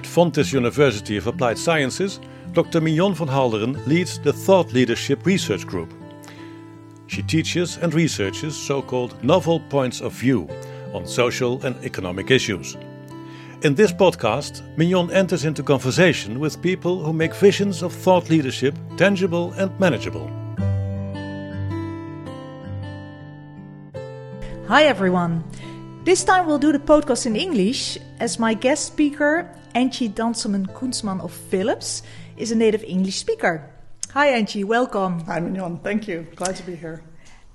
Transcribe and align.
At 0.00 0.06
Fontys 0.06 0.54
University 0.54 1.18
of 1.18 1.26
Applied 1.26 1.58
Sciences, 1.58 2.20
Dr. 2.54 2.80
Mignon 2.80 3.12
van 3.12 3.28
Halderen 3.28 3.86
leads 3.86 4.18
the 4.18 4.32
Thought 4.32 4.72
Leadership 4.72 5.26
Research 5.26 5.66
Group. 5.66 5.92
She 7.06 7.22
teaches 7.22 7.76
and 7.76 7.92
researches 7.92 8.56
so 8.56 8.80
called 8.80 9.22
novel 9.22 9.60
points 9.60 10.00
of 10.00 10.14
view 10.14 10.48
on 10.94 11.06
social 11.06 11.62
and 11.66 11.76
economic 11.84 12.30
issues. 12.30 12.78
In 13.60 13.74
this 13.74 13.92
podcast, 13.92 14.62
Mignon 14.78 15.10
enters 15.10 15.44
into 15.44 15.62
conversation 15.62 16.40
with 16.40 16.62
people 16.62 17.04
who 17.04 17.12
make 17.12 17.34
visions 17.34 17.82
of 17.82 17.92
thought 17.92 18.30
leadership 18.30 18.74
tangible 18.96 19.52
and 19.58 19.70
manageable. 19.78 20.30
Hi 24.66 24.84
everyone. 24.84 25.44
This 26.04 26.24
time 26.24 26.46
we'll 26.46 26.58
do 26.58 26.72
the 26.72 26.78
podcast 26.78 27.26
in 27.26 27.36
English 27.36 27.98
as 28.18 28.38
my 28.38 28.54
guest 28.54 28.86
speaker, 28.86 29.46
Angie 29.74 30.08
Danseman 30.08 30.66
Koensman 30.72 31.20
of 31.20 31.32
Philips, 31.32 32.02
is 32.36 32.50
a 32.50 32.56
native 32.56 32.82
English 32.84 33.18
speaker. 33.18 33.70
Hi 34.12 34.28
Angie, 34.28 34.64
welcome. 34.64 35.20
Hi 35.26 35.40
Mignon, 35.40 35.78
thank 35.78 36.08
you. 36.08 36.26
Glad 36.34 36.56
to 36.56 36.62
be 36.62 36.74
here. 36.74 37.02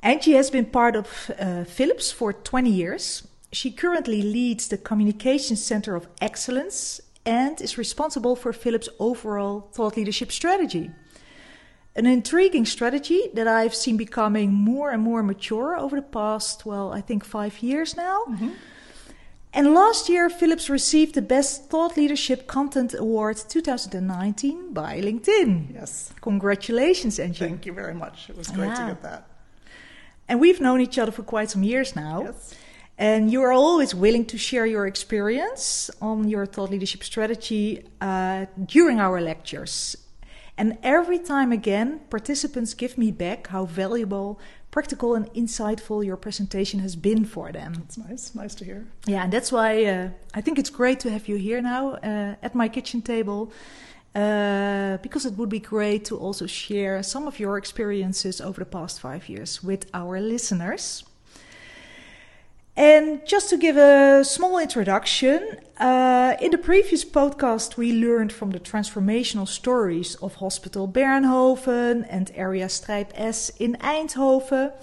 Angie 0.01 0.33
has 0.33 0.49
been 0.49 0.65
part 0.65 0.95
of 0.95 1.31
uh, 1.39 1.63
Philips 1.63 2.11
for 2.11 2.31
20 2.31 2.69
years. 2.69 3.27
She 3.51 3.71
currently 3.71 4.21
leads 4.21 4.67
the 4.67 4.77
Communications 4.77 5.63
Center 5.63 5.95
of 5.95 6.07
Excellence 6.21 7.01
and 7.25 7.59
is 7.59 7.77
responsible 7.77 8.35
for 8.35 8.53
Philips' 8.53 8.89
overall 8.99 9.69
thought 9.73 9.97
leadership 9.97 10.31
strategy. 10.31 10.91
An 11.95 12.05
intriguing 12.05 12.65
strategy 12.65 13.29
that 13.33 13.47
I've 13.47 13.73
seen 13.73 13.97
becoming 13.97 14.53
more 14.53 14.91
and 14.91 15.01
more 15.01 15.23
mature 15.23 15.77
over 15.77 15.95
the 15.95 16.01
past, 16.01 16.65
well, 16.65 16.91
I 16.91 17.01
think 17.01 17.23
five 17.23 17.63
years 17.63 17.95
now. 17.95 18.25
Mm-hmm. 18.29 18.49
And 19.55 19.73
last 19.73 20.09
year, 20.09 20.29
Philips 20.29 20.69
received 20.69 21.15
the 21.15 21.21
Best 21.21 21.69
Thought 21.69 21.95
Leadership 21.95 22.45
Content 22.45 22.93
Award 22.93 23.37
2019 23.37 24.73
by 24.73 24.99
LinkedIn. 24.99 25.73
Yes. 25.73 26.13
Congratulations, 26.19 27.17
Angie. 27.19 27.45
Thank 27.45 27.65
you 27.65 27.71
very 27.71 27.93
much. 27.93 28.29
It 28.29 28.37
was 28.37 28.49
great 28.49 28.67
yeah. 28.67 28.75
to 28.75 28.85
get 28.87 29.03
that. 29.03 29.29
And 30.27 30.41
we've 30.41 30.59
known 30.59 30.81
each 30.81 30.99
other 30.99 31.13
for 31.13 31.23
quite 31.23 31.49
some 31.49 31.63
years 31.63 31.95
now. 31.95 32.23
Yes. 32.23 32.53
And 32.97 33.31
you 33.31 33.43
are 33.43 33.53
always 33.53 33.95
willing 33.95 34.25
to 34.25 34.37
share 34.37 34.65
your 34.65 34.87
experience 34.87 35.89
on 36.01 36.27
your 36.27 36.45
thought 36.45 36.71
leadership 36.71 37.01
strategy 37.05 37.87
uh, 38.01 38.47
during 38.65 38.99
our 38.99 39.21
lectures. 39.21 39.95
And 40.57 40.77
every 40.83 41.19
time 41.19 41.53
again, 41.53 42.01
participants 42.09 42.73
give 42.73 42.97
me 42.97 43.09
back 43.09 43.47
how 43.47 43.65
valuable, 43.65 44.37
practical, 44.75 45.15
and 45.15 45.25
insightful 45.33 46.05
your 46.09 46.17
presentation 46.17 46.81
has 46.81 46.95
been 46.97 47.23
for 47.35 47.47
them. 47.59 47.71
That's 47.79 47.97
nice. 47.97 48.23
Nice 48.35 48.55
to 48.55 48.63
hear. 48.65 48.81
Yeah, 49.13 49.23
and 49.23 49.31
that's 49.31 49.51
why 49.57 49.69
uh, 49.85 50.09
I 50.37 50.41
think 50.41 50.59
it's 50.59 50.73
great 50.81 50.99
to 51.03 51.09
have 51.15 51.29
you 51.29 51.37
here 51.37 51.61
now 51.61 51.83
uh, 52.11 52.47
at 52.47 52.53
my 52.61 52.67
kitchen 52.67 53.01
table. 53.01 53.41
Uh, 54.23 54.97
because 55.05 55.25
it 55.29 55.33
would 55.37 55.49
be 55.49 55.59
great 55.59 56.05
to 56.05 56.15
also 56.17 56.45
share 56.47 57.03
some 57.03 57.27
of 57.27 57.37
your 57.37 57.57
experiences 57.57 58.39
over 58.39 58.59
the 58.63 58.69
past 58.77 58.95
five 59.01 59.23
years 59.33 59.61
with 59.63 59.83
our 59.93 60.21
listeners. 60.21 61.03
And 62.77 63.25
just 63.25 63.49
to 63.51 63.57
give 63.57 63.77
a 63.77 64.23
small 64.25 64.57
introduction, 64.57 65.57
uh, 65.77 66.35
in 66.41 66.51
the 66.51 66.57
previous 66.57 67.05
podcast, 67.05 67.77
we 67.77 67.93
learned 67.93 68.33
from 68.33 68.51
the 68.51 68.59
transformational 68.59 69.47
stories 69.47 70.15
of 70.15 70.35
Hospital 70.35 70.85
Bernhoven 70.85 72.05
and 72.09 72.31
Area 72.35 72.65
Strijp 72.65 73.11
S 73.15 73.49
in 73.59 73.77
Eindhoven. 73.79 74.73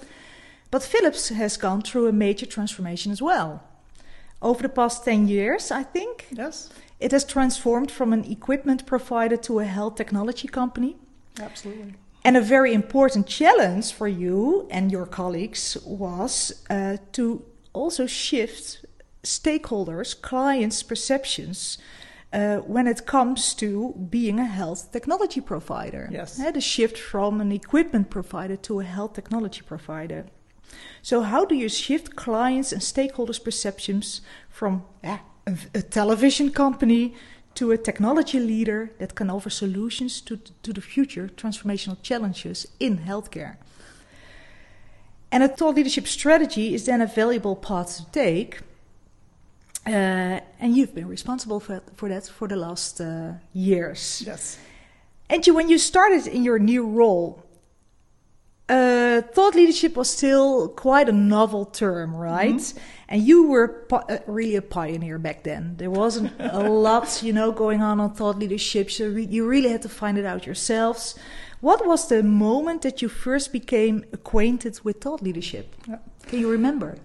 But 0.70 0.82
Philips 0.82 1.28
has 1.28 1.58
gone 1.58 1.82
through 1.82 2.06
a 2.08 2.12
major 2.12 2.46
transformation 2.46 3.12
as 3.12 3.20
well. 3.20 3.62
Over 4.40 4.62
the 4.62 4.70
past 4.70 5.04
10 5.04 5.28
years, 5.28 5.70
I 5.70 5.82
think. 5.82 6.28
Yes. 6.30 6.70
It 6.98 7.12
has 7.12 7.24
transformed 7.24 7.90
from 7.90 8.14
an 8.14 8.24
equipment 8.24 8.86
provider 8.86 9.36
to 9.36 9.58
a 9.58 9.64
health 9.64 9.96
technology 9.96 10.48
company. 10.48 10.96
Absolutely. 11.38 11.94
And 12.24 12.36
a 12.36 12.40
very 12.40 12.72
important 12.72 13.27
challenge 13.27 13.92
for 13.92 14.08
you 14.08 14.67
and 14.70 14.90
your 14.90 15.06
colleagues 15.06 15.77
was 15.84 16.64
uh, 16.70 16.96
to 17.12 17.44
also 17.72 18.06
shift 18.06 18.84
stakeholders, 19.22 20.20
clients' 20.20 20.83
perceptions 20.83 21.78
uh, 22.33 22.56
when 22.58 22.86
it 22.86 23.06
comes 23.06 23.55
to 23.55 23.94
being 24.10 24.38
a 24.38 24.44
health 24.44 24.90
technology 24.92 25.40
provider. 25.40 26.08
Yes. 26.11 26.40
Uh, 26.40 26.50
the 26.50 26.61
shift 26.61 26.98
from 26.98 27.40
an 27.40 27.52
equipment 27.52 28.11
provider 28.11 28.56
to 28.56 28.80
a 28.80 28.84
health 28.84 29.14
technology 29.14 29.62
provider. 29.62 30.27
So, 31.02 31.22
how 31.22 31.44
do 31.44 31.55
you 31.55 31.68
shift 31.68 32.16
clients 32.16 32.72
and 32.72 32.80
stakeholders' 32.80 33.42
perceptions 33.42 34.22
from 34.48 34.84
a, 35.05 35.18
a 35.74 35.82
television 35.82 36.50
company 36.50 37.14
to 37.55 37.72
a 37.72 37.77
technology 37.77 38.40
leader 38.40 38.92
that 38.98 39.14
can 39.14 39.28
offer 39.28 39.50
solutions 39.50 40.22
to, 40.22 40.38
to 40.62 40.72
the 40.72 40.80
future 40.80 41.28
transformational 41.28 42.00
challenges 42.02 42.66
in 42.80 42.98
healthcare? 42.98 43.56
And 45.32 45.42
a 45.42 45.48
thought 45.48 45.76
leadership 45.76 46.06
strategy 46.06 46.74
is 46.74 46.84
then 46.84 47.00
a 47.00 47.06
valuable 47.06 47.56
path 47.56 47.96
to 47.96 48.04
take. 48.12 48.60
Uh, 49.86 50.40
and 50.60 50.76
you've 50.76 50.94
been 50.94 51.08
responsible 51.08 51.58
for, 51.58 51.82
for 51.94 52.08
that 52.10 52.26
for 52.26 52.46
the 52.46 52.54
last 52.54 53.00
uh, 53.00 53.32
years. 53.54 54.22
Yes. 54.26 54.58
And 55.30 55.44
you, 55.46 55.54
when 55.54 55.70
you 55.70 55.78
started 55.78 56.26
in 56.26 56.44
your 56.44 56.58
new 56.58 56.86
role, 56.86 57.42
uh, 58.68 59.22
thought 59.22 59.54
leadership 59.54 59.96
was 59.96 60.10
still 60.10 60.68
quite 60.68 61.08
a 61.08 61.12
novel 61.12 61.64
term, 61.64 62.14
right? 62.14 62.54
Mm-hmm. 62.54 62.78
And 63.08 63.22
you 63.22 63.48
were 63.48 63.86
uh, 63.90 64.18
really 64.26 64.56
a 64.56 64.62
pioneer 64.62 65.18
back 65.18 65.42
then. 65.42 65.76
There 65.78 65.90
wasn't 65.90 66.32
a 66.38 66.60
lot, 66.70 67.22
you 67.22 67.32
know, 67.32 67.52
going 67.52 67.82
on 67.82 68.00
on 68.00 68.14
thought 68.14 68.38
leadership, 68.38 68.90
so 68.90 69.08
re- 69.08 69.24
you 69.24 69.46
really 69.46 69.70
had 69.70 69.82
to 69.82 69.88
find 69.88 70.18
it 70.18 70.24
out 70.24 70.46
yourselves. 70.46 71.18
What 71.62 71.86
was 71.86 72.08
the 72.08 72.24
moment 72.24 72.83
that 72.83 73.02
you 73.02 73.08
first 73.08 73.52
became 73.52 74.05
acquainted 74.12 74.80
with 74.83 75.00
thought 75.00 75.23
leadership? 75.23 75.77
Yeah. 75.89 75.98
Can 76.27 76.40
you 76.40 76.50
remember? 76.50 76.96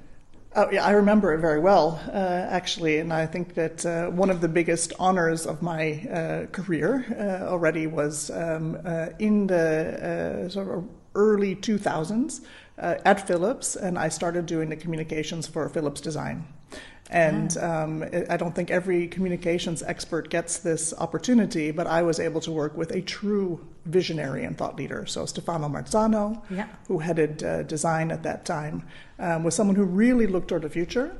Oh, 0.55 0.67
yeah, 0.71 0.83
I 0.83 0.93
remember 0.93 1.31
it 1.35 1.37
very 1.37 1.59
well, 1.59 2.01
uh, 2.07 2.47
actually. 2.49 2.97
And 2.97 3.13
I 3.13 3.27
think 3.27 3.53
that 3.53 3.85
uh, 3.85 4.07
one 4.07 4.31
of 4.31 4.41
the 4.41 4.47
biggest 4.47 4.93
honors 4.97 5.45
of 5.45 5.61
my 5.61 6.01
uh, 6.11 6.45
career 6.47 7.05
uh, 7.11 7.51
already 7.51 7.85
was 7.85 8.31
um, 8.31 8.79
uh, 8.83 9.09
in 9.19 9.45
the 9.45 10.47
uh, 10.47 10.49
sort 10.49 10.75
of 10.75 10.89
early 11.13 11.55
2000s 11.55 12.41
at 12.79 13.27
Philips, 13.27 13.75
and 13.75 13.99
I 13.99 14.09
started 14.09 14.47
doing 14.47 14.69
the 14.69 14.75
communications 14.75 15.45
for 15.45 15.69
Philips 15.69 16.01
Design. 16.01 16.47
And 17.09 17.57
um, 17.57 18.03
I 18.29 18.35
don't 18.35 18.53
think 18.53 18.69
every 18.69 19.07
communications 19.07 19.81
expert 19.81 20.29
gets 20.29 20.57
this 20.57 20.93
opportunity, 20.97 21.71
but 21.71 21.87
I 21.87 22.01
was 22.01 22.19
able 22.19 22.41
to 22.41 22.51
work 22.51 22.75
with 22.75 22.91
a 22.91 23.01
true 23.01 23.65
visionary 23.85 24.43
and 24.43 24.57
thought 24.57 24.75
leader. 24.75 25.05
So 25.05 25.25
Stefano 25.25 25.69
Marzano, 25.69 26.41
yeah. 26.49 26.67
who 26.87 26.99
headed 26.99 27.43
uh, 27.43 27.63
design 27.63 28.11
at 28.11 28.23
that 28.23 28.45
time, 28.45 28.83
um, 29.19 29.43
was 29.43 29.55
someone 29.55 29.75
who 29.75 29.85
really 29.85 30.27
looked 30.27 30.49
toward 30.49 30.63
the 30.63 30.69
future. 30.69 31.15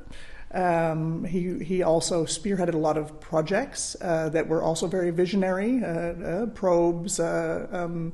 Um, 0.51 1.23
he, 1.25 1.63
he 1.63 1.83
also 1.83 2.25
spearheaded 2.25 2.73
a 2.73 2.77
lot 2.77 2.97
of 2.97 3.19
projects 3.19 3.95
uh, 4.01 4.29
that 4.29 4.47
were 4.47 4.61
also 4.61 4.87
very 4.87 5.11
visionary, 5.11 5.83
uh, 5.83 5.87
uh 5.87 6.45
probes, 6.47 7.19
uh, 7.19 7.67
um, 7.71 8.13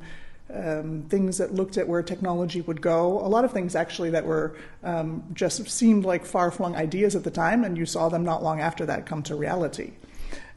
um, 0.54 1.06
things 1.10 1.38
that 1.38 1.54
looked 1.54 1.78
at 1.78 1.88
where 1.88 2.04
technology 2.04 2.62
would 2.62 2.82
go. 2.82 3.20
A 3.20 3.28
lot 3.28 3.46
of 3.46 3.52
things 3.52 3.76
actually 3.76 4.10
that 4.12 4.26
were 4.26 4.56
um, 4.84 5.24
just 5.34 5.70
seemed 5.70 6.06
like 6.06 6.26
far 6.26 6.52
flung 6.52 6.76
ideas 6.76 7.16
at 7.16 7.24
the 7.24 7.32
time, 7.32 7.64
and 7.64 7.78
you 7.78 7.86
saw 7.86 8.10
them 8.10 8.24
not 8.24 8.44
long 8.44 8.60
after 8.60 8.86
that 8.86 9.06
come 9.06 9.24
to 9.24 9.36
reality. 9.36 9.94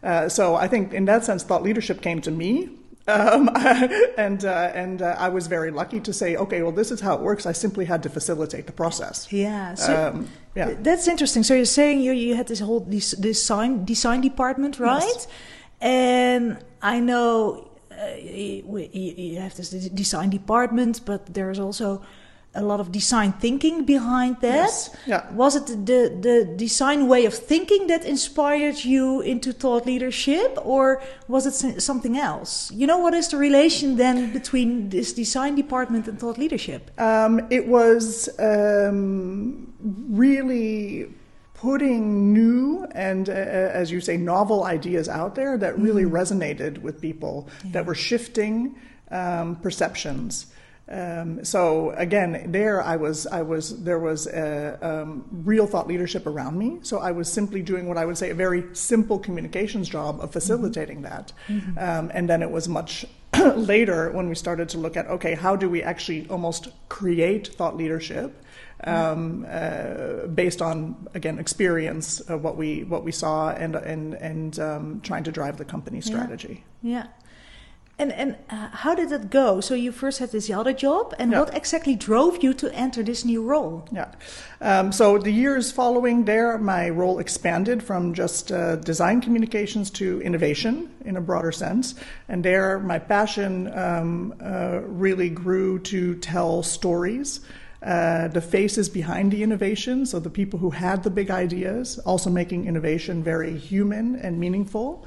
Uh, 0.03 0.29
so 0.29 0.55
I 0.55 0.69
think 0.69 0.93
in 0.93 1.07
that 1.07 1.25
sense, 1.25 1.43
thought 1.43 1.62
leadership 1.62 2.03
came 2.03 2.21
to 2.23 2.31
me. 2.31 2.69
Um, 3.09 3.49
and 4.19 4.45
uh, 4.45 4.71
and 4.75 5.01
uh, 5.01 5.15
I 5.19 5.29
was 5.29 5.47
very 5.47 5.71
lucky 5.71 6.01
to 6.01 6.13
say, 6.13 6.37
okay, 6.37 6.63
well, 6.63 6.73
this 6.73 6.91
is 6.91 7.01
how 7.01 7.15
it 7.15 7.21
works. 7.21 7.47
I 7.47 7.53
simply 7.53 7.84
had 7.84 8.03
to 8.03 8.09
facilitate 8.09 8.67
the 8.67 8.73
process. 8.73 9.33
Yeah, 9.33 9.75
so 9.75 10.09
um, 10.09 10.28
yeah. 10.55 10.75
that's 10.81 11.09
interesting. 11.09 11.43
So 11.43 11.55
you're 11.55 11.65
saying 11.65 12.01
you 12.01 12.13
you 12.13 12.34
had 12.34 12.49
this 12.49 12.61
whole 12.61 12.81
design 12.81 13.84
design 13.84 14.21
department, 14.21 14.78
right? 14.78 15.03
Yes. 15.03 15.28
And 15.81 16.59
I 16.83 17.01
know 17.01 17.71
you, 18.19 18.91
you 18.93 19.41
have 19.41 19.54
this 19.57 19.71
design 19.71 20.31
department, 20.31 21.01
but 21.04 21.33
there's 21.34 21.59
also 21.59 22.03
a 22.57 22.63
lot 22.63 22.81
of 22.81 22.91
design 22.91 23.33
thinking 23.33 23.84
behind 23.84 24.41
that. 24.41 24.54
Yes. 24.54 24.97
Yeah. 25.07 25.31
Was 25.33 25.57
it 25.57 25.66
the, 25.66 26.16
the 26.21 26.54
design 26.57 27.07
way 27.07 27.27
of 27.27 27.34
thinking 27.34 27.87
that 27.89 28.04
inspired 28.04 28.84
you 28.84 29.21
into 29.21 29.53
thought 29.53 29.87
leadership, 29.87 30.59
or 30.65 31.03
was 31.28 31.47
it 31.47 31.81
something 31.83 32.16
else? 32.16 32.72
You 32.72 32.87
know, 32.87 32.98
what 32.98 33.15
is 33.15 33.28
the 33.28 33.37
relation 33.37 33.97
then 33.97 34.33
between 34.33 34.89
this 34.89 35.13
design 35.13 35.54
department 35.54 36.09
and 36.09 36.19
thought 36.19 36.39
leadership? 36.39 36.91
Um, 36.99 37.47
it 37.51 37.66
was 37.66 38.28
um, 38.39 39.72
really 40.09 41.09
putting 41.56 42.34
new 42.34 42.86
and, 42.92 43.30
uh, 43.30 43.32
as 43.32 43.91
you 43.91 44.00
say, 44.00 44.16
novel 44.16 44.64
ideas 44.64 45.08
out 45.08 45.34
there 45.34 45.56
that 45.56 45.78
really 45.78 46.04
mm. 46.04 46.10
resonated 46.10 46.78
with 46.82 47.00
people, 47.00 47.48
yeah. 47.64 47.72
that 47.72 47.86
were 47.86 47.94
shifting 47.94 48.76
um, 49.10 49.56
perceptions. 49.56 50.53
Um, 50.88 51.44
so 51.44 51.91
again, 51.92 52.53
there 52.53 52.82
I 52.82 52.97
was, 52.97 53.26
I 53.26 53.42
was, 53.42 53.82
there 53.82 53.98
was 53.98 54.26
a, 54.26 54.78
um, 54.82 55.24
real 55.32 55.66
thought 55.66 55.88
leadership 55.88 56.26
around 56.26 56.58
me. 56.58 56.78
So 56.82 56.98
I 56.98 57.10
was 57.10 57.32
simply 57.32 57.62
doing 57.62 57.88
what 57.88 57.97
I 57.97 58.04
would 58.04 58.18
say 58.18 58.30
a 58.30 58.34
very 58.34 58.62
simple 58.74 59.18
communications 59.18 59.88
job 59.88 60.20
of 60.20 60.32
facilitating 60.32 61.03
mm-hmm. 61.03 61.14
that. 61.14 61.32
Mm-hmm. 61.48 61.78
Um, 61.78 62.10
and 62.14 62.28
then 62.28 62.42
it 62.42 62.50
was 62.50 62.68
much 62.68 63.06
later 63.56 64.12
when 64.12 64.28
we 64.28 64.34
started 64.34 64.68
to 64.70 64.78
look 64.78 64.97
at 64.97 65.06
okay, 65.06 65.34
how 65.34 65.56
do 65.56 65.68
we 65.68 65.82
actually 65.82 66.28
almost 66.28 66.68
create 66.88 67.48
thought 67.48 67.76
leadership 67.76 68.42
um, 68.84 69.47
uh, 69.49 70.27
based 70.27 70.61
on 70.61 71.09
again 71.15 71.39
experience 71.39 72.21
of 72.21 72.43
what 72.43 72.57
we 72.57 72.84
what 72.84 73.05
we 73.05 73.13
saw 73.13 73.51
and 73.51 73.75
and 73.77 74.15
and 74.15 74.59
um, 74.59 75.01
trying 75.01 75.25
to 75.25 75.33
drive 75.33 75.57
the 75.57 75.65
company 75.65 76.01
strategy. 76.01 76.65
Yeah. 76.83 76.93
yeah. 76.93 77.07
And 77.99 78.13
and 78.13 78.37
uh, 78.51 78.69
how 78.69 78.95
did 78.95 79.11
it 79.11 79.31
go? 79.31 79.63
So 79.63 79.75
you 79.75 79.91
first 79.91 80.19
had 80.19 80.31
this 80.31 80.51
other 80.51 80.75
job, 80.75 81.15
and 81.19 81.33
yeah. 81.33 81.41
what 81.41 81.55
exactly 81.55 81.95
drove 81.95 82.43
you 82.43 82.53
to 82.53 82.71
enter 82.75 83.03
this 83.03 83.25
new 83.25 83.43
role? 83.43 83.89
Yeah. 83.91 84.13
Um, 84.61 84.93
so 84.93 85.17
the 85.17 85.31
years 85.31 85.73
following 85.73 86.27
there, 86.27 86.59
my 86.59 86.91
role 86.91 87.19
expanded 87.19 87.83
from 87.83 88.13
just 88.13 88.53
uh, 88.53 88.77
design 88.77 89.23
communications 89.23 89.91
to 89.93 90.21
innovation 90.21 90.91
in 91.07 91.17
a 91.17 91.23
broader 91.23 91.51
sense, 91.51 91.95
and 92.28 92.45
there 92.45 92.78
my 92.81 92.99
passion 92.99 93.73
um, 93.73 94.34
uh, 94.45 94.81
really 94.83 95.31
grew 95.31 95.78
to 95.78 96.17
tell 96.17 96.63
stories. 96.63 97.41
Uh, 97.86 98.27
the 98.27 98.41
faces 98.41 98.88
behind 98.88 99.30
the 99.30 99.44
innovation, 99.44 100.04
so 100.04 100.18
the 100.18 100.28
people 100.28 100.59
who 100.59 100.71
had 100.71 101.04
the 101.04 101.10
big 101.10 101.30
ideas, 101.30 102.00
also 102.00 102.28
making 102.28 102.66
innovation 102.66 103.22
very 103.22 103.56
human 103.56 104.16
and 104.16 104.41
meaningful. 104.41 105.06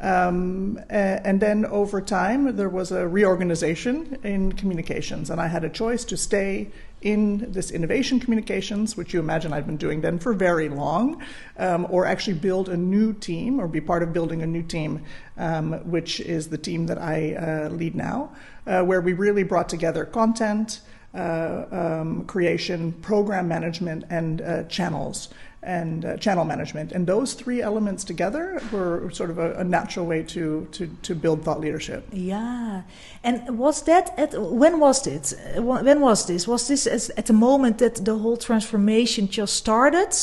Um, 0.00 0.78
and 0.90 1.40
then 1.40 1.64
over 1.64 2.02
time, 2.02 2.54
there 2.54 2.68
was 2.68 2.92
a 2.92 3.08
reorganization 3.08 4.18
in 4.22 4.52
communications, 4.52 5.30
and 5.30 5.40
I 5.40 5.46
had 5.46 5.64
a 5.64 5.70
choice 5.70 6.04
to 6.04 6.16
stay 6.18 6.70
in 7.00 7.50
this 7.50 7.70
innovation 7.70 8.20
communications, 8.20 8.94
which 8.94 9.14
you 9.14 9.20
imagine 9.20 9.54
I've 9.54 9.66
been 9.66 9.78
doing 9.78 10.02
then 10.02 10.18
for 10.18 10.34
very 10.34 10.68
long, 10.68 11.22
um, 11.56 11.86
or 11.88 12.04
actually 12.04 12.38
build 12.38 12.68
a 12.68 12.76
new 12.76 13.14
team 13.14 13.58
or 13.58 13.68
be 13.68 13.80
part 13.80 14.02
of 14.02 14.12
building 14.12 14.42
a 14.42 14.46
new 14.46 14.62
team, 14.62 15.02
um, 15.38 15.72
which 15.90 16.20
is 16.20 16.48
the 16.48 16.58
team 16.58 16.86
that 16.86 16.98
I 16.98 17.34
uh, 17.34 17.68
lead 17.70 17.94
now, 17.94 18.32
uh, 18.66 18.82
where 18.82 19.00
we 19.00 19.14
really 19.14 19.44
brought 19.44 19.68
together 19.68 20.04
content. 20.04 20.80
Uh, 21.18 21.66
um, 21.72 22.24
creation, 22.26 22.92
program 23.02 23.48
management, 23.48 24.04
and 24.08 24.40
uh, 24.40 24.62
channels 24.64 25.30
and 25.64 26.04
uh, 26.04 26.16
channel 26.16 26.44
management. 26.44 26.92
And 26.92 27.08
those 27.08 27.34
three 27.34 27.60
elements 27.60 28.04
together 28.04 28.62
were 28.70 29.10
sort 29.10 29.30
of 29.30 29.38
a, 29.38 29.54
a, 29.54 29.64
natural 29.64 30.06
way 30.06 30.22
to, 30.22 30.68
to, 30.70 30.86
to 31.02 31.14
build 31.16 31.42
thought 31.42 31.58
leadership. 31.58 32.06
Yeah. 32.12 32.82
And 33.24 33.58
was 33.58 33.82
that 33.82 34.16
at, 34.16 34.40
when 34.40 34.78
was 34.78 35.08
it? 35.08 35.34
When 35.56 36.00
was 36.00 36.26
this? 36.26 36.46
Was 36.46 36.68
this 36.68 36.86
as, 36.86 37.10
at 37.16 37.26
the 37.26 37.32
moment 37.32 37.78
that 37.78 38.04
the 38.04 38.16
whole 38.16 38.36
transformation 38.36 39.26
just 39.26 39.56
started 39.56 40.14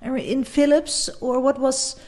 in 0.00 0.44
Philips, 0.44 1.10
or 1.20 1.40
what 1.40 1.58
was? 1.58 2.00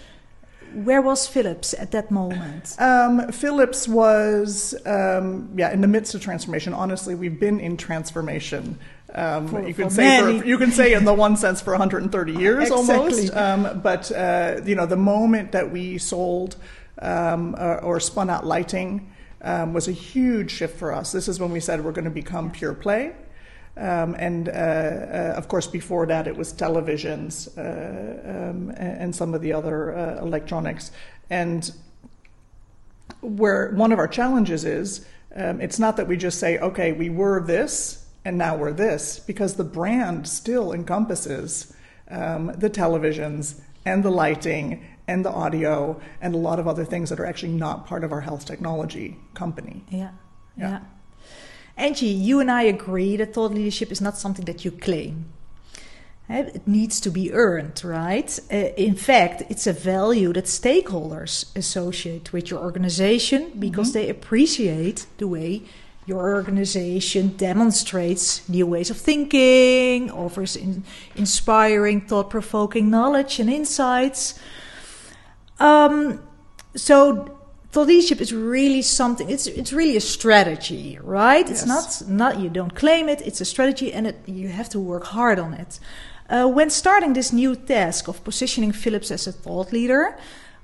Where 0.74 1.02
was 1.02 1.26
Philips 1.26 1.74
at 1.74 1.90
that 1.92 2.10
moment? 2.10 2.76
Um, 2.78 3.30
Philips 3.32 3.88
was, 3.88 4.74
um, 4.86 5.50
yeah, 5.56 5.72
in 5.72 5.80
the 5.80 5.88
midst 5.88 6.14
of 6.14 6.22
transformation. 6.22 6.72
Honestly, 6.74 7.14
we've 7.14 7.38
been 7.40 7.60
in 7.60 7.76
transformation 7.76 8.78
um, 9.14 9.48
for, 9.48 9.66
you 9.66 9.74
can 9.74 9.90
say 9.90 10.20
for, 10.38 10.46
you 10.46 10.58
can 10.58 10.70
say 10.70 10.92
in 10.92 11.04
the 11.04 11.14
one 11.14 11.36
sense 11.36 11.60
for 11.60 11.72
130 11.72 12.32
years 12.32 12.70
exactly. 12.70 12.94
almost. 12.94 13.36
Um, 13.36 13.80
but 13.82 14.12
uh, 14.12 14.60
you 14.64 14.74
know, 14.74 14.86
the 14.86 14.96
moment 14.96 15.52
that 15.52 15.70
we 15.70 15.98
sold 15.98 16.56
um, 17.00 17.56
or, 17.58 17.80
or, 17.82 18.00
spun 18.00 18.28
out 18.28 18.46
lighting 18.46 19.10
um, 19.42 19.72
was 19.72 19.88
a 19.88 19.92
huge 19.92 20.50
shift 20.50 20.78
for 20.78 20.92
us. 20.92 21.12
This 21.12 21.28
is 21.28 21.40
when 21.40 21.50
we 21.50 21.60
said 21.60 21.82
we're 21.82 21.92
going 21.92 22.04
to 22.04 22.10
become 22.10 22.50
pure 22.50 22.74
play. 22.74 23.14
Um, 23.76 24.14
and 24.18 24.48
uh, 24.48 24.52
uh, 24.52 25.34
of 25.36 25.48
course, 25.48 25.66
before 25.66 26.06
that, 26.06 26.26
it 26.26 26.36
was 26.36 26.52
televisions 26.52 27.48
uh, 27.56 28.50
um, 28.50 28.70
and 28.76 29.14
some 29.14 29.34
of 29.34 29.40
the 29.40 29.52
other 29.52 29.96
uh, 29.96 30.18
electronics. 30.20 30.90
And 31.30 31.70
where 33.20 33.70
one 33.70 33.92
of 33.92 33.98
our 33.98 34.08
challenges 34.08 34.64
is, 34.64 35.06
it's 35.32 35.78
not 35.78 35.96
that 35.96 36.08
we 36.08 36.16
just 36.16 36.38
say, 36.38 36.58
okay, 36.58 36.92
we 36.92 37.08
were 37.08 37.40
this 37.40 38.06
and 38.24 38.36
now 38.36 38.56
we're 38.56 38.72
this 38.72 39.18
because 39.20 39.54
the 39.54 39.64
brand 39.64 40.28
still 40.28 40.72
encompasses 40.72 41.72
um, 42.10 42.52
the 42.56 42.68
televisions 42.68 43.60
and 43.84 44.02
the 44.02 44.10
lighting 44.10 44.84
and 45.06 45.24
the 45.24 45.30
audio 45.30 46.00
and 46.20 46.34
a 46.34 46.38
lot 46.38 46.58
of 46.58 46.68
other 46.68 46.84
things 46.84 47.10
that 47.10 47.18
are 47.18 47.26
actually 47.26 47.52
not 47.52 47.86
part 47.86 48.04
of 48.04 48.12
our 48.12 48.20
health 48.20 48.44
technology 48.44 49.18
company. 49.34 49.84
Yeah, 49.88 50.10
yeah. 50.56 50.70
yeah. 50.70 50.80
Angie, 51.80 52.06
you 52.06 52.40
and 52.40 52.50
I 52.50 52.62
agree 52.62 53.16
that 53.16 53.32
thought 53.32 53.52
leadership 53.52 53.90
is 53.90 54.00
not 54.00 54.18
something 54.18 54.44
that 54.44 54.64
you 54.64 54.70
claim. 54.70 55.24
Eh, 56.28 56.42
it 56.54 56.68
needs 56.68 57.00
to 57.00 57.10
be 57.10 57.32
earned, 57.32 57.82
right? 57.82 58.38
Uh, 58.52 58.56
in 58.76 58.94
fact, 58.94 59.42
it's 59.48 59.66
a 59.66 59.72
value 59.72 60.32
that 60.34 60.44
stakeholders 60.44 61.56
associate 61.56 62.32
with 62.32 62.50
your 62.50 62.60
organization 62.60 63.52
because 63.58 63.88
mm-hmm. 63.88 63.98
they 63.98 64.08
appreciate 64.10 65.06
the 65.18 65.26
way 65.26 65.62
your 66.06 66.34
organization 66.34 67.28
demonstrates 67.36 68.48
new 68.48 68.66
ways 68.66 68.90
of 68.90 68.96
thinking, 68.96 70.10
offers 70.10 70.56
in, 70.56 70.84
inspiring, 71.16 72.00
thought 72.02 72.30
provoking 72.30 72.90
knowledge 72.90 73.40
and 73.40 73.48
insights. 73.48 74.38
Um, 75.58 76.22
so, 76.76 77.39
thought 77.72 77.86
leadership 77.86 78.20
is 78.20 78.32
really 78.32 78.82
something, 78.82 79.30
it's, 79.30 79.46
it's 79.46 79.72
really 79.72 79.96
a 79.96 80.00
strategy, 80.00 80.98
right? 81.02 81.46
Yes. 81.48 81.62
It's 81.62 81.66
not, 81.66 82.08
not, 82.08 82.40
you 82.40 82.50
don't 82.50 82.74
claim 82.74 83.08
it, 83.08 83.20
it's 83.22 83.40
a 83.40 83.44
strategy 83.44 83.92
and 83.92 84.06
it, 84.06 84.16
you 84.26 84.48
have 84.48 84.68
to 84.70 84.80
work 84.80 85.04
hard 85.04 85.38
on 85.38 85.54
it. 85.54 85.78
Uh, 86.28 86.46
when 86.46 86.70
starting 86.70 87.12
this 87.12 87.32
new 87.32 87.56
task 87.56 88.08
of 88.08 88.22
positioning 88.24 88.72
Philips 88.72 89.10
as 89.10 89.26
a 89.26 89.32
thought 89.32 89.72
leader, 89.72 90.16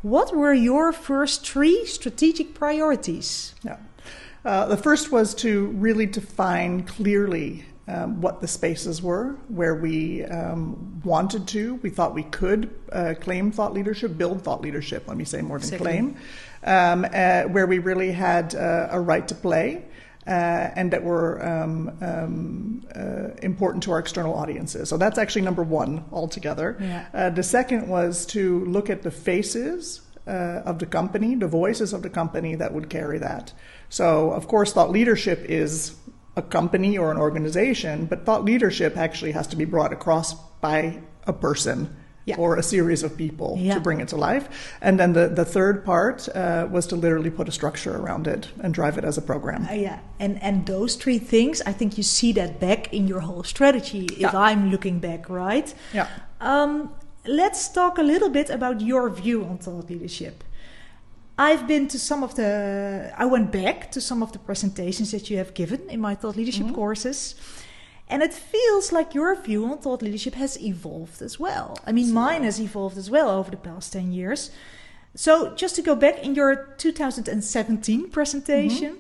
what 0.02 0.34
were 0.34 0.54
your 0.54 0.92
first 0.92 1.46
three 1.46 1.84
strategic 1.86 2.54
priorities? 2.54 3.54
Yeah. 3.64 3.78
Uh, 4.44 4.66
the 4.66 4.76
first 4.76 5.10
was 5.10 5.34
to 5.34 5.66
really 5.68 6.06
define 6.06 6.84
clearly 6.84 7.64
um, 7.88 8.20
what 8.20 8.40
the 8.40 8.48
spaces 8.48 9.00
were 9.00 9.36
where 9.48 9.74
we 9.74 10.24
um, 10.24 11.00
wanted 11.04 11.46
to, 11.48 11.76
we 11.76 11.90
thought 11.90 12.14
we 12.14 12.24
could 12.24 12.70
uh, 12.92 13.14
claim 13.20 13.50
thought 13.52 13.72
leadership, 13.72 14.16
build 14.16 14.42
thought 14.42 14.60
leadership, 14.60 15.06
let 15.06 15.16
me 15.16 15.24
say 15.24 15.40
more 15.40 15.58
than 15.58 15.68
Second. 15.68 15.84
claim, 15.84 16.16
um, 16.66 17.04
uh, 17.04 17.42
where 17.44 17.66
we 17.66 17.78
really 17.78 18.12
had 18.12 18.54
uh, 18.54 18.88
a 18.90 19.00
right 19.00 19.26
to 19.28 19.34
play. 19.34 19.84
Uh, 20.26 20.72
and 20.74 20.92
that 20.92 21.04
were 21.04 21.40
um, 21.46 21.96
um, 22.00 22.84
uh, 22.96 23.28
important 23.42 23.80
to 23.80 23.92
our 23.92 24.00
external 24.00 24.34
audiences. 24.34 24.88
So 24.88 24.96
that's 24.96 25.18
actually 25.18 25.42
number 25.42 25.62
one 25.62 26.04
altogether. 26.10 26.76
Yeah. 26.80 27.06
Uh, 27.14 27.30
the 27.30 27.44
second 27.44 27.86
was 27.86 28.26
to 28.26 28.64
look 28.64 28.90
at 28.90 29.02
the 29.02 29.12
faces 29.12 30.00
uh, 30.26 30.62
of 30.64 30.80
the 30.80 30.87
company, 30.87 31.37
the 31.37 31.46
voices 31.46 31.92
of 31.92 32.02
the 32.02 32.11
company 32.11 32.56
that 32.56 32.75
would 32.75 32.90
carry 32.90 33.18
that. 33.18 33.52
So, 33.88 34.32
of 34.32 34.49
course, 34.49 34.73
thought 34.73 34.90
leadership 34.90 35.44
is 35.49 35.94
a 36.35 36.42
company 36.42 36.99
or 36.99 37.12
an 37.12 37.18
organization, 37.18 38.06
but 38.06 38.26
thought 38.26 38.44
leadership 38.44 38.96
actually 38.96 39.30
has 39.30 39.46
to 39.49 39.56
be 39.56 39.64
brought 39.64 39.92
across 39.92 40.35
by 40.61 41.00
a 41.26 41.32
person. 41.32 41.96
Yeah. 42.26 42.38
Or 42.38 42.56
a 42.56 42.62
series 42.62 43.04
of 43.04 43.16
people 43.16 43.56
yeah. 43.56 43.75
to 43.75 43.80
bring 43.80 44.00
it 44.00 44.09
to 44.09 44.16
life. 44.16 44.76
And 44.80 44.99
then 44.99 45.12
the, 45.12 45.28
the 45.28 45.45
third 45.45 45.85
part 45.85 46.28
uh, 46.35 46.66
was 46.68 46.85
to 46.88 46.97
literally 46.97 47.30
put 47.30 47.49
a 47.49 47.52
structure 47.52 47.97
around 47.97 48.26
it 48.26 48.49
and 48.61 48.75
drive 48.75 48.99
it 48.99 49.04
as 49.04 49.16
a 49.16 49.23
program. 49.23 49.64
Uh, 49.71 49.75
yeah, 49.75 50.00
and, 50.18 50.42
and 50.42 50.66
those 50.66 50.97
three 50.97 51.21
things, 51.21 51.62
I 51.62 51.73
think 51.73 51.97
you 51.97 52.02
see 52.02 52.33
that 52.33 52.59
back 52.59 52.92
in 52.92 53.06
your 53.06 53.21
whole 53.21 53.45
strategy 53.45 54.06
if 54.06 54.18
yeah. 54.18 54.37
I'm 54.37 54.73
looking 54.73 54.99
back, 54.99 55.30
right? 55.30 55.73
Yeah. 55.95 56.09
Um, 56.40 56.90
let's 57.26 57.68
talk 57.68 57.99
a 57.99 58.02
little 58.02 58.30
bit 58.30 58.50
about 58.50 58.80
your 58.80 59.09
view 59.09 59.45
on 59.45 59.59
thought 59.59 59.88
leadership. 59.88 60.42
I've 61.38 61.68
been 61.68 61.87
to 61.88 61.99
some 61.99 62.25
of 62.25 62.35
the, 62.35 63.12
I 63.16 63.26
went 63.26 63.52
back 63.52 63.92
to 63.92 64.00
some 64.00 64.21
of 64.23 64.33
the 64.33 64.40
presentations 64.40 65.12
that 65.12 65.30
you 65.30 65.37
have 65.37 65.54
given 65.54 65.88
in 65.90 66.00
my 66.00 66.16
thought 66.16 66.35
leadership 66.37 66.66
mm-hmm. 66.66 66.75
courses. 66.75 67.37
And 68.08 68.22
it 68.22 68.32
feels 68.32 68.92
like 68.92 69.14
your 69.14 69.34
view 69.34 69.66
on 69.66 69.78
thought 69.78 70.02
leadership 70.02 70.34
has 70.34 70.60
evolved 70.62 71.20
as 71.22 71.40
well. 71.40 71.76
I 71.84 71.92
mean, 71.92 72.12
mine 72.12 72.44
has 72.44 72.60
evolved 72.60 72.96
as 72.96 73.10
well 73.10 73.30
over 73.30 73.50
the 73.50 73.56
past 73.56 73.92
10 73.92 74.12
years. 74.12 74.50
So, 75.16 75.54
just 75.54 75.75
to 75.76 75.82
go 75.82 75.96
back 75.96 76.22
in 76.22 76.34
your 76.34 76.75
2017 76.76 78.10
presentation, 78.10 78.98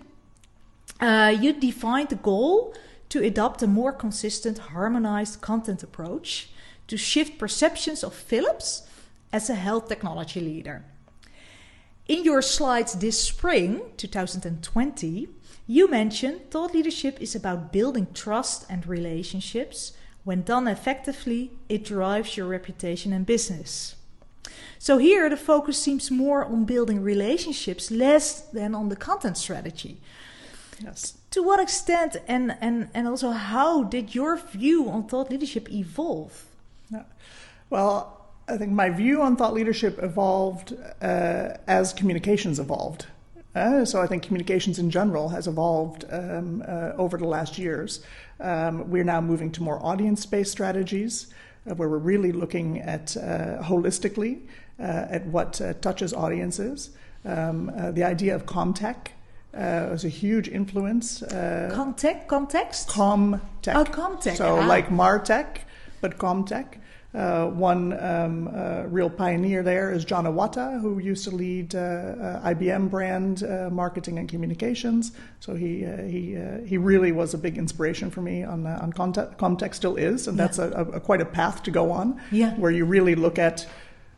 mm-hmm. 0.98 1.04
uh, 1.04 1.28
you 1.28 1.52
defined 1.52 2.08
the 2.08 2.16
goal 2.16 2.74
to 3.10 3.22
adopt 3.22 3.62
a 3.62 3.66
more 3.66 3.92
consistent, 3.92 4.58
harmonized 4.58 5.40
content 5.40 5.82
approach 5.82 6.48
to 6.88 6.96
shift 6.96 7.38
perceptions 7.38 8.02
of 8.02 8.14
Philips 8.14 8.82
as 9.32 9.50
a 9.50 9.54
health 9.54 9.88
technology 9.88 10.40
leader. 10.40 10.84
In 12.08 12.24
your 12.24 12.40
slides 12.40 12.94
this 12.94 13.22
spring, 13.22 13.82
2020, 13.96 15.28
you 15.66 15.90
mentioned 15.90 16.50
thought 16.50 16.74
leadership 16.74 17.20
is 17.20 17.34
about 17.34 17.72
building 17.72 18.06
trust 18.14 18.66
and 18.68 18.86
relationships. 18.86 19.92
When 20.24 20.42
done 20.42 20.68
effectively, 20.68 21.52
it 21.68 21.84
drives 21.84 22.36
your 22.36 22.46
reputation 22.46 23.12
and 23.12 23.26
business. 23.26 23.96
So 24.78 24.98
here 24.98 25.28
the 25.28 25.36
focus 25.36 25.80
seems 25.82 26.10
more 26.10 26.44
on 26.44 26.64
building 26.64 27.02
relationships 27.02 27.90
less 27.90 28.40
than 28.40 28.74
on 28.74 28.88
the 28.88 28.96
content 28.96 29.36
strategy. 29.38 29.98
Yes. 30.82 31.14
to 31.30 31.42
what 31.42 31.58
extent 31.58 32.18
and, 32.28 32.54
and, 32.60 32.90
and 32.92 33.08
also 33.08 33.30
how 33.30 33.82
did 33.84 34.14
your 34.14 34.36
view 34.36 34.90
on 34.90 35.06
thought 35.08 35.30
leadership 35.30 35.72
evolve? 35.72 36.44
Yeah. 36.90 37.04
Well, 37.70 38.26
I 38.46 38.58
think 38.58 38.72
my 38.72 38.90
view 38.90 39.22
on 39.22 39.36
thought 39.36 39.54
leadership 39.54 39.98
evolved 40.02 40.76
uh, 41.02 41.56
as 41.66 41.92
communications 41.92 42.58
evolved. 42.58 43.06
Uh, 43.56 43.86
so 43.86 44.02
I 44.02 44.06
think 44.06 44.22
communications 44.22 44.78
in 44.78 44.90
general 44.90 45.30
has 45.30 45.48
evolved 45.48 46.04
um, 46.10 46.62
uh, 46.68 46.92
over 46.98 47.16
the 47.16 47.26
last 47.26 47.56
years. 47.56 48.00
Um, 48.38 48.90
we're 48.90 49.02
now 49.02 49.22
moving 49.22 49.50
to 49.52 49.62
more 49.62 49.82
audience-based 49.82 50.52
strategies, 50.52 51.28
uh, 51.68 51.74
where 51.74 51.88
we're 51.88 51.96
really 51.96 52.32
looking 52.32 52.80
at 52.82 53.16
uh, 53.16 53.62
holistically 53.62 54.42
uh, 54.78 55.06
at 55.08 55.24
what 55.28 55.58
touches 55.80 56.12
audiences. 56.12 56.90
Um, 57.24 57.72
the 57.94 58.04
idea 58.04 58.34
of 58.34 58.44
comtech 58.44 59.08
was 59.54 60.04
a 60.04 60.10
huge 60.10 60.48
influence. 60.48 61.22
Comtech, 61.22 62.26
context. 62.28 62.88
Comtech. 62.88 63.74
Oh, 63.74 63.84
comtech. 63.84 64.36
So 64.36 64.58
ah. 64.58 64.66
like 64.66 64.90
Martech, 64.90 65.60
but 66.02 66.18
comtech. 66.18 66.78
Uh, 67.16 67.46
one 67.46 67.98
um, 68.04 68.48
uh, 68.54 68.82
real 68.88 69.08
pioneer 69.08 69.62
there 69.62 69.90
is 69.90 70.04
Jon 70.04 70.26
Iwata, 70.26 70.78
who 70.82 70.98
used 70.98 71.24
to 71.24 71.30
lead 71.30 71.74
uh, 71.74 71.78
uh 71.78 72.52
IBM 72.52 72.90
brand 72.90 73.42
uh, 73.42 73.70
marketing 73.70 74.18
and 74.18 74.28
communications. 74.28 75.12
So 75.40 75.54
he 75.54 75.86
uh, 75.86 76.02
he 76.02 76.36
he 76.66 76.76
really 76.76 77.12
was 77.12 77.32
a 77.32 77.38
big 77.38 77.56
inspiration 77.56 78.10
for 78.10 78.20
me 78.20 78.44
on 78.44 78.66
on 78.66 78.92
Comtech. 78.92 79.38
Comtech 79.38 79.74
still 79.74 79.96
is, 79.96 80.28
and 80.28 80.36
yeah. 80.36 80.44
that's 80.44 80.58
a, 80.58 80.70
a, 80.70 81.00
quite 81.00 81.22
a 81.22 81.24
path 81.24 81.62
to 81.62 81.70
go 81.70 81.90
on. 81.90 82.20
Yeah. 82.30 82.54
Where 82.56 82.70
you 82.70 82.84
really 82.84 83.14
look 83.14 83.38
at 83.38 83.66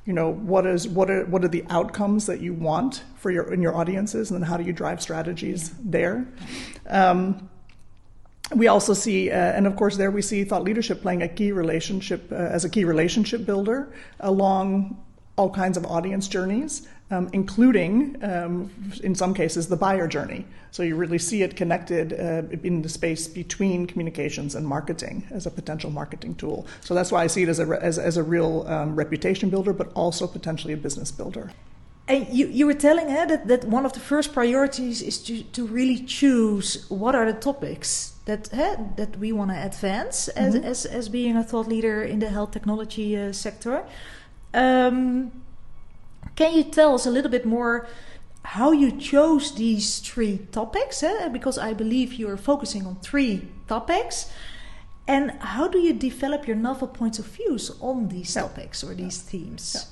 you 0.04 0.12
know 0.12 0.30
what 0.30 0.66
is 0.66 0.88
what 0.88 1.08
are 1.08 1.24
what 1.26 1.44
are 1.44 1.48
the 1.48 1.64
outcomes 1.68 2.26
that 2.26 2.40
you 2.40 2.52
want 2.52 3.04
for 3.14 3.30
your 3.30 3.52
in 3.52 3.62
your 3.62 3.76
audiences 3.76 4.30
and 4.30 4.40
then 4.40 4.48
how 4.48 4.56
do 4.56 4.64
you 4.64 4.72
drive 4.72 5.00
strategies 5.02 5.68
yeah. 5.68 5.76
there 5.84 6.28
um, 6.88 7.48
we 8.54 8.68
also 8.68 8.94
see, 8.94 9.30
uh, 9.30 9.34
and 9.34 9.66
of 9.66 9.76
course, 9.76 9.96
there 9.96 10.10
we 10.10 10.22
see 10.22 10.44
thought 10.44 10.64
leadership 10.64 11.02
playing 11.02 11.22
a 11.22 11.28
key 11.28 11.52
relationship 11.52 12.30
uh, 12.32 12.34
as 12.34 12.64
a 12.64 12.68
key 12.68 12.84
relationship 12.84 13.44
builder 13.44 13.92
along 14.20 14.96
all 15.36 15.50
kinds 15.50 15.76
of 15.76 15.86
audience 15.86 16.26
journeys, 16.26 16.88
um, 17.10 17.30
including, 17.32 18.22
um, 18.24 18.70
in 19.02 19.14
some 19.14 19.32
cases, 19.32 19.68
the 19.68 19.76
buyer 19.76 20.08
journey. 20.08 20.44
So 20.72 20.82
you 20.82 20.96
really 20.96 21.18
see 21.18 21.42
it 21.42 21.56
connected 21.56 22.12
uh, 22.12 22.42
in 22.62 22.82
the 22.82 22.88
space 22.88 23.28
between 23.28 23.86
communications 23.86 24.54
and 24.54 24.66
marketing 24.66 25.26
as 25.30 25.46
a 25.46 25.50
potential 25.50 25.90
marketing 25.90 26.34
tool. 26.34 26.66
So 26.80 26.94
that's 26.94 27.12
why 27.12 27.22
I 27.22 27.28
see 27.28 27.44
it 27.44 27.48
as 27.48 27.60
a, 27.60 27.78
as, 27.80 27.98
as 27.98 28.16
a 28.16 28.22
real 28.22 28.66
um, 28.66 28.96
reputation 28.96 29.48
builder, 29.48 29.72
but 29.72 29.92
also 29.94 30.26
potentially 30.26 30.74
a 30.74 30.76
business 30.76 31.12
builder. 31.12 31.52
And 32.08 32.26
you, 32.28 32.48
you 32.48 32.66
were 32.66 32.74
telling 32.74 33.08
her 33.10 33.26
that, 33.26 33.48
that 33.48 33.64
one 33.64 33.84
of 33.86 33.92
the 33.92 34.00
first 34.00 34.32
priorities 34.32 35.02
is 35.02 35.18
to, 35.24 35.42
to 35.42 35.66
really 35.66 36.02
choose 36.04 36.88
what 36.88 37.14
are 37.14 37.30
the 37.30 37.38
topics 37.38 38.17
that 38.28 38.96
that 38.96 39.16
we 39.18 39.32
want 39.32 39.50
to 39.50 39.58
advance 39.66 40.28
as, 40.28 40.54
mm-hmm. 40.54 40.64
as 40.64 40.86
as 40.86 41.08
being 41.08 41.36
a 41.36 41.42
thought 41.42 41.66
leader 41.66 42.02
in 42.02 42.20
the 42.20 42.28
health 42.28 42.52
technology 42.52 43.16
uh, 43.16 43.32
sector. 43.32 43.84
Um, 44.54 45.32
can 46.36 46.54
you 46.54 46.64
tell 46.64 46.94
us 46.94 47.06
a 47.06 47.10
little 47.10 47.30
bit 47.30 47.44
more 47.44 47.88
how 48.42 48.72
you 48.72 48.92
chose 48.92 49.54
these 49.54 49.98
three 49.98 50.38
topics? 50.52 51.02
Eh? 51.02 51.28
Because 51.28 51.58
I 51.58 51.74
believe 51.74 52.14
you 52.14 52.28
are 52.30 52.36
focusing 52.36 52.86
on 52.86 52.96
three 53.00 53.48
topics. 53.66 54.30
And 55.06 55.30
how 55.40 55.68
do 55.68 55.78
you 55.78 55.94
develop 55.94 56.46
your 56.46 56.56
novel 56.56 56.86
points 56.86 57.18
of 57.18 57.24
views 57.26 57.70
on 57.80 58.08
these 58.08 58.36
yeah. 58.36 58.42
topics 58.42 58.84
or 58.84 58.94
these 58.94 59.24
yeah. 59.24 59.30
themes? 59.30 59.72
Yeah. 59.74 59.82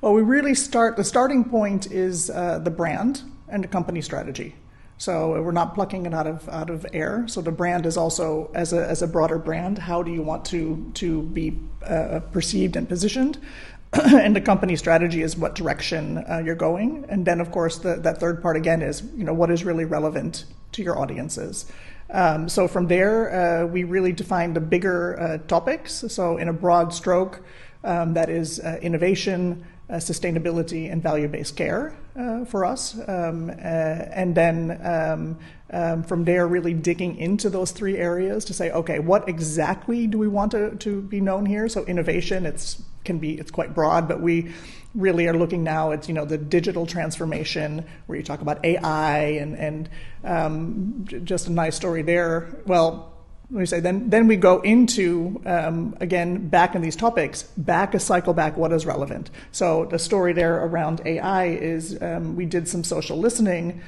Well, 0.00 0.12
we 0.14 0.22
really 0.22 0.54
start, 0.54 0.96
the 0.96 1.04
starting 1.04 1.44
point 1.44 1.90
is 1.92 2.28
uh, 2.28 2.58
the 2.58 2.70
brand 2.70 3.22
and 3.48 3.62
the 3.62 3.68
company 3.68 4.02
strategy. 4.02 4.56
So 5.04 5.42
we're 5.42 5.52
not 5.52 5.74
plucking 5.74 6.06
it 6.06 6.14
out 6.14 6.26
of 6.26 6.48
out 6.48 6.70
of 6.70 6.86
air. 6.94 7.26
So 7.28 7.42
the 7.42 7.52
brand 7.52 7.84
is 7.84 7.98
also 7.98 8.50
as 8.54 8.72
a 8.72 8.88
as 8.88 9.02
a 9.02 9.06
broader 9.06 9.38
brand. 9.38 9.76
How 9.76 10.02
do 10.02 10.10
you 10.10 10.22
want 10.22 10.46
to 10.46 10.90
to 10.94 11.22
be 11.24 11.60
uh, 11.86 12.20
perceived 12.32 12.74
and 12.74 12.88
positioned? 12.88 13.38
and 13.92 14.34
the 14.34 14.40
company 14.40 14.76
strategy 14.76 15.20
is 15.20 15.36
what 15.36 15.54
direction 15.54 16.24
uh, 16.26 16.40
you're 16.42 16.54
going. 16.54 17.04
And 17.10 17.26
then 17.26 17.42
of 17.42 17.50
course 17.52 17.76
the, 17.76 17.96
that 17.96 18.18
third 18.18 18.40
part 18.40 18.56
again 18.56 18.80
is 18.80 19.02
you 19.14 19.24
know 19.24 19.34
what 19.34 19.50
is 19.50 19.62
really 19.62 19.84
relevant 19.84 20.46
to 20.72 20.82
your 20.82 20.98
audiences. 20.98 21.66
Um, 22.08 22.48
so 22.48 22.66
from 22.66 22.86
there 22.86 23.16
uh, 23.28 23.66
we 23.66 23.84
really 23.84 24.12
define 24.12 24.54
the 24.54 24.60
bigger 24.60 25.20
uh, 25.20 25.38
topics. 25.46 26.04
So 26.08 26.38
in 26.38 26.48
a 26.48 26.54
broad 26.54 26.94
stroke, 26.94 27.42
um, 27.84 28.14
that 28.14 28.30
is 28.30 28.58
uh, 28.58 28.78
innovation 28.80 29.66
uh, 29.90 29.94
sustainability 29.94 30.90
and 30.90 31.02
value-based 31.02 31.56
care 31.56 31.94
uh, 32.16 32.44
for 32.44 32.64
us, 32.64 32.96
um, 33.08 33.50
uh, 33.50 33.52
and 33.52 34.34
then 34.34 34.80
um, 34.82 35.38
um, 35.70 36.02
from 36.02 36.24
there, 36.24 36.46
really 36.46 36.72
digging 36.72 37.16
into 37.16 37.50
those 37.50 37.70
three 37.70 37.96
areas 37.96 38.44
to 38.46 38.54
say, 38.54 38.70
okay, 38.70 38.98
what 38.98 39.28
exactly 39.28 40.06
do 40.06 40.18
we 40.18 40.28
want 40.28 40.52
to, 40.52 40.76
to 40.76 41.02
be 41.02 41.20
known 41.20 41.44
here? 41.44 41.68
So 41.68 41.84
innovation, 41.84 42.46
it's 42.46 42.82
can 43.04 43.18
be 43.18 43.34
it's 43.38 43.50
quite 43.50 43.74
broad, 43.74 44.08
but 44.08 44.20
we 44.20 44.50
really 44.94 45.26
are 45.26 45.34
looking 45.34 45.62
now 45.62 45.92
at 45.92 46.08
you 46.08 46.14
know 46.14 46.24
the 46.24 46.38
digital 46.38 46.86
transformation 46.86 47.84
where 48.06 48.16
you 48.16 48.24
talk 48.24 48.40
about 48.40 48.64
AI 48.64 49.18
and 49.18 49.56
and 49.58 49.90
um, 50.24 51.04
just 51.24 51.48
a 51.48 51.52
nice 51.52 51.76
story 51.76 52.02
there. 52.02 52.62
Well 52.66 53.13
we 53.50 53.66
say 53.66 53.80
then 53.80 54.08
then 54.10 54.26
we 54.26 54.36
go 54.36 54.60
into 54.60 55.40
um, 55.46 55.96
again 56.00 56.48
back 56.48 56.74
in 56.74 56.82
these 56.82 56.96
topics 56.96 57.42
back 57.56 57.94
a 57.94 58.00
cycle 58.00 58.32
back 58.32 58.56
what 58.56 58.72
is 58.72 58.86
relevant? 58.86 59.30
So 59.52 59.84
the 59.86 59.98
story 59.98 60.32
there 60.32 60.56
around 60.64 61.02
ai 61.04 61.46
is 61.46 62.00
um, 62.02 62.36
we 62.36 62.46
did 62.46 62.68
some 62.68 62.84
social 62.84 63.18
listening 63.18 63.82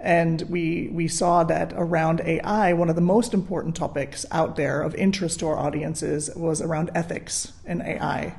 and 0.00 0.42
we 0.42 0.88
we 0.92 1.08
saw 1.08 1.44
that 1.44 1.72
around 1.76 2.20
ai 2.20 2.72
one 2.72 2.88
of 2.88 2.96
the 2.96 3.00
most 3.00 3.34
important 3.34 3.76
topics 3.76 4.26
out 4.30 4.56
there 4.56 4.82
of 4.82 4.94
interest 4.94 5.40
to 5.40 5.46
our 5.46 5.58
audiences 5.58 6.30
was 6.36 6.60
around 6.60 6.90
ethics 6.94 7.52
in 7.66 7.82
ai 7.82 8.34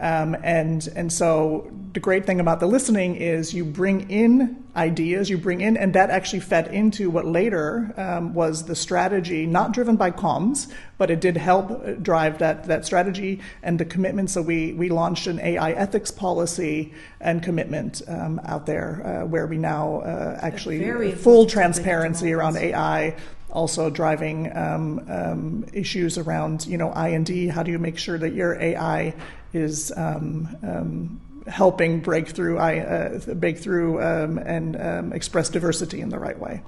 um, 0.00 0.34
and 0.42 0.88
and 0.96 1.12
so 1.12 1.70
the 1.92 2.00
great 2.00 2.24
thing 2.24 2.40
about 2.40 2.60
the 2.60 2.66
listening 2.66 3.16
is 3.16 3.52
you 3.52 3.64
bring 3.64 4.10
in 4.10 4.64
ideas, 4.76 5.28
you 5.28 5.36
bring 5.36 5.60
in, 5.60 5.76
and 5.76 5.92
that 5.94 6.08
actually 6.08 6.40
fed 6.40 6.68
into 6.68 7.10
what 7.10 7.26
later 7.26 7.92
um, 7.96 8.32
was 8.32 8.64
the 8.64 8.74
strategy, 8.74 9.44
not 9.44 9.72
driven 9.72 9.96
by 9.96 10.10
comms, 10.10 10.72
but 10.98 11.10
it 11.10 11.20
did 11.20 11.36
help 11.36 12.02
drive 12.02 12.38
that 12.38 12.64
that 12.64 12.86
strategy 12.86 13.40
and 13.62 13.78
the 13.78 13.84
commitment. 13.84 14.30
So 14.30 14.40
we 14.40 14.72
we 14.72 14.88
launched 14.88 15.26
an 15.26 15.38
AI 15.40 15.72
ethics 15.72 16.10
policy 16.10 16.94
and 17.20 17.42
commitment 17.42 18.00
um, 18.08 18.40
out 18.44 18.64
there, 18.64 19.02
uh, 19.04 19.26
where 19.26 19.46
we 19.46 19.58
now 19.58 20.00
uh, 20.00 20.38
actually 20.40 21.12
full 21.12 21.46
transparency 21.46 22.32
around 22.32 22.56
AI 22.56 23.16
also 23.52 23.90
driving 23.90 24.56
um, 24.56 25.04
um, 25.08 25.66
issues 25.72 26.18
around 26.18 26.66
you 26.66 26.78
know 26.78 26.92
I&D. 26.92 27.48
How 27.48 27.62
do 27.62 27.70
you 27.70 27.78
make 27.78 27.98
sure 27.98 28.18
that 28.18 28.32
your 28.32 28.60
AI 28.60 29.14
is 29.52 29.92
um, 29.96 30.56
um, 30.62 31.20
helping 31.46 32.00
break 32.00 32.28
through, 32.28 32.58
uh, 32.58 33.18
break 33.34 33.58
through 33.58 34.02
um, 34.02 34.38
and 34.38 34.80
um, 34.80 35.12
express 35.12 35.48
diversity 35.48 36.00
in 36.00 36.08
the 36.08 36.18
right 36.18 36.38
way. 36.38 36.62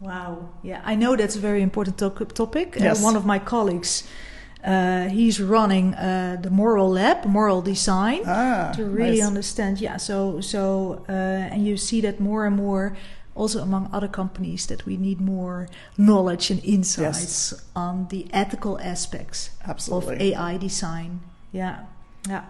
Wow. 0.00 0.48
Yeah, 0.62 0.80
I 0.84 0.94
know 0.94 1.16
that's 1.16 1.36
a 1.36 1.40
very 1.40 1.62
important 1.62 1.98
to- 1.98 2.24
topic. 2.24 2.76
Uh, 2.76 2.84
yes. 2.84 3.00
Uh, 3.00 3.04
one 3.04 3.16
of 3.16 3.26
my 3.26 3.38
colleagues. 3.38 4.04
Uh, 4.62 5.08
he's 5.08 5.40
running 5.40 5.94
uh, 5.94 6.36
the 6.42 6.50
moral 6.50 6.90
lab, 6.90 7.24
moral 7.24 7.62
design, 7.62 8.20
ah, 8.26 8.70
to 8.76 8.84
really 8.84 9.20
nice. 9.20 9.26
understand. 9.26 9.80
Yeah, 9.80 9.96
so 9.96 10.42
so 10.42 11.02
uh, 11.08 11.12
and 11.12 11.66
you 11.66 11.78
see 11.78 12.02
that 12.02 12.20
more 12.20 12.44
and 12.44 12.56
more, 12.56 12.94
also 13.34 13.62
among 13.62 13.88
other 13.92 14.08
companies, 14.08 14.66
that 14.66 14.86
we 14.86 14.96
need 14.96 15.20
more 15.20 15.68
knowledge 15.96 16.50
and 16.50 16.62
insights 16.64 17.52
yes. 17.52 17.64
on 17.74 18.08
the 18.08 18.26
ethical 18.32 18.78
aspects 18.80 19.50
Absolutely. 19.66 20.14
of 20.14 20.20
AI 20.20 20.56
design. 20.56 21.20
Yeah. 21.52 21.84
Yeah. 22.28 22.44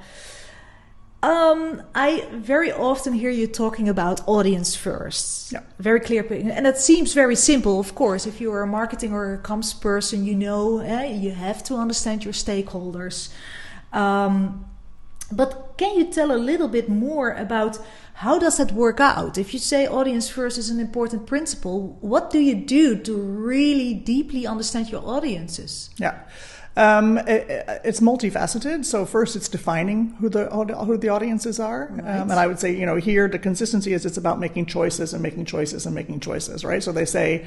Um, 1.23 1.83
I 1.95 2.27
very 2.33 2.73
often 2.73 3.13
hear 3.13 3.31
you 3.31 3.47
talking 3.47 3.91
about 3.91 4.27
audience 4.27 4.75
first. 4.75 5.53
Yeah. 5.53 5.61
Very 5.79 6.01
clear. 6.01 6.27
And 6.31 6.67
it 6.67 6.79
seems 6.79 7.13
very 7.13 7.37
simple, 7.37 7.79
of 7.79 7.95
course. 7.95 8.27
If 8.27 8.41
you're 8.41 8.63
a 8.63 8.67
marketing 8.67 9.13
or 9.13 9.35
a 9.35 9.39
comms 9.39 9.79
person, 9.79 10.25
you 10.25 10.35
know 10.35 10.79
eh, 10.79 11.13
you 11.13 11.33
have 11.33 11.63
to 11.65 11.77
understand 11.77 12.25
your 12.25 12.33
stakeholders. 12.33 13.29
Um, 13.93 14.65
but 15.31 15.75
can 15.77 15.97
you 15.99 16.07
tell 16.07 16.33
a 16.33 16.39
little 16.39 16.69
bit 16.69 16.89
more 16.89 17.33
about 17.33 17.79
how 18.21 18.39
does 18.39 18.59
that 18.59 18.73
work 18.73 19.01
out? 19.01 19.39
If 19.39 19.55
you 19.55 19.59
say 19.59 19.87
audience 19.87 20.29
first 20.29 20.59
is 20.59 20.69
an 20.69 20.79
important 20.79 21.27
principle, 21.27 21.97
what 22.03 22.29
do 22.29 22.39
you 22.39 22.55
do 22.55 22.99
to 22.99 23.17
really 23.17 23.95
deeply 23.95 24.47
understand 24.47 24.91
your 24.91 25.03
audiences? 25.09 25.89
Yeah. 25.97 26.19
Um, 26.77 27.17
it, 27.17 27.65
it's 27.83 28.01
multifaceted. 28.01 28.85
So 28.85 29.07
first, 29.07 29.37
it's 29.37 29.49
defining 29.49 30.11
who 30.21 30.29
the 30.29 30.45
who 30.87 30.99
the 30.99 31.09
audiences 31.09 31.59
are, 31.59 31.89
right. 31.93 32.21
um, 32.21 32.31
and 32.31 32.39
I 32.39 32.47
would 32.47 32.59
say, 32.59 32.77
you 32.77 32.85
know, 32.85 32.97
here 32.97 33.27
the 33.27 33.39
consistency 33.39 33.95
is 33.95 34.05
it's 34.05 34.19
about 34.19 34.39
making 34.39 34.67
choices 34.67 35.15
and 35.15 35.23
making 35.23 35.47
choices 35.47 35.87
and 35.87 35.95
making 35.95 36.21
choices, 36.21 36.63
right? 36.63 36.83
So 36.83 36.93
they 36.93 37.07
say 37.07 37.47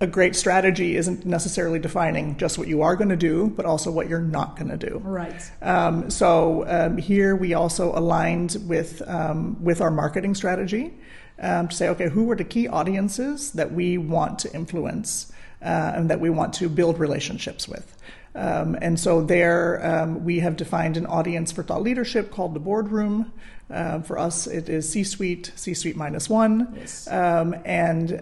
a 0.00 0.06
great 0.06 0.36
strategy 0.36 0.96
isn't 0.96 1.24
necessarily 1.24 1.78
defining 1.78 2.36
just 2.36 2.58
what 2.58 2.68
you 2.68 2.82
are 2.82 2.96
going 2.96 3.08
to 3.08 3.16
do, 3.16 3.48
but 3.48 3.64
also 3.64 3.90
what 3.90 4.08
you're 4.08 4.20
not 4.20 4.56
going 4.56 4.68
to 4.68 4.76
do. 4.76 4.98
Right. 5.02 5.50
Um, 5.62 6.10
so 6.10 6.64
um, 6.68 6.98
here 6.98 7.34
we 7.34 7.54
also 7.54 7.96
aligned 7.96 8.56
with 8.66 9.02
um, 9.08 9.62
with 9.62 9.80
our 9.80 9.90
marketing 9.90 10.34
strategy 10.34 10.92
um, 11.40 11.68
to 11.68 11.74
say, 11.74 11.88
okay, 11.88 12.08
who 12.10 12.30
are 12.30 12.36
the 12.36 12.44
key 12.44 12.68
audiences 12.68 13.52
that 13.52 13.72
we 13.72 13.96
want 13.96 14.38
to 14.40 14.54
influence? 14.54 15.32
uh, 15.62 15.92
and 15.94 16.10
that 16.10 16.20
we 16.20 16.30
want 16.30 16.54
to 16.54 16.68
build 16.68 16.98
relationships 16.98 17.68
with. 17.68 17.96
Um, 18.36 18.76
and 18.82 19.00
so 19.00 19.22
there 19.22 19.80
um, 19.84 20.24
we 20.24 20.40
have 20.40 20.56
defined 20.56 20.96
an 20.96 21.06
audience 21.06 21.50
for 21.52 21.62
thought 21.62 21.82
leadership 21.82 22.30
called 22.30 22.54
the 22.54 22.60
boardroom. 22.60 23.32
Uh, 23.70 24.00
for 24.02 24.18
us, 24.18 24.46
it 24.46 24.68
is 24.68 24.88
C-suite, 24.88 25.52
C-suite 25.56 25.96
minus 25.96 26.30
one, 26.30 26.72
Yes. 26.76 27.08
um, 27.08 27.56
and 27.64 28.12
uh, 28.12 28.16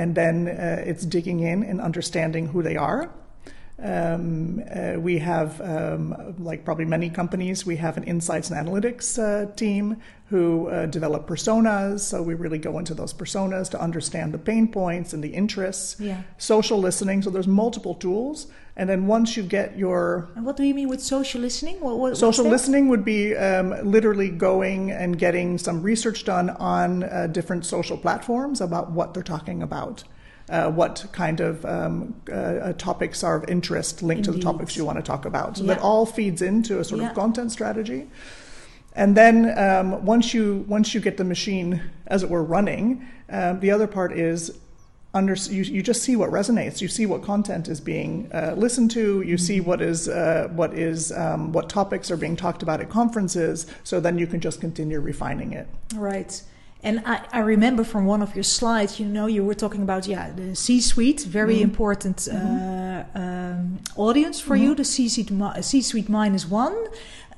and 0.00 0.14
then 0.14 0.48
uh, 0.48 0.82
it's 0.84 1.06
digging 1.06 1.40
in 1.40 1.62
and 1.62 1.80
understanding 1.80 2.48
who 2.48 2.62
they 2.62 2.76
are. 2.76 3.10
Um, 3.82 4.62
uh, 4.74 5.00
we 5.00 5.18
have, 5.20 5.58
um, 5.62 6.34
like 6.38 6.66
probably 6.66 6.84
many 6.84 7.08
companies, 7.08 7.64
we 7.64 7.76
have 7.76 7.96
an 7.96 8.04
insights 8.04 8.50
and 8.50 8.68
analytics 8.68 9.18
uh, 9.18 9.50
team 9.54 9.96
who 10.28 10.68
uh, 10.68 10.84
develop 10.84 11.26
personas. 11.26 12.00
So 12.00 12.22
we 12.22 12.34
really 12.34 12.58
go 12.58 12.78
into 12.78 12.92
those 12.92 13.14
personas 13.14 13.70
to 13.70 13.80
understand 13.80 14.34
the 14.34 14.38
pain 14.38 14.68
points 14.68 15.14
and 15.14 15.24
the 15.24 15.30
interests. 15.30 15.96
Yeah. 15.98 16.22
Social 16.36 16.78
listening. 16.78 17.22
So 17.22 17.30
there's 17.30 17.48
multiple 17.48 17.94
tools, 17.94 18.48
and 18.80 18.88
then 18.88 19.06
once 19.06 19.36
you 19.36 19.42
get 19.42 19.76
your 19.76 20.30
And 20.34 20.46
what 20.46 20.56
do 20.56 20.62
you 20.62 20.74
mean 20.74 20.88
with 20.88 21.02
social 21.02 21.42
listening? 21.42 21.78
What, 21.80 21.98
what, 21.98 22.16
Social 22.16 22.46
listening 22.46 22.88
would 22.88 23.04
be 23.04 23.36
um, 23.36 23.68
literally 23.84 24.30
going 24.30 24.90
and 24.90 25.18
getting 25.18 25.58
some 25.58 25.82
research 25.82 26.24
done 26.24 26.48
on 26.48 27.02
uh, 27.02 27.26
different 27.26 27.66
social 27.66 27.98
platforms 27.98 28.58
about 28.62 28.90
what 28.90 29.12
they're 29.12 29.22
talking 29.22 29.62
about. 29.62 30.04
Uh, 30.48 30.70
what 30.70 31.04
kind 31.12 31.40
of 31.40 31.62
um, 31.66 32.14
uh, 32.30 32.32
uh, 32.34 32.72
topics 32.72 33.22
are 33.22 33.36
of 33.36 33.48
interest 33.50 34.02
linked 34.02 34.24
to 34.24 34.32
the 34.32 34.40
topics 34.40 34.78
you 34.78 34.84
want 34.86 34.96
to 34.96 35.02
talk 35.02 35.26
about. 35.26 35.58
So 35.58 35.62
Yeah. 35.64 35.74
that 35.74 35.82
all 35.82 36.06
feeds 36.06 36.40
into 36.40 36.80
a 36.80 36.84
sort 36.84 37.02
Yeah. 37.02 37.10
of 37.10 37.14
content 37.14 37.52
strategy. 37.52 38.08
And 38.96 39.14
then 39.14 39.56
um, 39.58 40.06
once 40.06 40.32
you 40.32 40.64
once 40.66 40.94
you 40.94 41.00
get 41.02 41.18
the 41.18 41.24
machine, 41.24 41.82
as 42.06 42.22
it 42.22 42.30
were, 42.30 42.42
running, 42.42 43.06
um, 43.28 43.60
the 43.60 43.70
other 43.70 43.86
part 43.86 44.10
is 44.10 44.58
under 45.12 45.34
you, 45.34 45.62
you 45.62 45.82
just 45.82 46.02
see 46.02 46.16
what 46.16 46.30
resonates. 46.30 46.80
You 46.80 46.88
see 46.88 47.06
what 47.06 47.22
content 47.22 47.68
is 47.68 47.80
being 47.80 48.30
uh, 48.32 48.54
listened 48.56 48.90
to. 48.92 49.22
You 49.22 49.38
see 49.38 49.60
what 49.60 49.80
is 49.82 50.08
uh, 50.08 50.48
what 50.52 50.72
is 50.74 51.12
um, 51.12 51.52
what 51.52 51.68
topics 51.68 52.10
are 52.10 52.16
being 52.16 52.36
talked 52.36 52.62
about 52.62 52.80
at 52.80 52.88
conferences. 52.90 53.66
So 53.82 54.00
then 54.00 54.18
you 54.18 54.26
can 54.26 54.40
just 54.40 54.60
continue 54.60 55.00
refining 55.00 55.52
it. 55.52 55.66
Right. 55.94 56.42
And 56.82 57.02
I, 57.04 57.20
I 57.30 57.40
remember 57.40 57.84
from 57.84 58.06
one 58.06 58.22
of 58.22 58.34
your 58.34 58.42
slides, 58.42 58.98
you 58.98 59.04
know, 59.04 59.26
you 59.26 59.44
were 59.44 59.54
talking 59.54 59.82
about, 59.82 60.06
yeah, 60.06 60.30
the 60.32 60.56
C-suite, 60.56 61.20
very 61.20 61.56
Mhm. 61.56 61.62
important 61.62 62.26
uh, 62.32 63.04
um, 63.14 63.80
audience 63.96 64.40
for 64.40 64.56
you, 64.56 64.74
the 64.74 64.84
C-suite, 64.84 65.30
C-suite 65.60 66.08
minus 66.08 66.48
one. 66.48 66.74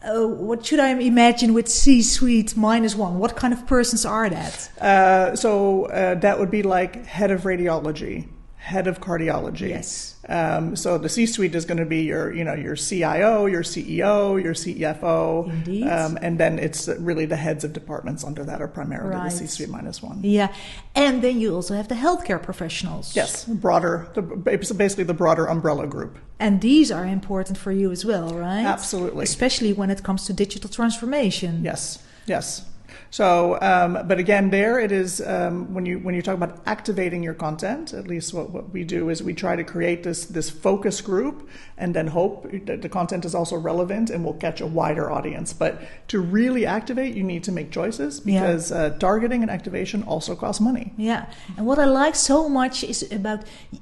Uh, 0.05 0.27
what 0.27 0.67
should 0.67 0.81
I 0.81 0.89
imagine 0.89 1.55
with 1.55 1.69
C-suite 1.69 2.57
minus 2.57 2.97
one? 2.97 3.19
What 3.19 3.37
kind 3.37 3.55
of 3.55 3.67
persons 3.67 4.05
are 4.05 4.29
that? 4.29 4.71
Uh, 4.81 5.37
so 5.37 5.85
uh, 5.87 6.17
that 6.17 6.39
would 6.39 6.51
be 6.51 6.63
like 6.63 7.07
head 7.07 7.31
of 7.31 7.43
radiology, 7.43 8.27
head 8.57 8.87
of 8.87 9.01
cardiology. 9.01 9.69
Yes. 9.69 10.12
Um, 10.29 10.77
so 10.77 10.99
the 10.99 11.09
C-suite 11.09 11.55
is 11.55 11.65
going 11.65 11.79
to 11.79 11.85
be 11.85 12.03
your, 12.03 12.33
you 12.33 12.45
know, 12.45 12.55
your 12.55 12.77
CIO, 12.77 13.47
your 13.47 13.63
CEO, 13.63 14.41
your 14.43 14.55
CFO, 14.55 15.51
Indeed. 15.51 15.89
um, 15.89 16.17
and 16.23 16.39
then 16.39 16.59
it's 16.61 16.87
really 16.89 17.27
the 17.27 17.37
heads 17.37 17.65
of 17.65 17.73
departments 17.73 18.23
under 18.23 18.45
that 18.45 18.63
are 18.63 18.69
primarily 18.69 19.17
Right. 19.17 19.25
the 19.31 19.37
C-suite 19.37 19.69
minus 19.69 20.01
one. 20.03 20.21
Yeah. 20.23 20.55
And 20.95 21.23
then 21.23 21.41
you 21.41 21.55
also 21.55 21.75
have 21.75 21.89
the 21.89 21.97
healthcare 21.97 22.41
professionals. 22.41 23.17
Yes, 23.17 23.45
broader, 23.47 24.09
the, 24.15 24.23
basically 24.23 25.05
the 25.05 25.15
broader 25.15 25.47
umbrella 25.47 25.87
group. 25.89 26.19
And 26.39 26.61
these 26.61 26.93
are 26.93 27.05
important 27.05 27.59
for 27.59 27.73
you 27.73 27.91
as 27.91 28.05
well, 28.05 28.33
right? 28.35 28.65
Absolutely. 28.65 29.25
Especially 29.25 29.73
when 29.73 29.91
it 29.91 30.03
comes 30.05 30.25
to 30.27 30.33
digital 30.33 30.71
transformation. 30.71 31.63
Yes, 31.65 31.99
yes. 32.27 32.65
So, 33.13 33.59
um, 33.61 34.09
but 34.09 34.19
again, 34.19 34.49
there 34.49 34.81
it 34.81 34.91
is. 34.91 35.21
Um, 35.21 35.75
when 35.75 35.85
you 35.85 35.99
when 35.99 36.15
you 36.15 36.23
talk 36.23 36.35
about 36.35 36.63
activating 36.65 37.23
your 37.23 37.35
content, 37.35 37.93
at 37.93 38.09
least 38.09 38.33
what, 38.33 38.49
what 38.51 38.71
we 38.73 38.85
do 38.85 39.11
is 39.11 39.23
we 39.23 39.35
try 39.35 39.55
to 39.55 39.63
create 39.65 40.03
this 40.03 40.25
this 40.25 40.49
focus 40.49 41.03
group, 41.03 41.47
and 41.77 41.95
then 41.95 42.07
hope 42.07 42.51
that 42.65 42.81
the 42.81 42.89
content 42.89 43.27
is 43.27 43.35
also 43.35 43.57
relevant 43.59 44.09
and 44.09 44.25
will 44.25 44.39
catch 44.41 44.63
a 44.63 44.67
wider 44.67 45.11
audience. 45.13 45.53
But 45.53 45.83
to 46.09 46.21
really 46.21 46.65
activate, 46.65 47.15
you 47.15 47.23
need 47.23 47.45
to 47.45 47.53
make 47.53 47.71
choices 47.71 48.23
Yeah. 48.25 48.41
because 48.41 48.73
uh, 48.73 48.97
targeting 48.99 49.43
and 49.43 49.51
activation 49.51 50.03
also 50.05 50.35
costs 50.35 50.61
money. 50.63 50.95
Yeah, 50.97 51.27
and 51.59 51.67
what 51.67 51.79
I 51.79 51.85
like 51.85 52.15
so 52.17 52.49
much 52.49 52.83
is 52.83 53.03
about 53.13 53.41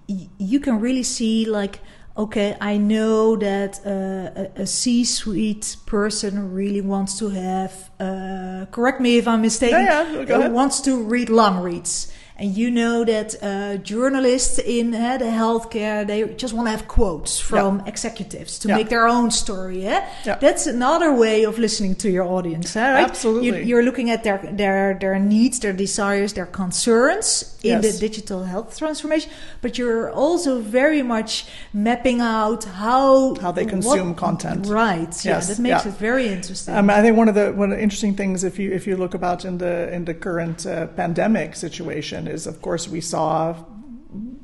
y- 0.09 0.29
you 0.39 0.59
can 0.59 0.81
really 0.81 1.05
see 1.05 1.45
like 1.45 1.79
okay, 2.21 2.57
I 2.61 2.77
know 2.77 3.37
that 3.37 3.81
uh, 3.85 4.43
a, 4.43 4.63
a 4.63 4.67
C-suite 4.67 5.77
person 5.87 6.53
really 6.53 6.81
wants 6.81 7.19
to 7.19 7.31
have. 7.31 7.91
Uh, 7.99 8.67
correct 8.71 9.01
me 9.01 9.17
if 9.17 9.27
I'm 9.27 9.43
mistaken. 9.43 9.85
Yeah, 9.85 10.25
yeah, 10.29 10.37
uh, 10.37 10.51
wants 10.51 10.81
to 10.83 11.03
read 11.03 11.31
long 11.31 11.63
reads. 11.63 12.13
And 12.41 12.57
you 12.57 12.71
know 12.71 13.05
that 13.05 13.29
uh, 13.43 13.77
journalists 13.83 14.59
in 14.59 14.95
uh, 14.95 15.19
the 15.19 15.27
healthcare 15.43 16.07
they 16.07 16.21
just 16.43 16.55
want 16.55 16.67
to 16.69 16.71
have 16.77 16.87
quotes 16.89 17.39
from 17.51 17.83
executives 17.87 18.59
to 18.61 18.69
Yeah. 18.69 18.77
make 18.79 18.89
their 18.89 19.07
own 19.17 19.31
story. 19.31 19.83
Yeah? 19.83 20.01
Yeah. 20.25 20.39
that's 20.41 20.67
another 20.67 21.11
way 21.25 21.45
of 21.47 21.59
listening 21.59 21.95
to 21.97 22.09
your 22.09 22.25
audience. 22.37 22.73
huh, 22.75 22.81
right? 22.81 23.09
Absolutely. 23.11 23.47
You, 23.49 23.55
you're 23.69 23.83
looking 23.91 24.09
at 24.11 24.21
their 24.25 24.39
their 24.63 24.97
their 25.03 25.19
needs, 25.19 25.59
their 25.61 25.77
desires, 25.85 26.33
their 26.33 26.47
concerns 26.47 27.29
in 27.63 27.83
Yes. 27.83 27.83
the 27.93 28.09
digital 28.09 28.45
health 28.45 28.79
transformation, 28.79 29.31
but 29.63 29.77
you're 29.79 30.11
also 30.11 30.61
very 30.61 31.03
much 31.03 31.45
mapping 31.75 32.21
out 32.23 32.65
how 32.65 33.35
How 33.45 33.53
they 33.53 33.67
consume 33.67 34.15
content. 34.15 34.67
Right. 34.67 35.13
yeah, 35.25 35.35
Yes, 35.35 35.49
that 35.49 35.59
makes 35.59 35.85
yeah. 35.85 35.93
it 35.93 35.99
very 35.99 36.27
interesting. 36.37 36.75
Um, 36.75 36.89
I 36.89 37.03
think 37.03 37.17
one 37.19 37.29
of 37.29 37.35
the 37.35 37.53
one 37.53 37.71
of 37.73 37.77
the 37.79 37.83
interesting 37.83 38.15
things, 38.17 38.45
if 38.45 38.59
you 38.59 38.73
if 38.79 38.87
you 38.87 38.97
look 38.97 39.15
about 39.15 39.45
in 39.45 39.59
the 39.59 39.75
in 39.97 40.05
the 40.05 40.15
current 40.15 40.65
uh, 40.67 40.87
pandemic 40.97 41.55
situation, 41.57 42.27
is 42.31 42.47
of 42.47 42.63
course 42.63 42.89
we 42.89 43.01
saw 43.01 43.55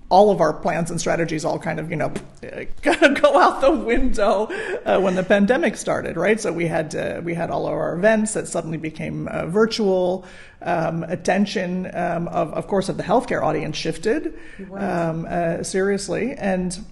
all 0.08 0.30
of 0.30 0.40
our 0.40 0.52
plans 0.52 0.90
and 0.90 1.00
strategies 1.00 1.44
all 1.44 1.58
kind 1.58 1.80
of 1.80 1.90
you 1.90 1.96
know 1.96 2.12
go 2.82 3.38
out 3.38 3.60
the 3.60 3.72
window 3.72 4.46
uh, 4.84 5.00
when 5.00 5.16
the 5.16 5.22
pandemic 5.24 5.76
started, 5.76 6.16
right? 6.16 6.40
So 6.40 6.52
we 6.52 6.66
had 6.66 6.94
uh, 6.94 7.20
we 7.24 7.34
had 7.34 7.50
all 7.50 7.66
of 7.66 7.72
our 7.72 7.96
events 7.96 8.34
that 8.34 8.46
suddenly 8.46 8.78
became 8.78 9.28
uh, 9.28 9.46
virtual. 9.46 10.24
Um, 10.62 11.04
attention 11.04 11.94
um, 11.94 12.28
of 12.28 12.52
of 12.54 12.66
course 12.66 12.88
of 12.88 12.96
the 12.96 13.02
healthcare 13.02 13.42
audience 13.42 13.76
shifted 13.76 14.32
um, 14.74 15.26
uh, 15.28 15.62
seriously 15.62 16.32
and 16.32 16.82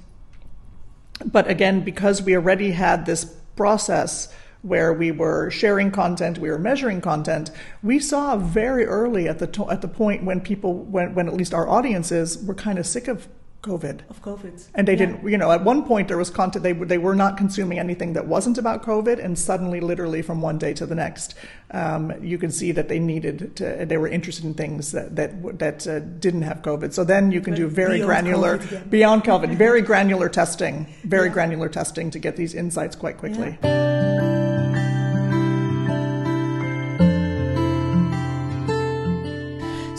but 1.24 1.48
again, 1.48 1.80
because 1.80 2.22
we 2.22 2.36
already 2.36 2.72
had 2.72 3.06
this 3.06 3.24
process 3.56 4.34
where 4.64 4.94
we 4.94 5.10
were 5.10 5.50
sharing 5.50 5.90
content, 5.90 6.38
we 6.38 6.50
were 6.50 6.58
measuring 6.58 6.98
content, 7.02 7.50
we 7.82 7.98
saw 7.98 8.34
very 8.36 8.86
early 8.86 9.28
at 9.28 9.38
the 9.38 9.46
to- 9.46 9.70
at 9.70 9.82
the 9.82 9.88
point 9.88 10.24
when 10.24 10.40
people, 10.40 10.72
when, 10.84 11.14
when 11.14 11.28
at 11.28 11.34
least 11.34 11.52
our 11.52 11.68
audiences 11.68 12.42
were 12.42 12.54
kind 12.54 12.78
of 12.78 12.86
sick 12.86 13.06
of 13.06 13.28
COVID. 13.64 14.00
of 14.10 14.20
COVID. 14.22 14.66
And 14.74 14.86
they 14.86 14.92
Yeah. 14.92 14.98
didn't, 15.06 15.28
you 15.28 15.38
know, 15.38 15.50
at 15.50 15.64
one 15.64 15.82
point 15.84 16.08
there 16.08 16.18
was 16.18 16.30
content, 16.30 16.62
they, 16.62 16.72
were- 16.72 16.86
they 16.86 16.98
were 16.98 17.14
not 17.14 17.36
consuming 17.36 17.78
anything 17.78 18.12
that 18.12 18.26
wasn't 18.26 18.58
about 18.58 18.82
COVID. 18.84 19.18
And 19.24 19.38
suddenly, 19.38 19.80
literally 19.80 20.22
from 20.22 20.40
one 20.42 20.58
day 20.58 20.72
to 20.74 20.86
the 20.86 20.94
next, 20.94 21.34
um, 21.70 22.12
you 22.22 22.36
could 22.38 22.52
see 22.54 22.72
that 22.72 22.88
they 22.88 22.98
needed 22.98 23.56
to, 23.56 23.86
they 23.86 23.96
were 23.96 24.08
interested 24.08 24.44
in 24.44 24.54
things 24.54 24.92
that, 24.92 25.16
that, 25.16 25.58
that 25.58 25.86
uh, 25.86 25.98
didn't 26.26 26.42
have 26.42 26.62
COVID. 26.62 26.92
So 26.92 27.04
then 27.04 27.30
you 27.32 27.40
can 27.40 27.54
But 27.54 27.58
do 27.58 27.68
very 27.68 27.98
beyond 27.98 28.06
granular, 28.08 28.58
COVID 28.58 28.90
beyond 28.90 29.24
COVID, 29.24 29.56
very 29.66 29.82
granular 29.82 30.28
testing, 30.28 30.86
very 31.04 31.28
Yeah. 31.28 31.32
granular 31.34 31.68
testing 31.68 32.10
to 32.10 32.18
get 32.18 32.36
these 32.36 32.54
insights 32.54 32.94
quite 32.96 33.16
quickly. 33.18 33.58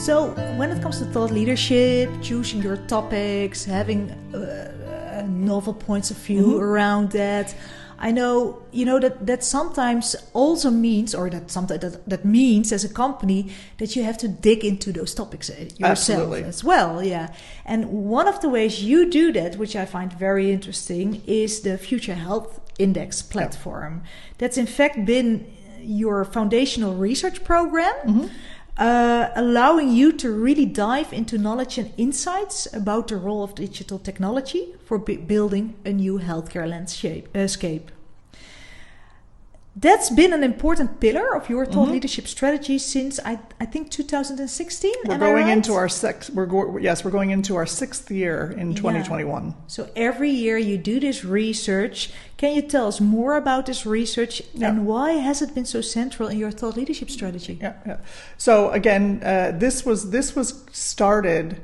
So, 0.05 0.27
when 0.59 0.69
it 0.69 0.83
comes 0.83 0.99
to 0.99 1.05
thought 1.05 1.31
leadership, 1.31 2.09
choosing 2.21 2.61
your 2.61 2.77
topics, 2.77 3.65
having 3.65 4.11
uh, 4.35 4.37
uh, 4.37 5.23
novel 5.27 5.73
points 5.73 6.11
of 6.11 6.17
view 6.17 6.45
Mhm. 6.45 6.61
around 6.61 7.11
that, 7.13 7.55
I 7.97 8.11
know 8.11 8.57
you 8.71 8.85
know 8.85 8.99
that 8.99 9.25
that 9.25 9.43
sometimes 9.43 10.15
also 10.33 10.69
means, 10.69 11.15
or 11.15 11.29
that 11.31 11.49
sometimes 11.49 11.81
that, 11.81 12.07
that 12.09 12.23
means 12.23 12.71
as 12.71 12.83
a 12.85 12.89
company 13.03 13.47
that 13.79 13.95
you 13.95 14.03
have 14.03 14.17
to 14.19 14.27
dig 14.27 14.63
into 14.63 14.91
those 14.91 15.15
topics 15.15 15.49
uh, 15.49 15.53
yourself 15.53 15.91
Absolutely. 15.91 16.43
as 16.43 16.63
well. 16.63 17.01
Yeah, 17.03 17.27
and 17.65 17.85
one 18.19 18.27
of 18.27 18.37
the 18.41 18.49
ways 18.49 18.83
you 18.83 19.09
do 19.09 19.31
that, 19.33 19.55
which 19.57 19.75
I 19.75 19.85
find 19.85 20.13
very 20.13 20.51
interesting, 20.51 21.21
is 21.25 21.61
the 21.61 21.77
Future 21.79 22.15
Health 22.27 22.59
Index 22.77 23.21
platform. 23.23 24.03
That's 24.37 24.57
in 24.57 24.67
fact 24.67 25.03
been 25.05 25.45
your 25.81 26.25
foundational 26.25 26.93
research 26.95 27.43
program 27.43 27.95
Mhm. 28.05 28.29
Uh, 28.77 29.29
allowing 29.35 29.91
you 29.91 30.11
to 30.11 30.31
really 30.31 30.65
dive 30.65 31.13
into 31.13 31.37
knowledge 31.37 31.77
and 31.77 31.93
insights 31.97 32.67
about 32.73 33.07
the 33.07 33.15
role 33.15 33.43
of 33.43 33.55
digital 33.55 33.99
technology 33.99 34.75
for 34.85 34.97
bu- 34.97 35.19
building 35.19 35.75
a 35.85 35.91
new 35.93 36.19
healthcare 36.19 36.67
landscape. 36.67 37.91
That's 39.77 40.09
been 40.09 40.31
an 40.31 40.41
important 40.41 41.01
pillar 41.01 41.35
of 41.35 41.49
your 41.49 41.65
thought 41.65 41.89
Mhm. 41.89 41.91
leadership 41.91 42.27
strategy 42.29 42.77
since 42.77 43.19
I, 43.25 43.39
I 43.59 43.65
think 43.65 43.91
2016. 43.91 44.93
We're 45.05 45.17
going 45.17 45.33
right? 45.33 45.49
into 45.57 45.73
our 45.73 45.89
sixth. 45.89 46.29
we're 46.33 46.45
go, 46.45 46.77
yes, 46.77 47.03
we're 47.03 47.11
going 47.11 47.31
into 47.31 47.57
our 47.57 47.65
sixth 47.65 48.09
year 48.09 48.55
in 48.57 48.71
Yeah. 48.71 48.77
2021. 48.77 49.53
So 49.67 49.89
every 49.93 50.29
year 50.29 50.57
you 50.57 50.77
do 50.77 51.01
this 51.01 51.25
research. 51.25 52.11
Can 52.37 52.55
you 52.55 52.61
tell 52.61 52.87
us 52.87 53.01
more 53.01 53.35
about 53.35 53.65
this 53.65 53.85
research 53.85 54.41
Yeah. 54.53 54.69
and 54.69 54.85
why 54.85 55.13
has 55.13 55.41
it 55.41 55.53
been 55.53 55.65
so 55.65 55.81
central 55.81 56.29
in 56.29 56.37
your 56.39 56.51
thought 56.51 56.77
leadership 56.77 57.09
strategy? 57.09 57.57
Yeah, 57.61 57.73
yeah. 57.85 57.97
So 58.37 58.69
again, 58.71 59.21
uh, 59.25 59.51
this 59.57 59.85
was 59.85 60.11
this 60.11 60.35
was 60.37 60.63
started 60.71 61.57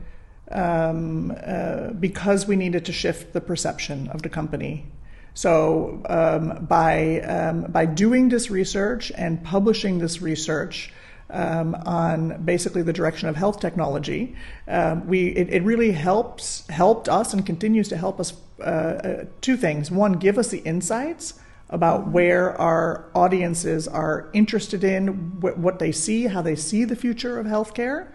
um, 0.52 1.34
uh, 1.47 1.91
because 1.97 2.45
we 2.45 2.58
needed 2.58 2.84
to 2.86 2.91
shift 2.91 3.32
the 3.32 3.39
perception 3.39 4.10
of 4.10 4.21
the 4.21 4.28
company. 4.30 4.86
So 5.34 6.02
um, 6.10 6.65
by 6.65 7.22
um, 7.22 7.63
by 7.72 7.86
doing 7.86 8.30
this 8.30 8.50
research 8.50 9.12
and 9.15 9.44
publishing 9.44 10.00
this 10.00 10.22
research. 10.22 10.91
Um, 11.34 11.76
on 11.86 12.44
basically 12.44 12.82
the 12.82 12.91
direction 12.91 13.30
of 13.30 13.38
health 13.38 13.62
technology, 13.62 14.36
um, 14.67 15.08
we 15.08 15.28
it, 15.30 15.48
it, 15.48 15.63
really 15.63 15.94
helps 15.94 16.67
helped 16.67 17.08
us 17.08 17.34
and 17.34 17.46
continues 17.46 17.88
to 17.88 17.96
help 17.96 18.20
us 18.20 18.34
uh, 18.60 18.63
uh, 18.63 19.26
two 19.39 19.56
things. 19.56 19.89
One, 19.89 20.12
give 20.12 20.38
us 20.38 20.50
the 20.50 20.58
insights 20.58 21.39
about 21.72 22.10
where 22.10 22.60
our 22.60 23.10
audiences 23.15 23.88
are 23.88 24.30
interested 24.34 24.84
in, 24.84 25.08
wh- 25.39 25.58
what 25.58 25.80
they 25.80 25.91
see, 25.91 26.26
how 26.26 26.41
they 26.41 26.56
see 26.56 26.84
the 26.84 26.96
future 26.96 27.39
of 27.39 27.48
healthcare. 27.48 28.08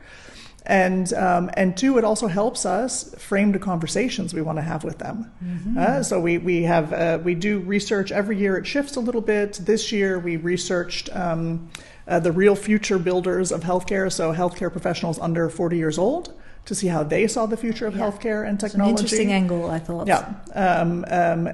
And, 0.66 1.12
um, 1.14 1.50
and 1.55 1.76
two, 1.76 1.96
it 1.96 2.05
also 2.05 2.26
helps 2.26 2.66
us 2.66 3.14
frame 3.18 3.52
the 3.52 3.59
conversations 3.61 4.35
we 4.35 4.42
want 4.42 4.59
to 4.59 4.62
have 4.62 4.83
with 4.83 4.98
them. 4.98 5.31
Mm-hmm. 5.42 5.79
Uh, 5.79 6.02
so 6.02 6.20
we, 6.20 6.38
we, 6.38 6.62
have, 6.64 6.92
uh, 6.92 7.20
we 7.22 7.37
do 7.37 7.61
research 7.61 8.11
every 8.11 8.37
year, 8.37 8.57
it 8.57 8.66
shifts 8.66 8.96
a 8.96 9.00
little 9.00 9.20
bit. 9.20 9.55
This 9.55 9.92
year 9.92 10.18
we 10.18 10.37
researched 10.37 11.09
um, 11.14 11.70
uh, 12.09 12.18
the 12.18 12.33
real 12.33 12.57
future 12.57 12.98
builders 12.98 13.52
of 13.52 13.62
healthcare, 13.62 14.12
so 14.12 14.33
healthcare 14.33 14.70
professionals 14.70 15.20
under 15.20 15.48
40 15.48 15.76
years 15.76 15.98
old 15.98 16.35
to 16.66 16.74
see 16.74 16.88
how 16.88 17.02
they 17.02 17.26
saw 17.26 17.46
the 17.46 17.57
future 17.57 17.87
of 17.87 17.96
yeah. 17.96 18.02
healthcare 18.02 18.46
and 18.46 18.59
technology. 18.59 18.92
It's 18.92 19.00
an 19.00 19.07
interesting 19.07 19.33
angle, 19.33 19.70
I 19.70 19.79
thought. 19.79 20.09
Yeah. 20.09 20.35
Um, 20.55 21.05
um, 21.09 21.46
uh, 21.46 21.52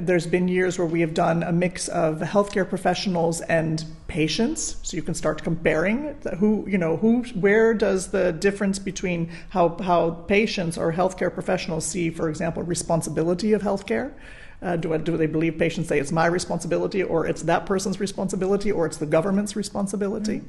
there's 0.00 0.26
been 0.26 0.46
years 0.46 0.78
where 0.78 0.86
we 0.86 1.00
have 1.00 1.14
done 1.14 1.42
a 1.42 1.52
mix 1.52 1.88
of 1.88 2.20
healthcare 2.20 2.68
professionals 2.68 3.40
and 3.40 3.84
patients, 4.08 4.76
so 4.82 4.94
you 4.96 5.02
can 5.02 5.14
start 5.14 5.42
comparing 5.42 6.14
who, 6.38 6.66
you 6.68 6.76
know, 6.76 6.98
who, 6.98 7.22
where 7.34 7.72
does 7.72 8.08
the 8.08 8.32
difference 8.32 8.78
between 8.78 9.30
how, 9.48 9.70
how 9.78 10.10
patients 10.10 10.76
or 10.76 10.92
healthcare 10.92 11.32
professionals 11.32 11.86
see, 11.86 12.10
for 12.10 12.28
example, 12.28 12.62
responsibility 12.62 13.54
of 13.54 13.62
healthcare. 13.62 14.12
Uh, 14.60 14.76
do, 14.76 14.94
I, 14.94 14.98
do 14.98 15.16
they 15.16 15.26
believe 15.26 15.58
patients 15.58 15.88
say 15.88 15.98
it's 15.98 16.12
my 16.12 16.26
responsibility, 16.26 17.02
or 17.02 17.26
it's 17.26 17.42
that 17.44 17.64
person's 17.64 17.98
responsibility, 17.98 18.70
or 18.70 18.86
it's 18.86 18.98
the 18.98 19.06
government's 19.06 19.56
responsibility? 19.56 20.42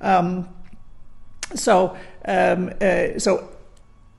Mm-hmm. 0.00 0.06
Um, 0.06 0.48
so, 1.54 1.96
um, 2.24 2.72
uh, 2.80 3.18
so 3.18 3.56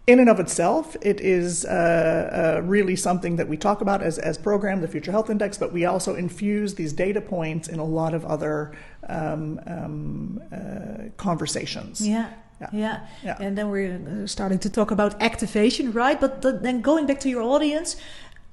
in 0.07 0.21
and 0.21 0.29
of 0.29 0.39
itself, 0.39 0.95
it 1.01 1.19
is 1.19 1.65
uh, 1.65 2.57
uh, 2.59 2.61
really 2.63 2.95
something 2.95 3.35
that 3.35 3.49
we 3.49 3.57
talk 3.57 3.81
about 3.81 4.01
as, 4.01 4.17
as 4.17 4.37
program, 4.37 4.79
the 4.79 4.87
Future 4.87 5.11
Health 5.11 5.29
Index, 5.29 5.57
but 5.57 5.73
we 5.73 5.83
also 5.83 6.15
infuse 6.15 6.75
these 6.75 6.93
data 6.93 7.19
points 7.19 7.67
in 7.67 7.77
a 7.77 7.83
lot 7.83 8.13
of 8.13 8.25
other 8.25 8.71
um, 9.09 9.59
um, 9.67 10.41
uh, 10.51 11.09
conversations. 11.17 12.07
Yeah. 12.07 12.29
Yeah. 12.61 12.69
yeah. 12.71 13.07
yeah, 13.23 13.37
And 13.39 13.57
then 13.57 13.69
we're 13.69 14.23
uh, 14.23 14.27
starting 14.27 14.59
to 14.59 14.69
talk 14.69 14.91
about 14.91 15.21
activation, 15.21 15.91
right? 15.91 16.19
But 16.19 16.41
the, 16.41 16.53
then 16.53 16.81
going 16.81 17.05
back 17.05 17.19
to 17.19 17.29
your 17.29 17.43
audience, 17.43 17.97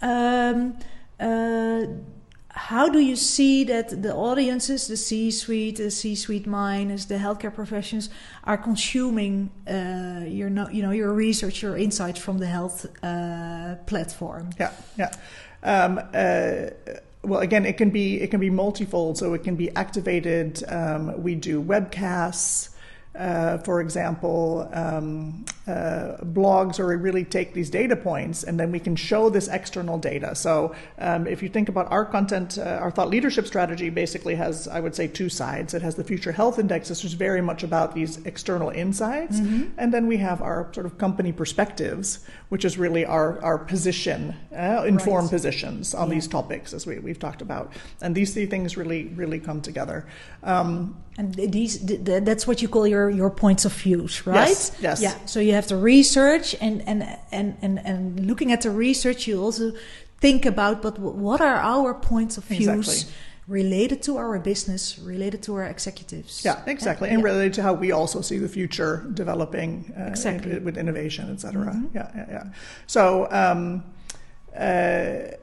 um, 0.03 0.77
uh, 1.21 1.85
how 2.55 2.89
do 2.89 3.01
you 3.01 3.17
see 3.17 3.65
that 3.65 4.03
the 4.03 4.15
audiences, 4.15 4.87
the 4.87 4.97
C-suite, 4.97 5.77
the 5.77 5.91
C-suite 5.91 6.47
minds, 6.47 7.07
the 7.07 7.17
healthcare 7.17 7.53
professions, 7.53 8.11
are 8.45 8.57
consuming 8.57 9.51
uh, 9.67 10.25
your, 10.25 10.49
you 10.71 10.83
know, 10.83 10.93
your 10.93 11.13
research, 11.13 11.63
your 11.63 11.77
insights 11.77 12.21
from 12.21 12.39
the 12.39 12.47
health 12.47 12.87
uh, 13.03 13.75
platform? 13.87 14.51
Yeah, 14.59 14.73
yeah. 14.97 15.11
Um, 15.65 15.99
uh, 16.15 16.71
well, 17.25 17.41
again, 17.41 17.67
it 17.67 17.77
can 17.77 17.91
be 17.91 18.21
it 18.21 18.31
can 18.31 18.39
be 18.39 18.51
multifold. 18.51 19.19
So 19.19 19.35
it 19.35 19.43
can 19.43 19.57
be 19.57 19.75
activated. 19.75 20.63
Um, 20.69 21.23
we 21.23 21.35
do 21.35 21.61
webcasts. 21.61 22.74
Uh, 23.15 23.59
for 23.59 23.81
example, 23.81 24.69
um, 24.73 25.45
uh, 25.69 26.17
blogs 26.25 26.79
where 26.79 26.89
we 26.89 26.97
really 26.97 27.25
take 27.25 27.55
these 27.55 27.71
data 27.71 27.95
points 27.95 28.43
and 28.43 28.59
then 28.59 28.73
we 28.73 28.81
can 28.81 28.97
show 28.97 29.31
this 29.31 29.47
external 29.47 29.99
data. 29.99 30.35
So, 30.35 30.75
um, 30.99 31.27
if 31.29 31.41
you 31.43 31.49
think 31.49 31.69
about 31.69 31.91
our 31.93 32.05
content, 32.05 32.59
uh, 32.59 32.79
our 32.83 32.91
thought 32.91 33.09
leadership 33.09 33.47
strategy 33.47 33.89
basically 33.89 34.35
has, 34.35 34.67
I 34.67 34.81
would 34.81 34.97
say, 34.97 35.07
two 35.07 35.29
sides. 35.29 35.75
It 35.75 35.83
has 35.83 35.95
the 35.95 36.03
Future 36.03 36.33
Health 36.33 36.59
Index, 36.59 36.91
which 36.91 37.05
is 37.05 37.15
very 37.15 37.41
much 37.41 37.63
about 37.63 37.95
these 37.95 38.19
external 38.27 38.71
insights, 38.71 39.39
mm-hmm. 39.39 39.71
and 39.79 39.95
then 39.95 40.09
we 40.09 40.17
have 40.17 40.43
our 40.43 40.69
sort 40.75 40.85
of 40.85 40.99
company 40.99 41.31
perspectives, 41.31 42.27
which 42.49 42.65
is 42.65 42.77
really 42.79 43.05
our 43.07 43.41
our 43.43 43.59
position, 43.59 44.35
uh, 44.55 44.85
informed 44.87 45.27
right. 45.27 45.31
positions 45.31 45.95
on 45.95 46.09
yeah. 46.09 46.15
these 46.15 46.27
topics, 46.27 46.75
as 46.75 46.85
we, 46.85 46.99
we've 46.99 47.21
talked 47.21 47.43
about. 47.43 47.73
And 48.03 48.15
these 48.15 48.35
three 48.35 48.47
things 48.47 48.77
really 48.77 49.05
really 49.15 49.39
come 49.39 49.61
together. 49.61 50.05
Um, 50.43 50.97
and 51.17 51.33
these 51.35 51.79
that's 51.81 52.47
what 52.47 52.61
you 52.61 52.69
call 52.69 52.87
your 52.87 53.04
your 53.11 53.31
points 53.31 53.65
of 53.65 53.73
views, 53.73 54.27
right? 54.27 54.49
Yes. 54.49 54.77
yes. 54.81 55.03
Yeah. 55.03 55.15
So 55.27 55.41
you 55.41 55.53
have 55.53 55.69
the 55.69 55.77
research, 55.77 56.55
and 56.61 56.83
and 56.87 57.03
and 57.33 57.57
and 57.63 57.79
and 57.79 58.27
looking 58.27 58.53
at 58.53 58.63
the 58.63 58.71
research, 58.71 59.27
you 59.27 59.43
also 59.43 59.73
think 60.21 60.47
about, 60.47 60.83
but 60.83 60.99
what 60.99 61.41
are 61.41 61.57
our 61.57 61.95
points 61.95 62.39
of 62.39 62.45
views? 62.45 62.69
Exactly. 62.69 63.15
Related 63.47 64.03
to 64.05 64.17
our 64.17 64.39
business, 64.39 64.99
related 64.99 65.43
to 65.43 65.55
our 65.57 65.65
executives. 65.65 66.43
Yeah, 66.45 66.63
exactly, 66.67 67.09
and, 67.09 67.17
and 67.17 67.27
yeah. 67.27 67.33
related 67.33 67.55
to 67.55 67.63
how 67.63 67.75
we 67.75 67.93
also 67.93 68.23
see 68.23 68.39
the 68.39 68.49
future 68.49 69.05
developing 69.13 69.93
uh, 69.99 70.05
exactly. 70.05 70.53
in, 70.53 70.65
with 70.65 70.79
innovation, 70.79 71.31
et 71.31 71.41
cetera. 71.41 71.67
Mm-hmm. 71.67 71.95
Yeah, 71.95 72.11
yeah, 72.17 72.27
yeah. 72.31 72.45
So, 72.87 73.29
um, 73.31 73.85
uh, 74.57 75.37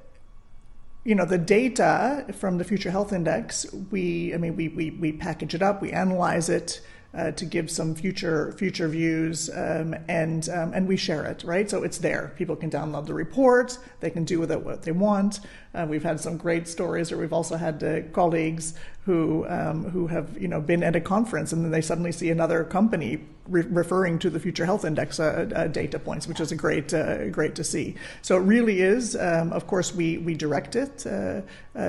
you 1.04 1.16
know 1.16 1.26
the 1.26 1.38
data 1.38 2.26
from 2.34 2.58
the 2.58 2.64
future 2.64 2.92
health 2.92 3.12
index 3.12 3.66
we 3.90 4.34
i 4.34 4.38
mean 4.38 4.56
we 4.56 4.68
we, 4.70 4.92
we 4.92 5.12
package 5.12 5.56
it 5.56 5.62
up 5.62 5.82
we 5.82 5.92
analyze 5.92 6.50
it 6.50 6.82
uh, 7.14 7.32
to 7.32 7.46
give 7.46 7.70
some 7.70 7.94
future 7.94 8.54
future 8.54 8.88
views, 8.88 9.50
um, 9.50 9.96
and 10.08 10.48
um, 10.50 10.74
and 10.74 10.88
we 10.88 10.96
share 10.98 11.26
it, 11.26 11.44
right? 11.44 11.70
So 11.70 11.84
it's 11.84 11.98
there. 11.98 12.34
People 12.38 12.56
can 12.56 12.70
download 12.70 13.06
the 13.06 13.14
report. 13.14 13.78
They 14.00 14.10
can 14.10 14.24
do 14.24 14.40
with 14.40 14.52
it 14.52 14.64
what 14.64 14.84
they 14.84 14.92
want. 14.92 15.42
Uh, 15.74 15.86
we've 15.90 16.04
had 16.04 16.20
some 16.20 16.38
great 16.38 16.68
stories, 16.68 17.12
or 17.12 17.18
we've 17.18 17.34
also 17.34 17.56
had 17.56 17.84
uh, 17.84 18.02
colleagues 18.12 18.74
who 19.06 19.48
um, 19.48 19.90
who 19.92 20.08
have 20.08 20.40
you 20.40 20.48
know 20.48 20.62
been 20.62 20.84
at 20.84 20.96
a 20.96 21.02
conference 21.02 21.52
and 21.52 21.64
then 21.64 21.72
they 21.72 21.82
suddenly 21.82 22.12
see 22.12 22.30
another 22.30 22.64
company 22.64 23.20
re- 23.48 23.64
referring 23.64 24.20
to 24.20 24.30
the 24.30 24.40
Future 24.40 24.66
Health 24.66 24.86
Index 24.86 25.20
uh, 25.20 25.50
uh, 25.56 25.68
data 25.68 25.98
points, 25.98 26.28
which 26.28 26.40
is 26.40 26.52
a 26.52 26.56
great 26.56 26.94
uh, 26.94 27.30
great 27.30 27.56
to 27.56 27.64
see. 27.64 27.96
So 28.22 28.38
it 28.38 28.42
really 28.42 28.82
is. 28.82 29.16
Um, 29.16 29.54
of 29.54 29.66
course, 29.66 29.96
we 29.96 30.18
we 30.20 30.36
direct 30.36 30.76
it 30.76 31.06
uh, 31.08 31.42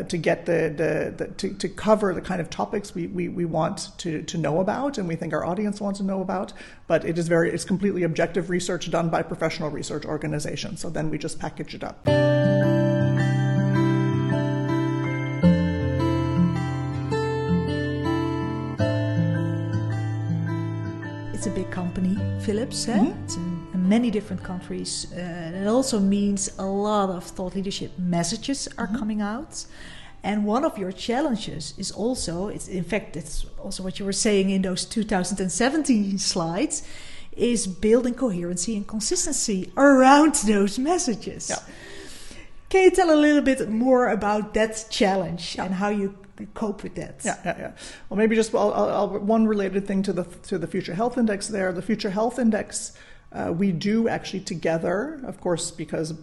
to 0.05 0.17
get 0.17 0.47
the, 0.47 0.73
the, 0.75 1.25
the, 1.25 1.33
to, 1.35 1.55
to 1.55 1.69
cover 1.69 2.15
the 2.15 2.21
kind 2.21 2.41
of 2.41 2.49
topics 2.49 2.95
we, 2.95 3.09
we, 3.09 3.29
we 3.29 3.45
want 3.45 3.91
to, 3.99 4.23
to 4.23 4.39
know 4.39 4.61
about 4.61 4.97
and 4.97 5.09
we 5.09 5.17
think 5.17 5.33
our 5.33 5.45
audience 5.45 5.81
wants 5.81 5.99
to 5.99 6.05
know 6.05 6.21
about. 6.21 6.53
But 6.87 7.05
it 7.05 7.19
is 7.19 7.27
very 7.27 7.51
it's 7.51 7.65
completely 7.65 8.05
objective 8.05 8.49
research 8.49 8.91
done 8.91 9.11
by 9.11 9.23
professional 9.23 9.71
research 9.71 10.05
organizations. 10.05 10.81
So 10.81 10.89
then 10.89 11.11
we 11.11 11.19
just 11.19 11.39
package 11.41 11.75
it 11.75 11.83
up. 11.85 12.07
It's 21.43 21.49
a 21.49 21.61
big 21.61 21.73
company, 21.73 22.17
Philips. 22.43 22.87
Eh? 22.87 22.97
Mm-hmm. 22.97 23.25
It's 23.25 23.35
in, 23.35 23.89
many 23.89 24.13
different 24.13 24.45
countries. 24.45 25.13
Uh, 25.13 25.51
it 25.53 25.67
also 25.67 25.99
means 25.99 26.57
a 26.57 26.65
lot 26.65 27.11
of 27.11 27.25
thought 27.25 27.57
leadership 27.57 27.91
messages 27.99 28.69
are 28.79 28.87
mm-hmm. 28.87 28.97
coming 28.97 29.21
out. 29.21 29.67
And 30.23 30.47
one 30.47 30.65
of 30.65 30.79
your 30.79 30.93
challenges 30.93 31.75
is 31.77 31.91
also, 31.91 32.47
it's, 32.47 32.69
in 32.69 32.85
fact, 32.85 33.17
it's 33.17 33.45
also 33.61 33.83
what 33.83 33.99
you 33.99 34.05
were 34.05 34.13
saying 34.13 34.51
in 34.51 34.63
those 34.63 34.85
2017 34.85 36.17
slides, 36.19 36.85
is 37.33 37.67
building 37.67 38.15
coherency 38.15 38.77
and 38.77 38.87
consistency 38.87 39.73
around 39.77 40.37
those 40.47 40.79
messages. 40.79 41.51
Yeah. 41.51 41.59
Can 42.69 42.85
you 42.85 42.91
tell 42.93 43.13
a 43.13 43.19
little 43.19 43.43
bit 43.43 43.69
more 43.69 44.11
about 44.11 44.55
that 44.55 44.87
challenge 44.91 45.57
yeah. 45.57 45.65
and 45.65 45.75
how 45.75 45.89
you 45.89 46.15
cope 46.55 46.83
with 46.83 46.95
that. 46.97 47.21
Yeah, 47.25 47.37
yeah, 47.45 47.57
yeah. 47.59 47.73
Well, 48.09 48.19
maybe 48.19 48.37
just 48.37 48.55
I'll, 48.55 48.73
I'll, 48.73 49.09
one 49.09 49.47
related 49.47 49.87
thing 49.87 50.03
to 50.05 50.13
the 50.13 50.25
to 50.25 50.59
the 50.59 50.67
Future 50.67 50.95
Health 50.95 51.19
Index. 51.19 51.49
There, 51.49 51.73
the 51.73 51.83
Future 51.83 52.11
Health 52.11 52.39
Index, 52.39 52.97
uh, 53.33 53.53
we 53.57 53.73
do 53.73 54.09
actually 54.09 54.41
together, 54.41 55.21
of 55.25 55.41
course, 55.41 55.71
because 55.71 56.15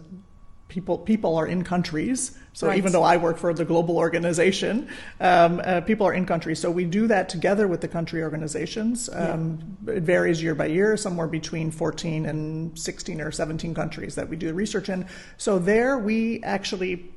people 0.68 0.98
people 0.98 1.36
are 1.36 1.46
in 1.46 1.64
countries. 1.64 2.36
So 2.52 2.66
right. 2.66 2.78
even 2.78 2.92
though 2.92 3.02
I 3.02 3.16
work 3.16 3.36
for 3.36 3.54
the 3.54 3.64
global 3.64 3.96
organization, 3.96 4.88
um, 5.20 5.60
uh, 5.64 5.82
people 5.82 6.06
are 6.06 6.14
in 6.14 6.26
countries. 6.26 6.58
So 6.58 6.70
we 6.70 6.84
do 6.84 7.06
that 7.06 7.28
together 7.28 7.68
with 7.68 7.80
the 7.80 7.88
country 7.88 8.22
organizations. 8.22 9.08
Um, 9.12 9.76
yeah. 9.86 9.94
It 9.94 10.02
varies 10.02 10.42
year 10.42 10.54
by 10.54 10.66
year, 10.66 10.96
somewhere 10.96 11.28
between 11.28 11.70
14 11.70 12.26
and 12.26 12.76
16 12.78 13.20
or 13.20 13.30
17 13.30 13.74
countries 13.74 14.14
that 14.16 14.28
we 14.28 14.36
do 14.36 14.52
research 14.52 14.88
in. 14.88 15.06
So 15.36 15.58
there 15.58 15.98
we 15.98 16.42
actually 16.42 17.10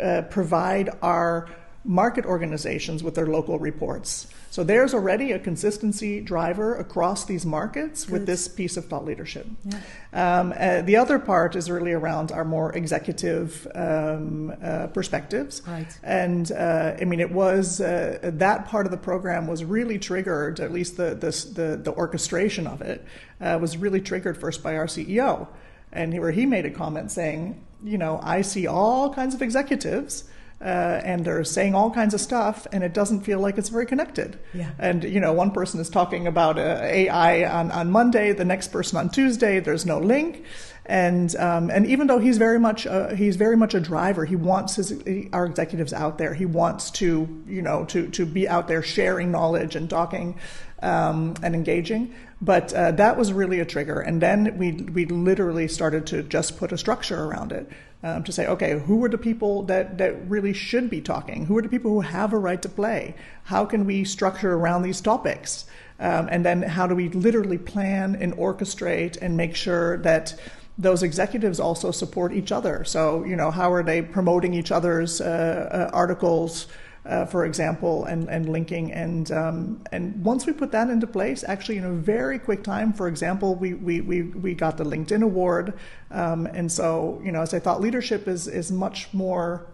uh, 0.00 0.22
provide 0.30 0.90
our 1.02 1.48
market 1.84 2.24
organizations 2.24 3.02
with 3.02 3.14
their 3.14 3.26
local 3.26 3.58
reports. 3.58 4.26
So 4.50 4.62
there's 4.62 4.94
already 4.94 5.32
a 5.32 5.38
consistency 5.38 6.20
driver 6.20 6.76
across 6.76 7.24
these 7.24 7.44
markets 7.44 8.08
with 8.08 8.24
this 8.24 8.46
piece 8.46 8.76
of 8.76 8.86
thought 8.86 9.04
leadership. 9.04 9.46
Yeah. 9.64 9.80
Um, 10.12 10.54
uh, 10.56 10.82
the 10.82 10.96
other 10.96 11.18
part 11.18 11.56
is 11.56 11.70
really 11.70 11.92
around 11.92 12.30
our 12.30 12.44
more 12.44 12.72
executive 12.72 13.66
um, 13.74 14.54
uh, 14.62 14.86
perspectives. 14.88 15.60
Right. 15.66 15.98
And 16.04 16.52
uh, 16.52 16.94
I 17.00 17.04
mean, 17.04 17.20
it 17.20 17.32
was 17.32 17.80
uh, 17.80 18.18
that 18.22 18.66
part 18.66 18.86
of 18.86 18.92
the 18.92 18.98
program 18.98 19.46
was 19.46 19.64
really 19.64 19.98
triggered, 19.98 20.60
at 20.60 20.72
least 20.72 20.96
the 20.96 21.14
the 21.14 21.32
the, 21.54 21.76
the 21.76 21.92
orchestration 21.92 22.66
of 22.66 22.80
it 22.80 23.04
uh, 23.40 23.58
was 23.60 23.76
really 23.76 24.00
triggered 24.00 24.38
first 24.38 24.62
by 24.62 24.76
our 24.76 24.86
CEO, 24.86 25.48
and 25.92 26.18
where 26.20 26.30
he 26.30 26.46
made 26.46 26.64
a 26.64 26.70
comment 26.70 27.10
saying, 27.10 27.60
you 27.82 27.98
know, 27.98 28.20
I 28.22 28.42
see 28.42 28.66
all 28.66 29.12
kinds 29.12 29.34
of 29.34 29.42
executives. 29.42 30.24
Uh, 30.60 31.00
and 31.04 31.24
they're 31.24 31.44
saying 31.44 31.74
all 31.74 31.90
kinds 31.90 32.14
of 32.14 32.20
stuff, 32.20 32.66
and 32.72 32.82
it 32.82 32.94
doesn't 32.94 33.20
feel 33.20 33.38
like 33.38 33.58
it's 33.58 33.68
very 33.68 33.84
connected. 33.84 34.38
Yeah. 34.54 34.70
And 34.78 35.04
you 35.04 35.20
know, 35.20 35.32
one 35.32 35.50
person 35.50 35.78
is 35.78 35.90
talking 35.90 36.26
about 36.26 36.58
uh, 36.58 36.78
AI 36.82 37.44
on, 37.44 37.70
on 37.70 37.90
Monday, 37.90 38.32
the 38.32 38.46
next 38.46 38.68
person 38.68 38.96
on 38.96 39.10
Tuesday. 39.10 39.60
There's 39.60 39.84
no 39.84 39.98
link, 39.98 40.44
and 40.86 41.34
um, 41.36 41.70
and 41.70 41.86
even 41.86 42.06
though 42.06 42.18
he's 42.18 42.38
very 42.38 42.58
much 42.58 42.86
uh, 42.86 43.14
he's 43.14 43.36
very 43.36 43.56
much 43.56 43.74
a 43.74 43.80
driver, 43.80 44.24
he 44.24 44.36
wants 44.36 44.76
his 44.76 45.02
our 45.32 45.44
executives 45.44 45.92
out 45.92 46.18
there. 46.18 46.34
He 46.34 46.46
wants 46.46 46.90
to 46.92 47.28
you 47.46 47.60
know 47.60 47.84
to 47.86 48.08
to 48.08 48.24
be 48.24 48.48
out 48.48 48.68
there 48.68 48.82
sharing 48.82 49.30
knowledge 49.30 49.76
and 49.76 49.90
talking 49.90 50.38
um, 50.82 51.34
and 51.42 51.54
engaging. 51.54 52.14
But 52.40 52.72
uh, 52.74 52.92
that 52.92 53.16
was 53.16 53.32
really 53.32 53.60
a 53.60 53.64
trigger, 53.64 54.00
and 54.00 54.20
then 54.20 54.56
we 54.58 54.72
we 54.72 55.06
literally 55.06 55.68
started 55.68 56.06
to 56.08 56.22
just 56.22 56.58
put 56.58 56.72
a 56.72 56.78
structure 56.78 57.24
around 57.24 57.52
it 57.52 57.70
um, 58.04 58.22
to 58.22 58.32
say, 58.32 58.46
okay, 58.46 58.78
who 58.78 59.02
are 59.02 59.08
the 59.08 59.18
people 59.18 59.62
that, 59.62 59.96
that 59.96 60.28
really 60.28 60.52
should 60.52 60.90
be 60.90 61.00
talking? 61.00 61.46
Who 61.46 61.56
are 61.56 61.62
the 61.62 61.70
people 61.70 61.90
who 61.90 62.02
have 62.02 62.34
a 62.34 62.38
right 62.38 62.60
to 62.60 62.68
play? 62.68 63.14
How 63.44 63.64
can 63.64 63.86
we 63.86 64.04
structure 64.04 64.52
around 64.52 64.82
these 64.82 65.00
topics? 65.00 65.64
Um, 65.98 66.28
and 66.30 66.44
then 66.44 66.62
how 66.62 66.86
do 66.86 66.94
we 66.94 67.08
literally 67.08 67.56
plan 67.56 68.14
and 68.20 68.36
orchestrate 68.36 69.16
and 69.22 69.38
make 69.38 69.56
sure 69.56 69.96
that 69.98 70.38
those 70.76 71.02
executives 71.02 71.58
also 71.58 71.90
support 71.90 72.34
each 72.34 72.52
other? 72.52 72.84
So, 72.84 73.24
you 73.24 73.36
know, 73.36 73.50
how 73.50 73.72
are 73.72 73.82
they 73.82 74.02
promoting 74.02 74.52
each 74.52 74.70
other's 74.70 75.22
uh, 75.22 75.88
uh, 75.90 75.96
articles? 75.96 76.66
Uh, 77.06 77.26
for 77.26 77.44
example, 77.44 78.06
and, 78.06 78.30
and 78.30 78.48
linking. 78.48 78.90
And, 78.90 79.30
um, 79.30 79.84
and 79.92 80.24
once 80.24 80.46
we 80.46 80.54
put 80.54 80.72
that 80.72 80.88
into 80.88 81.06
place, 81.06 81.44
actually, 81.46 81.76
in 81.76 81.84
a 81.84 81.92
very 81.92 82.38
quick 82.38 82.62
time, 82.62 82.94
for 82.94 83.08
example, 83.08 83.56
we, 83.56 83.74
we, 83.74 84.00
we, 84.00 84.22
we 84.22 84.54
got 84.54 84.78
the 84.78 84.84
LinkedIn 84.84 85.22
award. 85.22 85.74
Um, 86.10 86.46
and 86.46 86.72
so, 86.72 87.20
you 87.22 87.30
know, 87.30 87.42
as 87.42 87.52
I 87.52 87.58
thought, 87.58 87.82
leadership 87.82 88.26
is, 88.26 88.48
is 88.48 88.72
much 88.72 89.12
more 89.12 89.66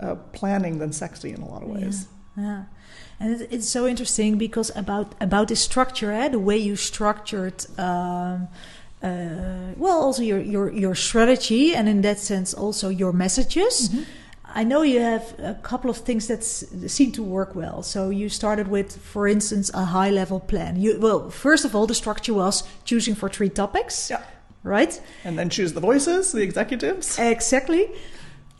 uh, 0.00 0.16
planning 0.34 0.78
than 0.78 0.92
sexy 0.92 1.30
in 1.30 1.40
a 1.40 1.48
lot 1.48 1.62
of 1.62 1.68
ways. 1.68 2.08
Yeah. 2.36 2.44
yeah. 2.44 2.64
And 3.20 3.46
it's 3.50 3.68
so 3.68 3.86
interesting 3.86 4.38
because 4.38 4.70
about 4.76 5.14
about 5.20 5.48
this 5.48 5.60
structure, 5.60 6.10
eh, 6.10 6.28
the 6.28 6.38
way 6.38 6.56
you 6.56 6.76
structured, 6.76 7.66
um, 7.78 8.48
uh, 9.02 9.72
well, 9.76 10.00
also 10.00 10.22
your, 10.22 10.40
your 10.40 10.72
your 10.72 10.94
strategy, 10.94 11.74
and 11.74 11.88
in 11.88 12.00
that 12.02 12.18
sense 12.18 12.54
also 12.54 12.88
your 12.88 13.12
messages. 13.12 13.88
Mm-hmm. 13.88 14.02
I 14.54 14.64
know 14.64 14.82
you 14.82 15.00
have 15.00 15.34
a 15.38 15.54
couple 15.62 15.90
of 15.90 15.98
things 15.98 16.26
that 16.26 16.42
seem 16.42 17.12
to 17.12 17.22
work 17.22 17.54
well. 17.54 17.82
So 17.82 18.10
you 18.10 18.28
started 18.28 18.68
with, 18.68 18.96
for 18.96 19.28
instance, 19.28 19.70
a 19.74 19.84
high 19.84 20.10
level 20.10 20.40
plan. 20.40 20.80
You, 20.80 20.98
well, 20.98 21.30
first 21.30 21.64
of 21.64 21.74
all, 21.74 21.86
the 21.86 21.94
structure 21.94 22.34
was 22.34 22.64
choosing 22.84 23.14
for 23.14 23.28
three 23.28 23.48
topics. 23.48 24.10
Yeah. 24.10 24.22
Right? 24.62 25.00
And 25.24 25.38
then 25.38 25.48
choose 25.48 25.72
the 25.72 25.80
voices, 25.80 26.32
the 26.32 26.42
executives. 26.42 27.18
Exactly. 27.18 27.88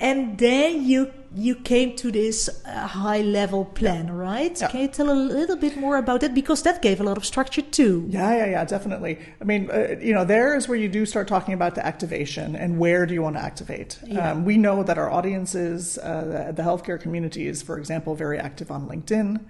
And 0.00 0.38
then 0.38 0.84
you 0.86 1.12
you 1.36 1.54
came 1.54 1.94
to 1.94 2.10
this 2.10 2.48
uh, 2.64 2.86
high 2.88 3.20
level 3.20 3.64
plan, 3.64 4.06
yeah. 4.06 4.12
right? 4.12 4.60
Yeah. 4.60 4.68
Can 4.68 4.80
you 4.80 4.88
tell 4.88 5.10
a 5.10 5.14
little 5.14 5.56
bit 5.56 5.76
more 5.76 5.96
about 5.96 6.22
that 6.22 6.34
because 6.34 6.62
that 6.62 6.82
gave 6.82 7.00
a 7.00 7.04
lot 7.04 7.16
of 7.16 7.24
structure 7.24 7.62
too. 7.62 8.04
Yeah, 8.08 8.34
yeah, 8.34 8.46
yeah, 8.46 8.64
definitely. 8.64 9.18
I 9.40 9.44
mean, 9.44 9.70
uh, 9.70 9.96
you 10.00 10.12
know, 10.12 10.24
there 10.24 10.56
is 10.56 10.66
where 10.66 10.78
you 10.78 10.88
do 10.88 11.06
start 11.06 11.28
talking 11.28 11.54
about 11.54 11.76
the 11.76 11.86
activation 11.86 12.56
and 12.56 12.78
where 12.78 13.06
do 13.06 13.14
you 13.14 13.22
want 13.22 13.36
to 13.36 13.42
activate. 13.42 13.98
Yeah. 14.04 14.32
Um, 14.32 14.44
we 14.44 14.56
know 14.56 14.82
that 14.82 14.98
our 14.98 15.10
audiences, 15.10 15.98
uh, 15.98 16.48
the, 16.48 16.52
the 16.52 16.62
healthcare 16.62 17.00
community, 17.00 17.46
is, 17.46 17.62
for 17.62 17.78
example, 17.78 18.16
very 18.16 18.38
active 18.38 18.72
on 18.72 18.88
LinkedIn. 18.88 19.40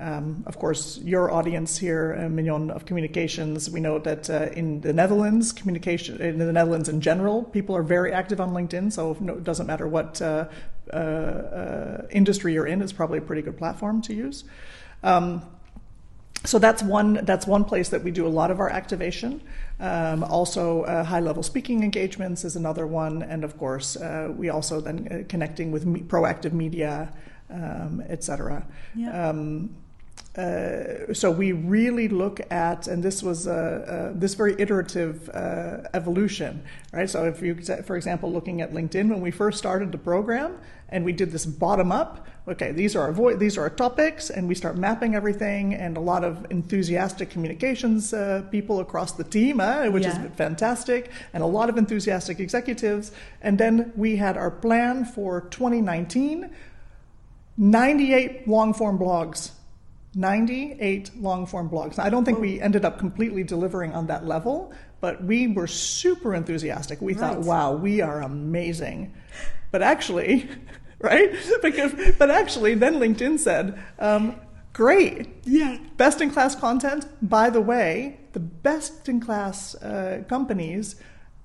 Um, 0.00 0.44
of 0.46 0.58
course, 0.58 0.98
your 0.98 1.32
audience 1.32 1.76
here, 1.76 2.16
uh, 2.20 2.28
Mignon 2.28 2.70
of 2.70 2.84
Communications, 2.84 3.68
we 3.68 3.80
know 3.80 3.98
that 3.98 4.30
uh, 4.30 4.48
in 4.52 4.80
the 4.80 4.92
Netherlands, 4.92 5.52
communication 5.52 6.20
in 6.20 6.38
the 6.38 6.52
Netherlands 6.52 6.88
in 6.88 7.00
general, 7.00 7.42
people 7.42 7.76
are 7.76 7.82
very 7.82 8.12
active 8.12 8.40
on 8.40 8.50
LinkedIn. 8.50 8.92
So 8.92 9.16
no, 9.18 9.34
it 9.34 9.44
doesn't 9.44 9.66
matter 9.66 9.88
what 9.88 10.22
uh, 10.22 10.46
uh, 10.92 12.06
industry 12.10 12.52
you're 12.52 12.66
in, 12.66 12.80
it's 12.80 12.92
probably 12.92 13.18
a 13.18 13.22
pretty 13.22 13.42
good 13.42 13.58
platform 13.58 14.00
to 14.02 14.14
use. 14.14 14.44
Um, 15.02 15.42
so 16.44 16.60
that's 16.60 16.82
one 16.84 17.14
that's 17.24 17.48
one 17.48 17.64
place 17.64 17.88
that 17.88 18.04
we 18.04 18.12
do 18.12 18.24
a 18.24 18.28
lot 18.28 18.52
of 18.52 18.60
our 18.60 18.70
activation. 18.70 19.42
Um, 19.80 20.22
also, 20.22 20.82
uh, 20.82 21.02
high 21.02 21.20
level 21.20 21.42
speaking 21.42 21.82
engagements 21.82 22.44
is 22.44 22.54
another 22.54 22.86
one, 22.86 23.22
and 23.22 23.42
of 23.42 23.58
course, 23.58 23.96
uh, 23.96 24.32
we 24.36 24.48
also 24.48 24.80
then 24.80 25.08
uh, 25.10 25.28
connecting 25.28 25.72
with 25.72 25.84
me- 25.84 26.02
proactive 26.02 26.52
media, 26.52 27.12
um, 27.50 28.02
etc. 28.08 28.64
Yeah. 28.94 29.30
Um, 29.30 29.76
uh, 30.38 31.12
so 31.12 31.30
we 31.32 31.50
really 31.50 32.06
look 32.08 32.40
at, 32.52 32.86
and 32.86 33.02
this 33.02 33.22
was 33.24 33.48
uh, 33.48 33.50
uh, 33.52 34.18
this 34.18 34.34
very 34.34 34.54
iterative 34.58 35.28
uh, 35.34 35.78
evolution, 35.94 36.62
right? 36.92 37.10
So 37.10 37.24
if 37.24 37.42
you, 37.42 37.56
for 37.82 37.96
example, 37.96 38.30
looking 38.32 38.60
at 38.60 38.72
LinkedIn, 38.72 39.08
when 39.10 39.20
we 39.20 39.32
first 39.32 39.58
started 39.58 39.90
the 39.90 39.98
program, 39.98 40.58
and 40.90 41.04
we 41.04 41.12
did 41.12 41.32
this 41.32 41.44
bottom 41.44 41.90
up. 41.92 42.26
Okay, 42.46 42.72
these 42.72 42.96
are 42.96 43.02
our 43.02 43.12
vo- 43.12 43.36
these 43.36 43.58
are 43.58 43.62
our 43.62 43.70
topics, 43.70 44.30
and 44.30 44.48
we 44.48 44.54
start 44.54 44.76
mapping 44.78 45.14
everything, 45.14 45.74
and 45.74 45.96
a 45.96 46.00
lot 46.00 46.22
of 46.24 46.46
enthusiastic 46.50 47.28
communications 47.30 48.14
uh, 48.14 48.42
people 48.50 48.80
across 48.80 49.12
the 49.12 49.24
team, 49.24 49.60
uh, 49.60 49.90
which 49.90 50.04
Yeah. 50.04 50.24
is 50.24 50.30
fantastic, 50.36 51.10
and 51.34 51.42
a 51.42 51.46
lot 51.46 51.68
of 51.68 51.76
enthusiastic 51.76 52.38
executives. 52.40 53.10
And 53.42 53.58
then 53.58 53.92
we 53.96 54.16
had 54.16 54.36
our 54.36 54.50
plan 54.50 55.04
for 55.04 55.42
2019. 55.50 56.48
98 57.60 58.46
long 58.46 58.72
form 58.72 58.96
blogs 58.98 59.50
98 60.18 61.12
long 61.20 61.46
form 61.46 61.70
blogs. 61.70 61.96
Now, 61.96 62.04
I 62.04 62.10
don't 62.10 62.24
think 62.24 62.40
we 62.40 62.60
ended 62.60 62.84
up 62.84 62.98
completely 62.98 63.44
delivering 63.44 63.94
on 63.94 64.08
that 64.08 64.26
level, 64.26 64.72
but 65.00 65.22
we 65.22 65.46
were 65.46 65.68
super 65.68 66.34
enthusiastic. 66.34 67.00
We 67.00 67.14
thought, 67.14 67.38
wow, 67.38 67.72
we 67.72 68.00
are 68.00 68.20
amazing. 68.22 69.14
But 69.70 69.82
actually, 69.82 70.48
right? 71.00 71.32
Because, 71.62 71.92
but 72.18 72.30
actually, 72.30 72.74
then 72.74 72.96
LinkedIn 72.96 73.38
said, 73.38 73.80
um, 74.00 74.40
great. 74.72 75.28
Yeah. 75.44 75.78
Best 75.96 76.20
in 76.20 76.30
class 76.30 76.56
content. 76.56 77.06
By 77.22 77.48
the 77.48 77.60
way, 77.60 78.18
the 78.32 78.40
best 78.40 79.08
in 79.08 79.20
class 79.20 79.76
uh, 79.76 80.24
companies 80.28 80.96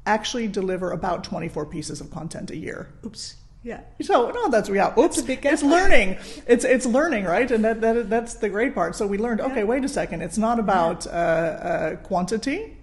actually 0.07 0.47
deliver 0.47 0.91
about 0.91 1.23
24 1.23 1.67
pieces 1.67 2.01
of 2.01 2.09
content 2.09 2.49
a 2.49 2.57
year. 2.57 2.89
Oops. 3.05 3.35
Yeah. 3.63 3.79
So 4.01 4.29
no, 4.31 4.49
that's 4.49 4.67
yeah. 4.69 4.93
Oops, 4.99 5.21
big 5.21 5.45
it's 5.45 5.63
learning. 5.63 6.17
It's 6.47 6.65
it's 6.65 6.85
learning, 6.85 7.23
right? 7.23 7.49
And 7.49 7.63
that, 7.63 7.79
that 7.81 8.09
that's 8.09 8.33
the 8.35 8.49
great 8.49 8.75
part. 8.75 8.95
So 8.95 9.07
we 9.07 9.17
learned. 9.17 9.39
Okay, 9.39 9.59
Yeah. 9.59 9.63
wait 9.63 9.85
a 9.85 9.89
second. 9.89 10.21
It's 10.21 10.37
not 10.37 10.59
about 10.59 11.07
uh, 11.07 11.09
uh, 11.09 11.95
quantity. 11.97 12.77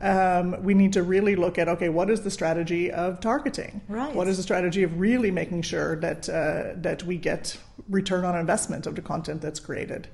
Um, 0.00 0.62
we 0.62 0.74
need 0.74 0.92
to 0.94 1.02
really 1.04 1.36
look 1.36 1.56
at 1.56 1.68
okay, 1.68 1.88
what 1.88 2.10
is 2.10 2.22
the 2.22 2.30
strategy 2.30 2.90
of 2.90 3.20
targeting? 3.20 3.80
Right. 3.88 4.12
What 4.14 4.26
is 4.26 4.36
the 4.36 4.42
strategy 4.42 4.82
of 4.82 4.98
really 4.98 5.30
making 5.30 5.62
sure 5.62 5.96
that 5.96 6.28
uh, 6.28 6.72
that 6.82 7.04
we 7.04 7.16
get 7.16 7.56
return 7.88 8.24
on 8.24 8.36
investment 8.36 8.86
of 8.86 8.96
the 8.96 9.02
content 9.02 9.40
that's 9.40 9.60
created? 9.60 10.08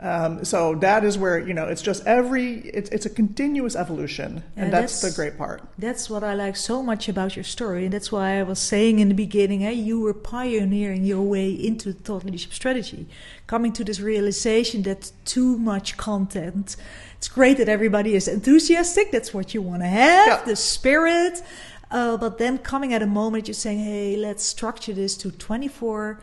Um, 0.00 0.44
so 0.44 0.74
that 0.76 1.02
is 1.02 1.16
where 1.16 1.38
you 1.38 1.54
know 1.54 1.66
it's 1.66 1.80
just 1.80 2.06
every 2.06 2.56
it's 2.60 2.90
it's 2.90 3.06
a 3.06 3.10
continuous 3.10 3.74
evolution, 3.74 4.42
Yeah, 4.56 4.64
and 4.64 4.72
that's, 4.72 5.00
that's- 5.00 5.14
the 5.16 5.16
great 5.22 5.38
part. 5.38 5.62
That's 5.78 6.10
what 6.10 6.22
I 6.22 6.34
like 6.34 6.56
so 6.56 6.82
much 6.82 7.08
about 7.08 7.34
your 7.34 7.44
story. 7.44 7.84
And 7.86 7.94
that's 7.94 8.12
why 8.12 8.38
I 8.38 8.42
was 8.42 8.58
saying 8.58 8.98
in 8.98 9.08
the 9.08 9.14
beginning, 9.14 9.60
hey, 9.60 9.72
you 9.72 9.98
were 10.00 10.14
pioneering 10.14 11.04
your 11.04 11.22
way 11.22 11.50
into 11.50 11.94
thought 11.94 12.24
leadership 12.24 12.52
strategy, 12.52 13.06
coming 13.46 13.72
to 13.72 13.82
this 13.82 13.98
realization 13.98 14.82
that 14.82 15.10
too 15.24 15.56
much 15.56 15.96
content. 15.96 16.76
It's 17.22 17.28
great 17.28 17.58
that 17.58 17.68
everybody 17.68 18.16
is 18.16 18.26
enthusiastic. 18.26 19.12
That's 19.12 19.32
what 19.32 19.54
you 19.54 19.62
want 19.62 19.82
to 19.82 19.86
have, 19.88 20.26
Yeah. 20.26 20.44
the 20.44 20.56
spirit. 20.56 21.40
Uh, 21.88 22.16
but 22.16 22.38
then 22.38 22.58
coming 22.58 22.92
at 22.94 23.00
a 23.00 23.06
moment, 23.06 23.46
you're 23.46 23.54
saying, 23.54 23.78
hey, 23.78 24.16
let's 24.16 24.42
structure 24.42 24.92
this 24.92 25.16
to 25.18 25.30
24 25.30 26.18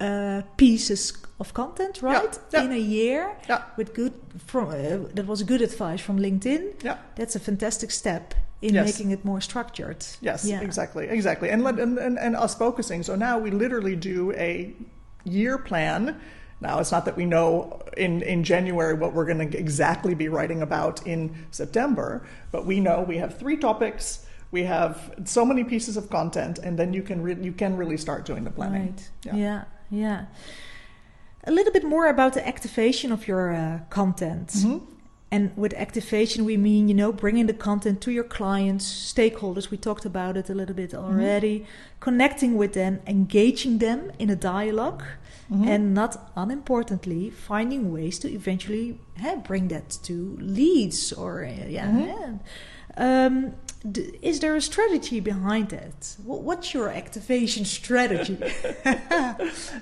uh, 0.00 0.42
pieces 0.58 1.14
of 1.40 1.54
content, 1.54 2.02
right? 2.02 2.38
yeah. 2.52 2.62
In 2.62 2.72
a 2.72 2.76
year 2.98 3.36
Yeah. 3.48 3.62
with 3.78 3.94
good 3.94 4.12
from 4.46 4.68
uh, 4.68 5.08
that 5.14 5.26
was 5.26 5.42
good 5.44 5.62
advice 5.62 6.02
from 6.02 6.18
LinkedIn. 6.18 6.84
Yeah. 6.84 6.98
That's 7.16 7.34
a 7.34 7.40
fantastic 7.40 7.90
step 7.90 8.34
in 8.60 8.74
Yes. 8.74 8.84
making 8.86 9.12
it 9.12 9.24
more 9.24 9.40
structured. 9.40 10.04
Yes, 10.20 10.44
Yeah. 10.44 10.60
exactly, 10.60 11.08
exactly. 11.08 11.48
And, 11.48 11.62
let- 11.62 11.78
and, 11.80 11.96
and, 11.98 12.18
and 12.18 12.36
us 12.36 12.54
focusing. 12.54 13.02
So 13.02 13.16
now 13.16 13.38
we 13.38 13.50
literally 13.50 13.96
do 13.96 14.32
a 14.32 14.74
year 15.24 15.56
plan. 15.56 16.20
Now, 16.60 16.80
it's 16.80 16.90
not 16.90 17.04
that 17.04 17.16
we 17.16 17.24
know 17.24 17.80
in, 17.96 18.22
in 18.22 18.42
January 18.42 18.94
what 18.94 19.12
we're 19.12 19.26
going 19.26 19.50
to 19.50 19.58
exactly 19.58 20.14
be 20.14 20.28
writing 20.28 20.62
about 20.62 21.06
in 21.06 21.46
September, 21.50 22.26
but 22.50 22.66
we 22.66 22.80
know 22.80 23.02
we 23.02 23.18
have 23.18 23.38
three 23.38 23.56
topics, 23.56 24.26
we 24.50 24.64
have 24.64 25.12
so 25.24 25.44
many 25.44 25.62
pieces 25.62 25.96
of 25.96 26.10
content, 26.10 26.58
and 26.58 26.78
then 26.78 26.92
you 26.92 27.02
can, 27.02 27.22
re- 27.22 27.36
you 27.40 27.52
can 27.52 27.76
really 27.76 27.96
start 27.96 28.24
doing 28.24 28.44
the 28.44 28.50
planning. 28.50 28.86
Right. 28.86 29.10
Yeah. 29.24 29.36
Yeah. 29.36 29.64
yeah. 29.90 30.24
a 31.44 31.52
little 31.52 31.72
bit 31.72 31.84
more 31.84 32.08
about 32.08 32.32
the 32.34 32.46
activation 32.46 33.12
of 33.12 33.28
your 33.28 33.54
uh, 33.54 33.78
content. 33.90 34.48
Mhm. 34.48 34.80
And 35.30 35.50
with 35.56 35.74
activation, 35.74 36.44
we 36.46 36.56
mean, 36.56 36.88
you 36.88 36.94
know, 36.94 37.12
bringing 37.12 37.46
the 37.46 37.54
content 37.54 38.00
to 38.00 38.10
your 38.10 38.24
clients, 38.24 38.84
stakeholders. 39.14 39.70
We 39.70 39.76
talked 39.76 40.06
about 40.06 40.36
it 40.38 40.48
a 40.48 40.54
little 40.54 40.74
bit 40.74 40.94
already. 40.94 41.66
Connecting 42.00 42.56
with 42.56 42.72
them, 42.72 43.00
engaging 43.06 43.76
them 43.78 44.10
in 44.18 44.30
a 44.30 44.36
dialog 44.36 45.02
Mhm. 45.50 45.66
and 45.66 45.94
not 45.94 46.30
unimportantly, 46.36 47.30
finding 47.30 47.92
ways 47.92 48.18
to 48.18 48.28
eventually 48.28 48.98
eh, 49.24 49.36
bring 49.36 49.68
that 49.68 49.98
to 50.02 50.36
leads 50.40 51.12
or, 51.12 51.44
uh, 51.44 51.66
yeah. 51.68 51.86
Mhm. 51.90 52.06
yeah. 52.06 52.32
Um, 52.96 53.52
d- 53.90 54.10
is 54.22 54.40
there 54.40 54.56
a 54.56 54.60
strategy 54.60 55.20
behind 55.20 55.68
that? 55.70 56.16
Wh- 56.24 56.42
What's 56.44 56.74
your 56.74 56.88
activation 56.90 57.64
strategy? 57.64 58.36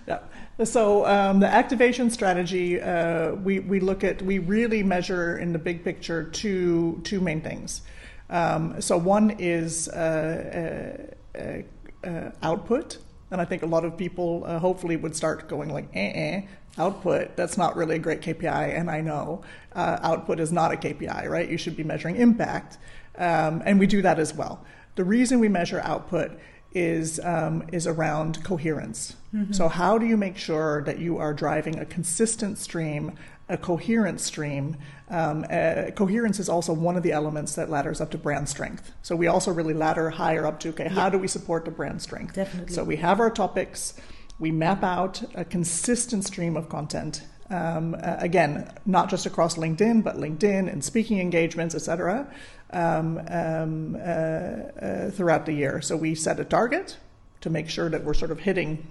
So 0.64 1.04
um, 1.04 1.40
the 1.40 1.48
activation 1.48 2.08
strategy, 2.10 2.80
uh, 2.80 3.34
we, 3.34 3.58
we 3.60 3.78
look 3.78 4.02
at, 4.02 4.22
we 4.22 4.38
really 4.38 4.82
measure 4.82 5.36
in 5.36 5.52
the 5.52 5.58
big 5.58 5.84
picture 5.84 6.24
two, 6.24 7.00
two 7.04 7.20
main 7.20 7.42
things. 7.42 7.82
Um, 8.30 8.80
so 8.80 8.96
one 8.96 9.36
is 9.38 9.86
uh, 9.88 10.96
uh, 11.38 12.08
uh, 12.08 12.30
output, 12.42 12.96
and 13.30 13.40
I 13.40 13.44
think 13.44 13.62
a 13.62 13.66
lot 13.66 13.84
of 13.84 13.96
people 13.96 14.44
uh, 14.46 14.58
hopefully 14.58 14.96
would 14.96 15.16
start 15.16 15.48
going 15.48 15.72
like, 15.72 15.88
eh, 15.94 16.12
eh, 16.14 16.42
output, 16.78 17.36
that's 17.36 17.56
not 17.56 17.76
really 17.76 17.96
a 17.96 17.98
great 17.98 18.20
KPI, 18.20 18.78
and 18.78 18.90
I 18.90 19.00
know 19.00 19.42
uh, 19.74 19.98
output 20.02 20.40
is 20.40 20.52
not 20.52 20.72
a 20.72 20.76
KPI, 20.76 21.28
right? 21.28 21.48
You 21.48 21.56
should 21.56 21.76
be 21.76 21.84
measuring 21.84 22.16
impact, 22.16 22.78
um, 23.16 23.62
and 23.64 23.78
we 23.78 23.86
do 23.86 24.02
that 24.02 24.18
as 24.18 24.34
well. 24.34 24.64
The 24.94 25.04
reason 25.04 25.40
we 25.40 25.48
measure 25.48 25.80
output 25.80 26.38
is 26.72 27.18
um, 27.20 27.64
is 27.72 27.86
around 27.86 28.44
coherence. 28.44 29.16
So 29.52 29.68
how 29.68 29.98
do 29.98 30.06
you 30.06 30.16
make 30.16 30.36
sure 30.36 30.82
that 30.84 30.98
you 30.98 31.18
are 31.18 31.32
driving 31.34 31.78
a 31.78 31.84
consistent 31.84 32.58
stream, 32.58 33.12
a 33.48 33.56
coherent 33.56 34.20
stream? 34.20 34.76
Um, 35.08 35.44
uh, 35.50 35.90
coherence 35.94 36.40
is 36.40 36.48
also 36.48 36.72
one 36.72 36.96
of 36.96 37.02
the 37.02 37.12
elements 37.12 37.54
that 37.54 37.70
ladders 37.70 38.00
up 38.00 38.10
to 38.10 38.18
brand 38.18 38.48
strength. 38.48 38.92
So 39.02 39.14
we 39.14 39.28
also 39.28 39.52
really 39.52 39.74
ladder 39.74 40.10
higher 40.10 40.46
up 40.46 40.58
to 40.60 40.70
okay, 40.70 40.88
how 40.88 41.08
do 41.08 41.18
we 41.18 41.28
support 41.28 41.64
the 41.64 41.70
brand 41.70 42.02
strength? 42.02 42.34
Definitely. 42.34 42.74
So 42.74 42.82
we 42.82 42.96
have 42.96 43.20
our 43.20 43.30
topics, 43.30 43.94
we 44.38 44.50
map 44.50 44.82
out 44.82 45.22
a 45.34 45.44
consistent 45.44 46.24
stream 46.24 46.56
of 46.56 46.68
content. 46.68 47.22
Um, 47.48 47.94
uh, 47.94 48.16
again, 48.18 48.72
not 48.84 49.08
just 49.08 49.24
across 49.24 49.56
LinkedIn, 49.56 50.02
but 50.02 50.16
LinkedIn 50.16 50.70
and 50.70 50.84
speaking 50.84 51.20
engagements, 51.20 51.76
etc. 51.76 52.26
Um, 52.70 53.22
um, 53.28 53.94
uh, 53.94 53.98
uh, 53.98 55.10
throughout 55.12 55.46
the 55.46 55.52
year. 55.52 55.80
So 55.80 55.96
we 55.96 56.16
set 56.16 56.40
a 56.40 56.44
target 56.44 56.96
to 57.42 57.50
make 57.50 57.68
sure 57.68 57.88
that 57.88 58.02
we're 58.02 58.14
sort 58.14 58.32
of 58.32 58.40
hitting 58.40 58.84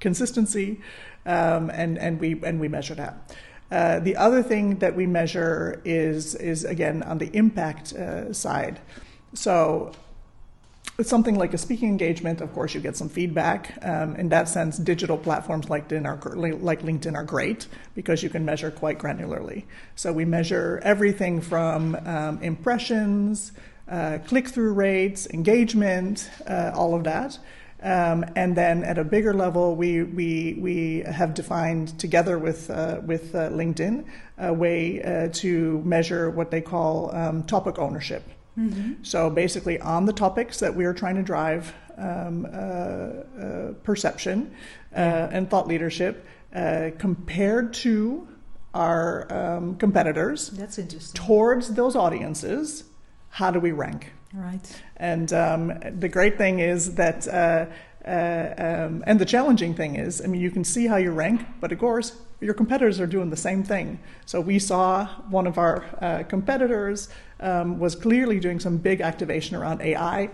consistency, 0.00 0.80
um, 1.24 1.70
and 1.70 1.96
and 1.96 2.20
we 2.20 2.38
and 2.44 2.60
we 2.60 2.68
measure 2.68 2.94
that. 2.96 3.34
Uh, 3.72 3.98
the 4.00 4.14
other 4.16 4.42
thing 4.42 4.76
that 4.80 4.94
we 4.94 5.06
measure 5.06 5.80
is 5.82 6.34
is 6.34 6.64
again 6.64 7.02
on 7.04 7.16
the 7.16 7.30
impact 7.32 7.94
uh, 7.94 8.30
side. 8.30 8.78
So 9.32 9.92
with 10.98 11.08
something 11.08 11.36
like 11.36 11.54
a 11.54 11.58
speaking 11.58 11.88
engagement, 11.88 12.42
of 12.42 12.52
course, 12.52 12.74
you 12.74 12.80
get 12.80 12.96
some 12.96 13.08
feedback. 13.08 13.78
Um, 13.82 14.14
in 14.16 14.28
that 14.28 14.46
sense, 14.46 14.76
digital 14.76 15.16
platforms 15.16 15.70
like 15.70 15.88
LinkedIn, 15.88 16.04
are, 16.04 16.36
like 16.36 16.82
LinkedIn 16.82 17.14
are 17.14 17.24
great 17.24 17.66
because 17.94 18.22
you 18.22 18.28
can 18.28 18.44
measure 18.44 18.70
quite 18.70 18.98
granularly. 18.98 19.64
So 19.96 20.12
we 20.12 20.26
measure 20.26 20.78
everything 20.84 21.40
from 21.40 21.96
um, 22.04 22.42
impressions, 22.42 23.52
uh, 23.88 24.18
click 24.26 24.48
through 24.48 24.74
rates, 24.74 25.26
engagement, 25.32 26.30
uh, 26.46 26.72
all 26.74 26.94
of 26.94 27.04
that. 27.04 27.38
Um, 27.82 28.24
and 28.36 28.56
then 28.56 28.84
at 28.84 28.96
a 28.96 29.04
bigger 29.04 29.34
level, 29.34 29.74
we, 29.74 30.04
we, 30.04 30.56
we 30.60 31.00
have 31.00 31.34
defined 31.34 31.98
together 31.98 32.38
with, 32.38 32.70
uh, 32.70 33.00
with 33.04 33.34
uh, 33.34 33.50
LinkedIn 33.50 34.04
a 34.38 34.52
way 34.52 35.02
uh, 35.02 35.28
to 35.32 35.80
measure 35.84 36.30
what 36.30 36.50
they 36.50 36.60
call 36.60 37.14
um, 37.14 37.42
topic 37.44 37.78
ownership. 37.78 38.22
So 39.02 39.30
basically, 39.30 39.80
on 39.80 40.04
the 40.04 40.12
topics 40.12 40.60
that 40.60 40.74
we 40.74 40.84
are 40.84 40.92
trying 40.92 41.16
to 41.16 41.22
drive 41.22 41.74
um, 41.96 42.44
uh, 42.44 42.48
uh, 42.48 43.72
perception 43.82 44.54
uh, 44.94 44.98
and 45.32 45.48
thought 45.48 45.66
leadership, 45.66 46.26
uh, 46.54 46.90
compared 46.98 47.72
to 47.72 48.28
our 48.74 49.26
um, 49.32 49.76
competitors, 49.76 50.50
That's 50.50 50.78
interesting. 50.78 51.14
towards 51.14 51.74
those 51.74 51.96
audiences, 51.96 52.84
how 53.30 53.50
do 53.50 53.58
we 53.58 53.72
rank? 53.72 54.12
Right. 54.32 54.82
And 54.96 55.32
um, 55.32 55.78
the 55.98 56.08
great 56.08 56.38
thing 56.38 56.60
is 56.60 56.94
that, 56.94 57.28
uh, 57.28 57.66
uh, 58.06 58.54
um, 58.58 59.04
and 59.06 59.18
the 59.18 59.26
challenging 59.26 59.74
thing 59.74 59.96
is, 59.96 60.22
I 60.22 60.26
mean, 60.26 60.40
you 60.40 60.50
can 60.50 60.64
see 60.64 60.86
how 60.86 60.96
you 60.96 61.10
rank, 61.10 61.46
but 61.60 61.70
of 61.70 61.78
course, 61.78 62.16
your 62.40 62.54
competitors 62.54 62.98
are 62.98 63.06
doing 63.06 63.30
the 63.30 63.36
same 63.36 63.62
thing. 63.62 64.00
So 64.26 64.40
we 64.40 64.58
saw 64.58 65.06
one 65.28 65.46
of 65.46 65.58
our 65.58 65.84
uh, 66.00 66.22
competitors 66.24 67.08
um, 67.40 67.78
was 67.78 67.94
clearly 67.94 68.40
doing 68.40 68.58
some 68.58 68.78
big 68.78 69.00
activation 69.00 69.54
around 69.56 69.80
AI. 69.82 70.30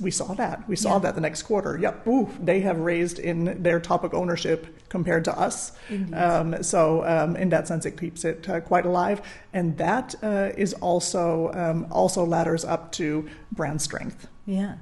We 0.00 0.10
saw 0.10 0.34
that. 0.34 0.68
We 0.68 0.76
saw 0.76 0.94
Yeah. 0.94 0.98
that 1.00 1.14
the 1.14 1.20
next 1.20 1.42
quarter. 1.42 1.78
Yep, 1.78 2.06
ooh, 2.06 2.28
they 2.42 2.60
have 2.60 2.78
raised 2.78 3.18
in 3.18 3.62
their 3.62 3.80
topic 3.80 4.14
ownership 4.14 4.60
compared 4.88 5.24
to 5.24 5.32
us. 5.38 5.72
Um, 6.12 6.62
so 6.62 7.04
um, 7.04 7.36
in 7.36 7.48
that 7.50 7.66
sense, 7.68 7.84
it 7.86 7.96
keeps 7.98 8.24
it 8.24 8.48
uh, 8.48 8.60
quite 8.60 8.86
alive, 8.86 9.20
and 9.52 9.76
that 9.78 10.14
uh, 10.22 10.50
is 10.56 10.72
also 10.74 11.50
um, 11.62 11.86
also 11.90 12.24
ladders 12.24 12.64
up 12.64 12.92
to 12.92 13.28
brand 13.50 13.80
strength. 13.82 14.26
Yeah. 14.46 14.74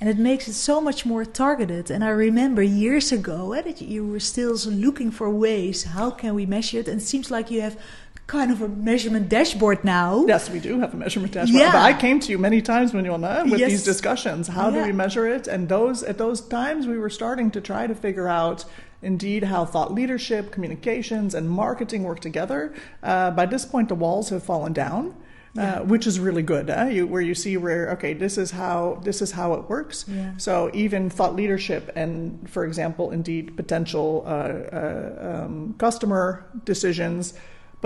And 0.00 0.10
it 0.10 0.18
makes 0.18 0.46
it 0.46 0.52
so 0.52 0.80
much 0.80 1.06
more 1.06 1.24
targeted. 1.24 1.90
And 1.90 2.04
I 2.04 2.10
remember 2.10 2.62
years 2.62 3.12
ago 3.12 3.54
eh, 3.54 3.62
that 3.62 3.80
you 3.80 4.06
were 4.06 4.20
still 4.20 4.54
looking 4.66 5.10
for 5.10 5.30
ways 5.30 5.84
how 5.84 6.10
can 6.10 6.34
we 6.34 6.44
measure 6.44 6.80
it. 6.80 6.88
And 6.88 7.00
it 7.00 7.04
seems 7.04 7.30
like 7.30 7.50
you 7.50 7.62
have 7.62 7.78
kind 8.26 8.50
of 8.50 8.60
a 8.60 8.68
measurement 8.68 9.28
dashboard 9.28 9.84
now. 9.84 10.24
Yes, 10.26 10.50
we 10.50 10.58
do 10.58 10.80
have 10.80 10.92
a 10.92 10.96
measurement 10.96 11.32
dashboard. 11.32 11.60
Yeah. 11.60 11.72
But 11.72 11.82
I 11.82 11.92
came 11.92 12.18
to 12.20 12.30
you 12.32 12.38
many 12.38 12.60
times 12.60 12.92
on 12.94 13.50
with 13.50 13.60
Yes. 13.60 13.70
these 13.70 13.84
discussions. 13.84 14.48
How 14.48 14.70
do 14.70 14.82
we 14.82 14.92
measure 14.92 15.26
it? 15.28 15.46
And 15.46 15.68
those 15.68 16.02
at 16.02 16.18
those 16.18 16.40
times, 16.40 16.86
we 16.86 16.98
were 16.98 17.10
starting 17.10 17.50
to 17.52 17.60
try 17.60 17.86
to 17.86 17.94
figure 17.94 18.28
out. 18.28 18.64
Indeed, 19.02 19.44
how 19.44 19.66
thought 19.66 19.92
leadership, 19.92 20.50
communications, 20.50 21.34
and 21.34 21.48
marketing 21.50 22.02
work 22.02 22.18
together. 22.20 22.72
Uh, 23.02 23.30
by 23.30 23.44
this 23.46 23.64
point, 23.66 23.88
the 23.90 23.94
walls 23.94 24.30
have 24.30 24.42
fallen 24.42 24.72
down, 24.72 25.14
Yeah. 25.54 25.80
uh, 25.80 25.84
which 25.84 26.06
is 26.06 26.18
really 26.18 26.42
good. 26.42 26.70
Uh, 26.70 26.86
you, 26.90 27.06
where 27.06 27.20
you 27.20 27.34
see 27.34 27.56
where 27.58 27.90
okay, 27.90 28.14
this 28.14 28.38
is 28.38 28.52
how 28.52 28.98
this 29.04 29.20
is 29.20 29.32
how 29.32 29.52
it 29.52 29.68
works. 29.68 30.06
Yeah. 30.08 30.32
So 30.38 30.70
even 30.72 31.10
thought 31.10 31.36
leadership 31.36 31.92
and, 31.94 32.48
for 32.50 32.64
example, 32.64 33.10
indeed 33.10 33.54
potential 33.54 34.24
uh, 34.26 34.30
uh, 34.30 35.44
um, 35.44 35.74
customer 35.78 36.46
decisions, 36.64 37.34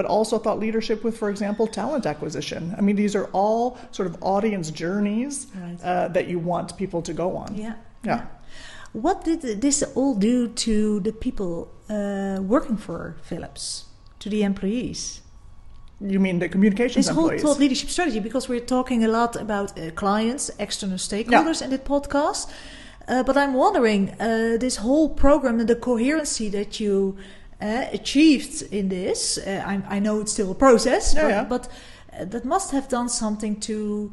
but 0.00 0.08
also 0.10 0.38
thought 0.38 0.58
leadership 0.66 0.98
with, 1.04 1.16
for 1.22 1.28
example, 1.34 1.66
talent 1.66 2.04
acquisition. 2.06 2.62
I 2.78 2.80
mean, 2.86 2.96
these 2.96 3.14
are 3.18 3.26
all 3.42 3.76
sort 3.90 4.08
of 4.10 4.14
audience 4.22 4.70
journeys 4.82 5.34
Right. 5.54 5.78
uh, 5.84 6.08
that 6.16 6.24
you 6.30 6.38
want 6.52 6.68
people 6.82 7.00
to 7.02 7.12
go 7.12 7.26
on. 7.42 7.48
Yeah. 7.54 7.74
Yeah. 8.10 8.20
What 8.92 9.24
did 9.24 9.40
this 9.60 9.78
all 9.94 10.14
do 10.30 10.48
to 10.66 11.00
the 11.00 11.12
people 11.12 11.52
uh, 11.88 12.38
working 12.54 12.78
for 12.86 12.98
Philips, 13.30 13.84
to 14.22 14.28
the 14.30 14.42
employees? 14.42 15.20
You 16.12 16.20
mean 16.26 16.38
the 16.38 16.48
communications 16.48 17.08
employees? 17.08 17.30
This 17.30 17.42
whole 17.42 17.52
thought 17.54 17.60
leadership 17.60 17.90
strategy, 17.90 18.20
because 18.20 18.48
we're 18.48 18.66
talking 18.76 19.04
a 19.04 19.08
lot 19.08 19.36
about 19.36 19.68
uh, 19.78 19.90
clients, 19.94 20.50
external 20.58 20.98
stakeholders 20.98 21.60
in 21.62 21.68
this 21.70 21.80
podcast. 21.80 22.46
Uh, 23.08 23.22
but 23.28 23.36
I'm 23.36 23.54
wondering, 23.54 24.02
uh, 24.18 24.56
this 24.58 24.76
whole 24.76 25.08
program 25.24 25.60
and 25.60 25.68
the 25.68 25.76
coherency 25.76 26.48
that 26.50 26.80
you 26.80 27.16
achieved 27.66 28.62
in 28.72 28.88
this, 28.88 29.38
uh, 29.38 29.62
I, 29.66 29.96
I 29.96 29.98
know 30.00 30.20
it's 30.20 30.32
still 30.32 30.50
a 30.50 30.54
process, 30.54 31.14
but, 31.14 31.28
yeah. 31.28 31.44
but 31.44 31.68
uh, 32.18 32.24
that 32.24 32.44
must 32.44 32.72
have 32.72 32.88
done 32.88 33.08
something 33.08 33.60
to 33.60 34.12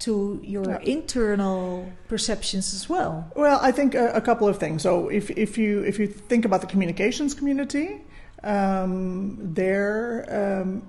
to 0.00 0.40
your 0.44 0.64
Yeah. 0.64 0.78
internal 0.82 1.90
perceptions 2.08 2.72
as 2.72 2.88
well. 2.88 3.32
Well, 3.34 3.58
I 3.60 3.72
think 3.72 3.94
a, 3.96 4.12
a 4.14 4.20
couple 4.20 4.46
of 4.46 4.56
things. 4.58 4.82
So 4.82 5.08
if, 5.08 5.28
if 5.30 5.58
you 5.58 5.82
if 5.82 5.98
you 5.98 6.06
think 6.06 6.44
about 6.44 6.60
the 6.60 6.68
communications 6.68 7.34
community, 7.34 8.00
um, 8.44 9.38
there 9.54 10.24
um, 10.62 10.82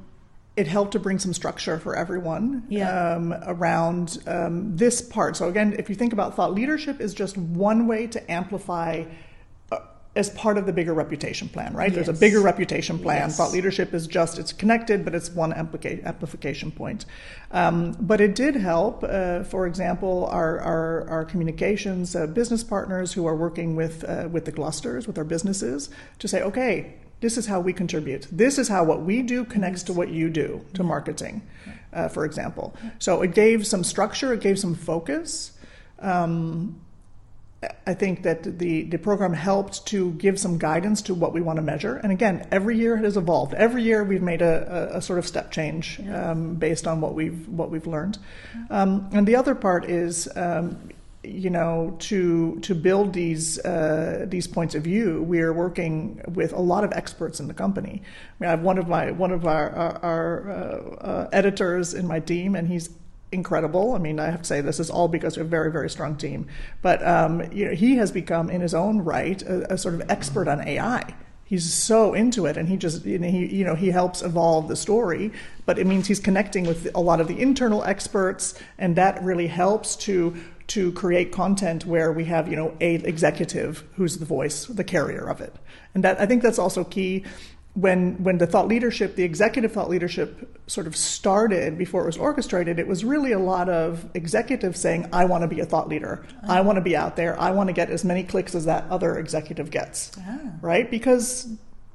it 0.55 0.67
helped 0.67 0.91
to 0.91 0.99
bring 0.99 1.17
some 1.19 1.33
structure 1.33 1.79
for 1.79 1.95
everyone 1.95 2.63
Yeah. 2.69 3.15
um, 3.15 3.33
around 3.47 4.17
um, 4.27 4.75
this 4.75 5.01
part. 5.01 5.37
So 5.37 5.47
again, 5.47 5.75
if 5.79 5.89
you 5.89 5.95
think 5.95 6.13
about 6.13 6.35
thought 6.35 6.53
leadership, 6.53 6.99
is 7.01 7.13
just 7.13 7.37
one 7.37 7.87
way 7.87 8.07
to 8.07 8.19
amplify. 8.31 9.05
As 10.19 10.29
part 10.31 10.57
of 10.57 10.65
the 10.65 10.73
bigger 10.73 10.93
reputation 10.93 11.47
plan, 11.47 11.73
right? 11.73 11.93
There's 11.93 12.09
a 12.09 12.19
bigger 12.25 12.41
reputation 12.41 12.99
plan. 12.99 13.27
Yes. 13.29 13.37
Thought 13.37 13.53
leadership 13.53 13.93
is 13.93 14.05
just 14.05 14.37
it's 14.37 14.53
connected, 14.61 15.05
but 15.05 15.15
it's 15.15 15.29
one 15.43 15.53
amplica- 15.53 16.03
amplification 16.03 16.71
point. 16.71 17.05
Um, 17.51 17.95
but 18.11 18.19
it 18.19 18.35
did 18.35 18.55
help, 18.55 18.95
uh, 19.03 19.43
for 19.43 19.65
example, 19.65 20.27
our 20.39 20.59
our, 20.59 21.09
our 21.09 21.25
communications 21.31 22.15
uh, 22.15 22.27
business 22.27 22.63
partners 22.65 23.13
who 23.15 23.25
are 23.29 23.37
working 23.45 23.77
with 23.77 24.03
uh, 24.03 24.27
with 24.33 24.43
the 24.43 24.51
clusters, 24.51 25.07
with 25.07 25.17
our 25.17 25.23
businesses, 25.35 25.89
to 26.21 26.27
say, 26.27 26.41
okay, 26.49 26.73
this 27.21 27.37
is 27.37 27.47
how 27.47 27.59
we 27.61 27.73
contribute. 27.73 28.27
This 28.31 28.57
is 28.57 28.67
how 28.67 28.83
what 28.83 29.01
we 29.01 29.21
do 29.21 29.45
connects 29.45 29.83
to 29.83 29.93
what 29.93 30.09
you 30.09 30.29
do 30.29 30.65
to 30.73 30.83
marketing, 30.83 31.41
uh, 31.93 32.09
for 32.09 32.25
example. 32.25 32.73
So 32.99 33.21
it 33.21 33.33
gave 33.33 33.65
some 33.65 33.83
structure, 33.83 34.33
it 34.33 34.41
gave 34.41 34.57
some 34.59 34.75
focus. 34.75 35.53
Um, 35.99 36.79
I 37.85 37.93
think 37.93 38.23
that 38.23 38.57
the, 38.57 38.83
the 38.83 38.97
program 38.97 39.33
helped 39.33 39.85
to 39.87 40.11
give 40.13 40.39
some 40.39 40.57
guidance 40.57 41.01
to 41.03 41.13
what 41.13 41.33
we 41.33 41.41
want 41.41 41.57
to 41.57 41.61
measure. 41.61 41.97
And 41.97 42.11
again, 42.11 42.47
every 42.51 42.77
year 42.77 42.95
it 42.95 43.03
has 43.03 43.17
evolved. 43.17 43.53
Every 43.53 43.83
year 43.83 44.03
we've 44.03 44.21
made 44.21 44.41
a, 44.41 44.91
a, 44.93 44.97
a 44.97 45.01
sort 45.01 45.19
of 45.19 45.27
step 45.27 45.51
change 45.51 45.99
Yeah. 45.99 46.31
um, 46.31 46.55
based 46.55 46.87
on 46.87 47.01
what 47.01 47.15
we've 47.15 47.47
what 47.49 47.69
we've 47.69 47.85
learned. 47.87 48.17
Um, 48.69 49.09
and 49.11 49.27
the 49.27 49.35
other 49.35 49.55
part 49.55 49.89
is, 49.89 50.29
um, 50.37 50.77
you 51.21 51.49
know, 51.49 51.97
to 51.99 52.59
to 52.61 52.73
build 52.73 53.11
these 53.11 53.59
uh, 53.65 54.25
these 54.29 54.47
points 54.47 54.73
of 54.75 54.83
view. 54.83 55.21
We 55.21 55.41
are 55.41 55.51
working 55.51 56.21
with 56.33 56.53
a 56.53 56.61
lot 56.61 56.85
of 56.85 56.93
experts 56.93 57.41
in 57.41 57.47
the 57.47 57.53
company. 57.53 58.01
I 58.01 58.33
mean, 58.39 58.47
I 58.47 58.51
have 58.51 58.61
one 58.61 58.77
of 58.77 58.87
my 58.87 59.11
one 59.11 59.31
of 59.31 59.45
our 59.45 59.69
our, 59.75 59.99
our 60.01 60.49
uh, 60.49 61.05
uh, 61.05 61.29
editors 61.33 61.93
in 61.93 62.07
my 62.07 62.21
team, 62.21 62.55
and 62.55 62.69
he's 62.69 62.89
incredible. 63.31 63.93
I 63.93 63.97
mean, 63.99 64.19
I 64.19 64.29
have 64.29 64.41
to 64.41 64.47
say 64.47 64.61
this 64.61 64.79
is 64.79 64.89
all 64.89 65.07
because 65.07 65.37
of 65.37 65.45
a 65.45 65.49
very, 65.49 65.71
very 65.71 65.89
strong 65.89 66.15
team. 66.15 66.47
But 66.81 67.05
um, 67.05 67.51
you 67.51 67.65
know, 67.65 67.73
he 67.73 67.95
has 67.95 68.11
become, 68.11 68.49
in 68.49 68.61
his 68.61 68.73
own 68.73 68.99
right, 68.99 69.41
a, 69.43 69.73
a 69.73 69.77
sort 69.77 69.95
of 69.95 70.09
expert 70.09 70.47
on 70.47 70.67
AI. 70.67 71.15
He's 71.43 71.71
so 71.73 72.13
into 72.13 72.45
it, 72.45 72.57
and 72.57 72.69
he 72.69 72.77
just 72.77 73.05
you 73.05 73.17
know, 73.17 73.27
he 73.27 73.45
you 73.47 73.65
know 73.65 73.75
he 73.75 73.89
helps 73.89 74.21
evolve 74.21 74.67
the 74.67 74.75
story. 74.75 75.31
But 75.65 75.79
it 75.79 75.87
means 75.87 76.07
he's 76.07 76.19
connecting 76.19 76.65
with 76.65 76.89
a 76.93 76.99
lot 76.99 77.21
of 77.21 77.27
the 77.27 77.39
internal 77.39 77.83
experts, 77.83 78.53
and 78.77 78.95
that 78.95 79.21
really 79.23 79.47
helps 79.47 79.95
to 79.97 80.35
to 80.67 80.91
create 80.91 81.31
content 81.31 81.87
where 81.87 82.11
we 82.11 82.25
have 82.25 82.47
you 82.47 82.55
know 82.55 82.75
a 82.79 82.95
executive 82.95 83.83
who's 83.95 84.17
the 84.17 84.25
voice, 84.25 84.65
the 84.65 84.83
carrier 84.83 85.27
of 85.27 85.41
it, 85.41 85.55
and 85.95 86.03
that 86.03 86.21
I 86.21 86.27
think 86.27 86.43
that's 86.43 86.59
also 86.59 86.83
key 86.83 87.25
when 87.79 88.21
when 88.23 88.37
the 88.37 88.47
thought 88.47 88.67
leadership, 88.67 89.15
the 89.15 89.23
executive 89.23 89.71
thought 89.71 89.89
leadership 89.89 90.59
sort 90.67 90.87
of 90.87 90.95
started 90.95 91.77
before 91.77 92.03
it 92.03 92.05
was 92.05 92.17
orchestrated, 92.17 92.79
it 92.79 92.87
was 92.87 93.03
really 93.05 93.31
a 93.31 93.39
lot 93.39 93.69
of 93.69 94.09
executives 94.13 94.79
saying, 94.79 95.07
"I 95.13 95.25
want 95.25 95.43
to 95.43 95.47
be 95.47 95.59
a 95.59 95.65
thought 95.65 95.87
leader. 95.87 96.25
I 96.47 96.61
want 96.61 96.77
to 96.77 96.81
be 96.81 96.95
out 96.95 97.15
there. 97.15 97.39
I 97.39 97.51
want 97.51 97.67
to 97.67 97.73
get 97.73 97.89
as 97.89 98.03
many 98.03 98.23
clicks 98.23 98.55
as 98.55 98.65
that 98.65 98.85
other 98.89 99.17
executive 99.17 99.71
gets." 99.71 100.11
Ah. 100.19 100.39
Right? 100.61 100.89
Because 100.89 101.47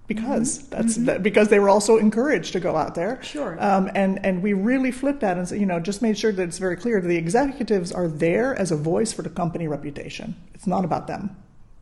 because 0.06 0.68
that's 0.68 0.96
that, 0.96 1.22
because 1.22 1.48
they 1.48 1.58
were 1.58 1.68
also 1.68 1.96
encouraged 1.96 2.52
to 2.52 2.60
go 2.60 2.76
out 2.76 2.94
there. 2.94 3.22
Sure. 3.22 3.56
Um, 3.62 3.90
and 3.94 4.24
and 4.24 4.42
we 4.42 4.52
really 4.52 4.90
flipped 4.90 5.20
that 5.20 5.38
and 5.38 5.50
you 5.50 5.66
know 5.66 5.80
just 5.80 6.02
made 6.02 6.18
sure 6.18 6.32
that 6.32 6.42
it's 6.42 6.58
very 6.58 6.76
clear 6.76 7.00
that 7.00 7.08
the 7.08 7.16
executives 7.16 7.90
are 7.90 8.08
there 8.08 8.54
as 8.54 8.70
a 8.70 8.76
voice 8.76 9.12
for 9.12 9.22
the 9.22 9.30
company 9.30 9.66
reputation. 9.66 10.36
It's 10.54 10.66
not 10.66 10.84
about 10.84 11.06
them. 11.06 11.36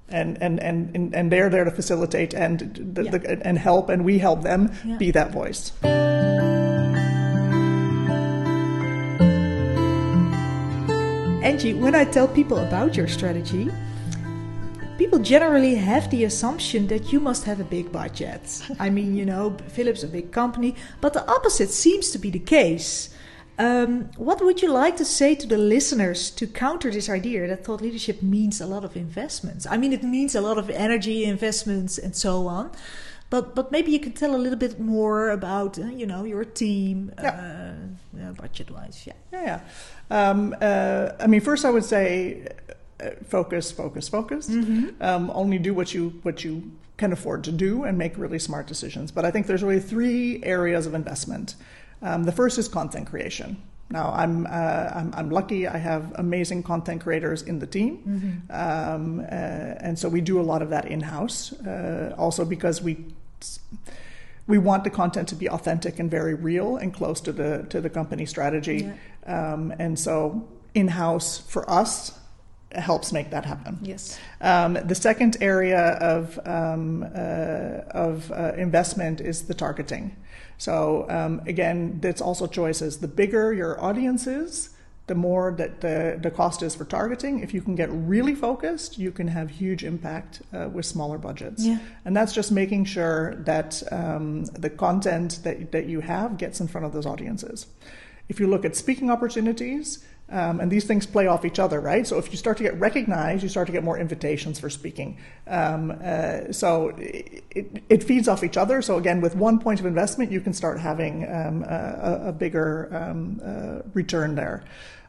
And, 0.08 0.42
and, 0.42 0.60
and, 0.60 1.14
and, 1.14 1.32
they're 1.32 1.48
there 1.48 1.64
to 1.64 1.70
facilitate 1.70 2.34
and 2.34 2.60
the, 2.94 3.04
the, 3.04 3.40
and 3.46 3.58
help, 3.58 3.88
and 3.88 4.04
we 4.04 4.18
help 4.18 4.42
them 4.42 4.70
Yeah. 4.84 4.98
be 4.98 5.10
that 5.12 5.32
voice. 5.32 5.72
Angie, 11.42 11.74
when 11.74 11.94
I 11.94 12.04
tell 12.04 12.28
people 12.28 12.58
about 12.58 12.96
your 12.96 13.08
strategy, 13.08 13.68
people 14.96 15.18
generally 15.18 15.74
have 15.74 16.08
the 16.10 16.24
assumption 16.24 16.86
that 16.86 17.12
you 17.12 17.18
must 17.18 17.44
have 17.44 17.58
a 17.58 17.64
big 17.64 17.90
budget. 17.90 18.62
I 18.78 18.90
mean, 18.90 19.16
you 19.16 19.26
know, 19.26 19.56
Philips 19.68 20.02
a 20.04 20.08
big 20.08 20.30
company, 20.30 20.76
but 21.00 21.12
the 21.14 21.28
opposite 21.28 21.70
seems 21.70 22.10
to 22.10 22.18
be 22.18 22.30
the 22.30 22.38
case. 22.38 23.10
Um, 23.58 24.10
what 24.16 24.40
would 24.42 24.62
you 24.62 24.72
like 24.72 24.96
to 24.96 25.04
say 25.04 25.34
to 25.34 25.46
the 25.46 25.58
listeners 25.58 26.30
to 26.30 26.46
counter 26.46 26.90
this 26.90 27.08
idea 27.08 27.46
that 27.46 27.64
thought 27.64 27.82
leadership 27.82 28.22
means 28.22 28.60
a 28.60 28.66
lot 28.66 28.84
of 28.84 28.96
investments? 28.96 29.66
I 29.66 29.76
mean, 29.76 29.92
it 29.92 30.02
means 30.02 30.34
a 30.34 30.40
lot 30.40 30.58
of 30.58 30.70
energy 30.70 31.24
investments 31.24 31.98
and 31.98 32.16
so 32.16 32.46
on. 32.46 32.70
But, 33.30 33.54
but 33.54 33.72
maybe 33.72 33.92
you 33.92 34.00
can 34.00 34.12
tell 34.12 34.34
a 34.34 34.36
little 34.36 34.58
bit 34.58 34.78
more 34.78 35.30
about 35.30 35.78
uh, 35.78 35.84
you 35.86 36.06
know 36.06 36.24
your 36.24 36.44
team 36.44 37.12
uh, 37.16 37.22
uh, 37.28 38.32
budget 38.36 38.70
wise 38.70 39.04
yeah 39.06 39.14
Yeah, 39.32 39.60
yeah. 40.10 40.28
Um, 40.30 40.54
uh, 40.60 41.12
I 41.18 41.26
mean, 41.28 41.40
first 41.40 41.64
I 41.64 41.70
would 41.70 41.84
say 41.84 42.46
uh, 43.00 43.10
focus, 43.26 43.72
focus, 43.72 44.06
focus. 44.06 44.50
Um, 45.00 45.30
only 45.34 45.58
do 45.58 45.72
what 45.72 45.94
you 45.94 46.20
what 46.22 46.44
you 46.44 46.72
can 46.98 47.10
afford 47.12 47.42
to 47.44 47.52
do 47.52 47.84
and 47.84 47.96
make 47.96 48.18
really 48.18 48.38
smart 48.38 48.66
decisions. 48.66 49.10
But 49.10 49.24
I 49.24 49.30
think 49.30 49.46
there's 49.46 49.62
really 49.62 49.80
three 49.80 50.42
areas 50.44 50.86
of 50.86 50.92
investment. 50.92 51.54
Um, 52.02 52.24
the 52.24 52.32
first 52.32 52.58
is 52.58 52.68
content 52.68 53.08
creation. 53.08 53.56
Now, 53.90 54.10
I'm, 54.12 54.46
uh, 54.46 54.50
I'm, 54.50 55.12
I'm 55.14 55.30
lucky. 55.30 55.68
I 55.68 55.76
have 55.76 56.12
amazing 56.14 56.62
content 56.62 57.02
creators 57.02 57.42
in 57.42 57.58
the 57.58 57.66
team, 57.66 58.42
um, 58.50 59.20
uh, 59.20 59.24
and 59.86 59.98
so 59.98 60.08
we 60.08 60.22
do 60.22 60.40
a 60.40 60.42
lot 60.42 60.62
of 60.62 60.70
that 60.70 60.86
in 60.86 61.00
house. 61.00 61.52
Uh, 61.52 62.14
also, 62.16 62.44
because 62.44 62.82
we 62.82 62.96
we 64.46 64.58
want 64.58 64.84
the 64.84 64.90
content 64.90 65.28
to 65.28 65.34
be 65.34 65.48
authentic 65.48 65.98
and 65.98 66.10
very 66.10 66.34
real 66.34 66.76
and 66.76 66.92
close 66.92 67.20
to 67.20 67.32
the 67.32 67.66
to 67.68 67.80
the 67.80 67.90
company 67.90 68.26
strategy. 68.26 68.90
Um, 69.26 69.72
and 69.78 69.98
so 69.98 70.48
in 70.74 70.88
house 70.88 71.38
for 71.38 71.70
us 71.70 72.18
helps 72.72 73.12
make 73.12 73.30
that 73.30 73.44
happen. 73.44 73.78
yes 73.82 74.18
Um, 74.40 74.74
the 74.74 74.94
second 74.94 75.36
area 75.40 75.98
of 76.00 76.38
um, 76.46 77.02
uh, 77.02 78.06
of 78.06 78.30
uh, 78.32 78.52
investment 78.56 79.20
is 79.20 79.42
the 79.42 79.54
targeting. 79.54 80.16
So 80.62 81.06
um, 81.08 81.40
again, 81.48 81.98
that's 82.00 82.20
also 82.20 82.46
choices. 82.46 82.98
The 82.98 83.08
bigger 83.08 83.52
your 83.52 83.82
audience 83.82 84.28
is, 84.28 84.70
the 85.08 85.16
more 85.16 85.52
that 85.58 85.80
the, 85.80 86.20
the 86.22 86.30
cost 86.30 86.62
is 86.62 86.76
for 86.76 86.84
targeting. 86.84 87.40
If 87.40 87.52
you 87.52 87.60
can 87.60 87.74
get 87.74 87.88
really 87.90 88.36
focused, 88.36 88.96
you 88.96 89.10
can 89.10 89.26
have 89.26 89.50
huge 89.50 89.82
impact 89.82 90.42
uh, 90.54 90.68
with 90.72 90.86
smaller 90.86 91.18
budgets. 91.18 91.66
Yeah. 91.66 91.80
And 92.04 92.16
that's 92.16 92.32
just 92.32 92.52
making 92.52 92.84
sure 92.84 93.34
that 93.44 93.82
um, 93.90 94.44
the 94.44 94.70
content 94.70 95.40
that, 95.42 95.72
that 95.72 95.86
you 95.86 95.98
have 95.98 96.38
gets 96.38 96.60
in 96.60 96.68
front 96.68 96.86
of 96.86 96.92
those 96.92 97.06
audiences. 97.06 97.66
If 98.28 98.38
you 98.38 98.46
look 98.46 98.64
at 98.64 98.76
speaking 98.76 99.10
opportunities, 99.10 100.04
um, 100.32 100.60
and 100.60 100.72
these 100.72 100.84
things 100.84 101.06
play 101.06 101.26
off 101.26 101.44
each 101.44 101.58
other, 101.58 101.78
right? 101.80 102.06
So 102.06 102.18
if 102.18 102.30
you 102.32 102.38
start 102.38 102.56
to 102.56 102.62
get 102.62 102.78
recognized, 102.80 103.42
you 103.42 103.50
start 103.50 103.66
to 103.66 103.72
get 103.72 103.84
more 103.84 103.98
invitations 103.98 104.58
for 104.58 104.70
speaking. 104.70 105.18
Um, 105.46 105.96
uh, 106.02 106.52
so 106.52 106.88
it, 106.96 107.44
it, 107.50 107.82
it 107.90 108.02
feeds 108.02 108.28
off 108.28 108.42
each 108.42 108.56
other. 108.56 108.80
So 108.80 108.96
again, 108.96 109.20
with 109.20 109.36
one 109.36 109.58
point 109.58 109.78
of 109.78 109.86
investment, 109.86 110.32
you 110.32 110.40
can 110.40 110.54
start 110.54 110.80
having 110.80 111.30
um, 111.30 111.64
a, 111.64 112.28
a 112.28 112.32
bigger 112.32 112.88
um, 112.92 113.40
uh, 113.44 113.88
return 113.92 114.34
there. 114.34 114.64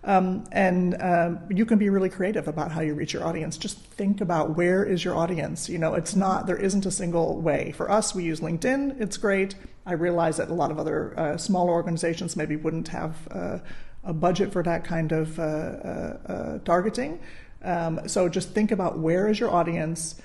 Um, 0.05 0.43
and 0.51 1.01
um, 1.01 1.39
you 1.49 1.65
can 1.65 1.77
be 1.77 1.89
really 1.89 2.09
creative 2.09 2.49
about 2.49 2.71
how 2.71 2.81
you 2.81 2.93
reach 2.93 3.13
your 3.13 3.23
audience. 3.23 3.57
Just 3.57 3.77
think 3.77 4.19
about 4.19 4.57
where 4.57 4.83
is 4.83 5.05
your 5.05 5.15
audience. 5.15 5.69
You 5.69 5.77
know, 5.77 5.93
it's 5.93 6.15
not 6.15 6.45
there 6.45 6.57
isn't 6.57 6.85
a 6.85 6.91
single 6.91 7.39
way. 7.39 7.71
For 7.71 7.89
us, 7.89 8.13
we 8.13 8.25
use 8.25 8.41
LinkedIn. 8.41 8.99
It's 8.99 9.15
great. 9.15 9.55
I 9.85 9.93
realize 9.93 10.37
that 10.37 10.49
a 10.49 10.53
lot 10.53 10.71
of 10.71 10.79
other 10.79 11.17
uh, 11.17 11.37
smaller 11.37 11.71
organizations 11.71 12.35
maybe 12.35 12.57
wouldn't 12.57 12.89
have 12.89 13.15
uh, 13.31 13.59
a 14.03 14.13
budget 14.13 14.51
for 14.51 14.63
that 14.63 14.83
kind 14.83 15.11
of 15.11 15.39
uh, 15.39 15.43
uh, 15.43 16.17
uh, 16.27 16.57
targeting. 16.59 17.19
Um, 17.63 18.01
so 18.07 18.27
just 18.29 18.49
think 18.51 18.71
about 18.71 18.99
where 18.99 19.27
is 19.29 19.39
your 19.39 19.51
audience. 19.51 20.15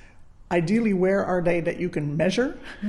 Ideally, 0.51 0.95
where 0.95 1.25
are 1.25 1.43
they 1.43 1.61
that 1.61 1.79
you 1.79 1.91
can 1.91 2.17
measure, 2.17 2.59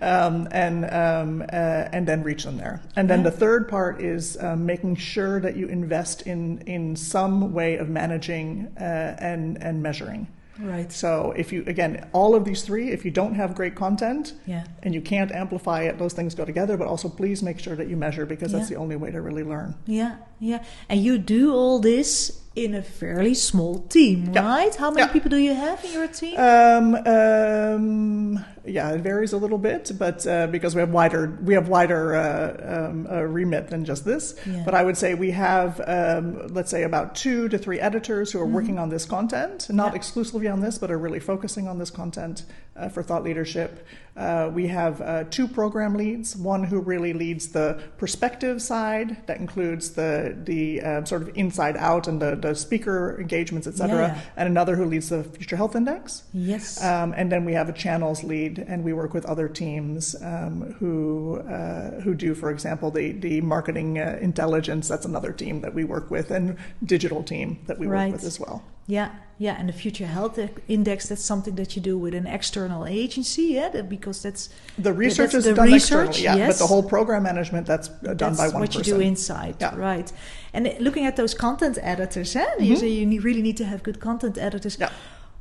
um, 0.00 0.48
and 0.52 0.84
um, 0.90 1.42
uh, 1.42 1.88
and 1.92 2.06
then 2.06 2.22
reach 2.22 2.44
them 2.44 2.56
there. 2.58 2.80
And 2.96 3.10
then 3.10 3.20
Yeah. 3.20 3.30
the 3.30 3.36
third 3.36 3.68
part 3.68 4.00
is 4.00 4.36
um, 4.40 4.66
making 4.66 4.96
sure 4.96 5.40
that 5.40 5.56
you 5.56 5.66
invest 5.66 6.22
in 6.22 6.58
in 6.66 6.94
some 6.96 7.52
way 7.52 7.76
of 7.76 7.88
managing 7.88 8.68
uh, 8.78 9.16
and 9.18 9.60
and 9.62 9.82
measuring. 9.82 10.28
Right 10.62 10.90
So 10.92 11.32
if 11.36 11.52
you 11.52 11.64
again 11.66 12.08
all 12.12 12.34
of 12.34 12.44
these 12.44 12.62
three, 12.62 12.90
if 12.90 13.04
you 13.04 13.10
don't 13.10 13.34
have 13.34 13.54
great 13.54 13.74
content 13.74 14.34
yeah 14.46 14.64
and 14.82 14.94
you 14.94 15.00
can't 15.00 15.32
amplify 15.32 15.82
it, 15.82 15.98
those 15.98 16.12
things 16.12 16.34
go 16.34 16.44
together. 16.44 16.76
But 16.76 16.86
also, 16.88 17.08
please 17.08 17.42
make 17.42 17.58
sure 17.58 17.76
that 17.76 17.88
you 17.88 17.96
measure 17.96 18.26
because 18.26 18.52
that's 18.52 18.70
Yeah. 18.70 18.76
the 18.76 18.80
only 18.82 18.96
way 18.96 19.10
to 19.10 19.20
really 19.20 19.42
learn. 19.44 19.74
Yeah, 19.86 20.16
yeah. 20.38 20.62
And 20.88 21.00
you 21.02 21.18
do 21.18 21.52
all 21.54 21.78
this 21.80 22.40
in 22.56 22.74
a 22.74 22.82
fairly 22.82 23.32
small 23.34 23.78
team, 23.78 24.32
Yeah. 24.34 24.44
right? 24.44 24.74
How 24.74 24.90
many 24.90 25.02
Yeah. 25.06 25.12
people 25.12 25.30
do 25.30 25.36
you 25.36 25.54
have 25.54 25.84
in 25.84 25.92
your 25.92 26.08
team? 26.08 26.36
Um, 26.36 26.94
um, 27.06 28.44
yeah, 28.66 28.90
it 28.90 29.00
varies 29.00 29.32
a 29.32 29.36
little 29.36 29.56
bit, 29.58 29.92
but 29.98 30.26
uh, 30.26 30.46
because 30.48 30.74
we 30.74 30.80
have 30.80 30.90
wider 30.90 31.38
we 31.44 31.54
have 31.54 31.68
wider 31.68 32.14
uh, 32.14 32.88
um, 32.90 33.06
uh, 33.10 33.22
remit 33.22 33.68
than 33.68 33.84
just 33.84 34.04
this. 34.04 34.34
Yeah. 34.46 34.62
But 34.64 34.74
I 34.74 34.82
would 34.82 34.96
say 34.96 35.14
we 35.14 35.30
have 35.30 35.80
um, 35.86 36.48
let's 36.48 36.70
say 36.70 36.82
about 36.82 37.14
two 37.14 37.48
to 37.48 37.56
three 37.58 37.80
editors 37.80 38.32
who 38.32 38.40
are 38.40 38.46
working 38.46 38.78
on 38.78 38.88
this 38.90 39.04
content, 39.04 39.68
not 39.70 39.88
Mm-hmm. 39.90 39.96
Exclusively 39.96 40.48
on 40.48 40.60
this, 40.60 40.78
but 40.78 40.90
are 40.90 40.98
really 40.98 41.20
focusing 41.20 41.68
on 41.68 41.78
this 41.78 41.90
content 41.90 42.42
uh, 42.76 42.88
for 42.88 43.02
thought 43.02 43.22
leadership. 43.24 43.86
Uh, 44.16 44.50
we 44.52 44.66
have 44.68 45.00
uh, 45.00 45.24
two 45.30 45.46
program 45.48 45.94
leads, 45.94 46.36
one 46.36 46.64
who 46.64 46.80
really 46.80 47.12
leads 47.12 47.48
the 47.48 47.78
perspective 47.96 48.60
side, 48.60 49.16
that 49.26 49.38
includes 49.38 49.90
the 49.92 50.36
the 50.44 50.80
uh, 50.82 51.04
sort 51.04 51.22
of 51.22 51.30
inside 51.34 51.76
out 51.76 52.06
and 52.08 52.20
the, 52.20 52.34
the 52.40 52.54
speaker 52.54 53.18
engagements, 53.20 53.66
et 53.66 53.74
cetera, 53.74 54.08
Yeah. 54.08 54.20
and 54.36 54.48
another 54.48 54.76
who 54.76 54.84
leads 54.84 55.08
the 55.08 55.22
Future 55.24 55.56
Health 55.56 55.76
Index. 55.76 56.24
yes. 56.32 56.82
Um, 56.82 57.12
and 57.16 57.30
then 57.30 57.44
we 57.44 57.52
have 57.54 57.68
a 57.68 57.72
channels 57.72 58.24
lead, 58.24 58.58
and 58.66 58.84
we 58.84 58.92
work 58.92 59.14
with 59.14 59.24
other 59.26 59.48
teams 59.48 60.14
um, 60.22 60.74
who 60.78 61.38
uh, 61.48 62.00
who 62.00 62.14
do, 62.14 62.34
for 62.34 62.50
example, 62.50 62.90
the 62.90 63.12
the 63.12 63.40
marketing 63.40 63.98
uh, 63.98 64.18
intelligence. 64.20 64.88
That's 64.88 65.06
another 65.06 65.32
team 65.32 65.60
that 65.60 65.74
we 65.74 65.84
work 65.84 66.10
with, 66.10 66.30
and 66.30 66.56
digital 66.84 67.22
team 67.22 67.58
that 67.66 67.78
we 67.78 67.86
Right. 67.86 68.06
work 68.12 68.20
with 68.22 68.24
as 68.24 68.40
well. 68.40 68.62
Yeah, 68.90 69.10
yeah, 69.38 69.56
and 69.58 69.68
the 69.68 69.72
Future 69.72 70.06
Health 70.06 70.38
Index, 70.66 71.08
that's 71.08 71.22
something 71.22 71.54
that 71.54 71.76
you 71.76 71.82
do 71.82 71.96
with 71.96 72.12
an 72.12 72.26
external 72.26 72.86
agency, 72.86 73.44
yeah, 73.54 73.82
because 73.82 74.20
that's 74.22 74.48
the 74.78 74.92
research 74.92 75.32
is 75.32 75.44
the 75.44 75.54
done 75.54 75.70
research, 75.72 76.08
externally, 76.08 76.24
yeah, 76.24 76.46
yes. 76.46 76.48
but 76.50 76.64
the 76.64 76.66
whole 76.66 76.82
program 76.82 77.22
management 77.22 77.66
that's 77.66 77.88
uh, 77.88 78.14
done 78.14 78.16
that's 78.16 78.38
by 78.38 78.48
one 78.48 78.62
That's 78.62 78.76
what 78.76 78.86
you 78.86 78.94
do 78.94 79.00
inside, 79.00 79.54
Yeah. 79.60 79.76
right? 79.76 80.10
And 80.52 80.74
looking 80.80 81.06
at 81.06 81.14
those 81.14 81.34
content 81.34 81.78
editors, 81.80 82.34
eh? 82.34 82.44
you 82.58 82.76
say 82.76 82.88
you 82.88 83.06
need, 83.06 83.22
really 83.22 83.42
need 83.42 83.56
to 83.58 83.64
have 83.64 83.84
good 83.84 84.00
content 84.00 84.36
editors. 84.36 84.76
Yeah. 84.78 84.90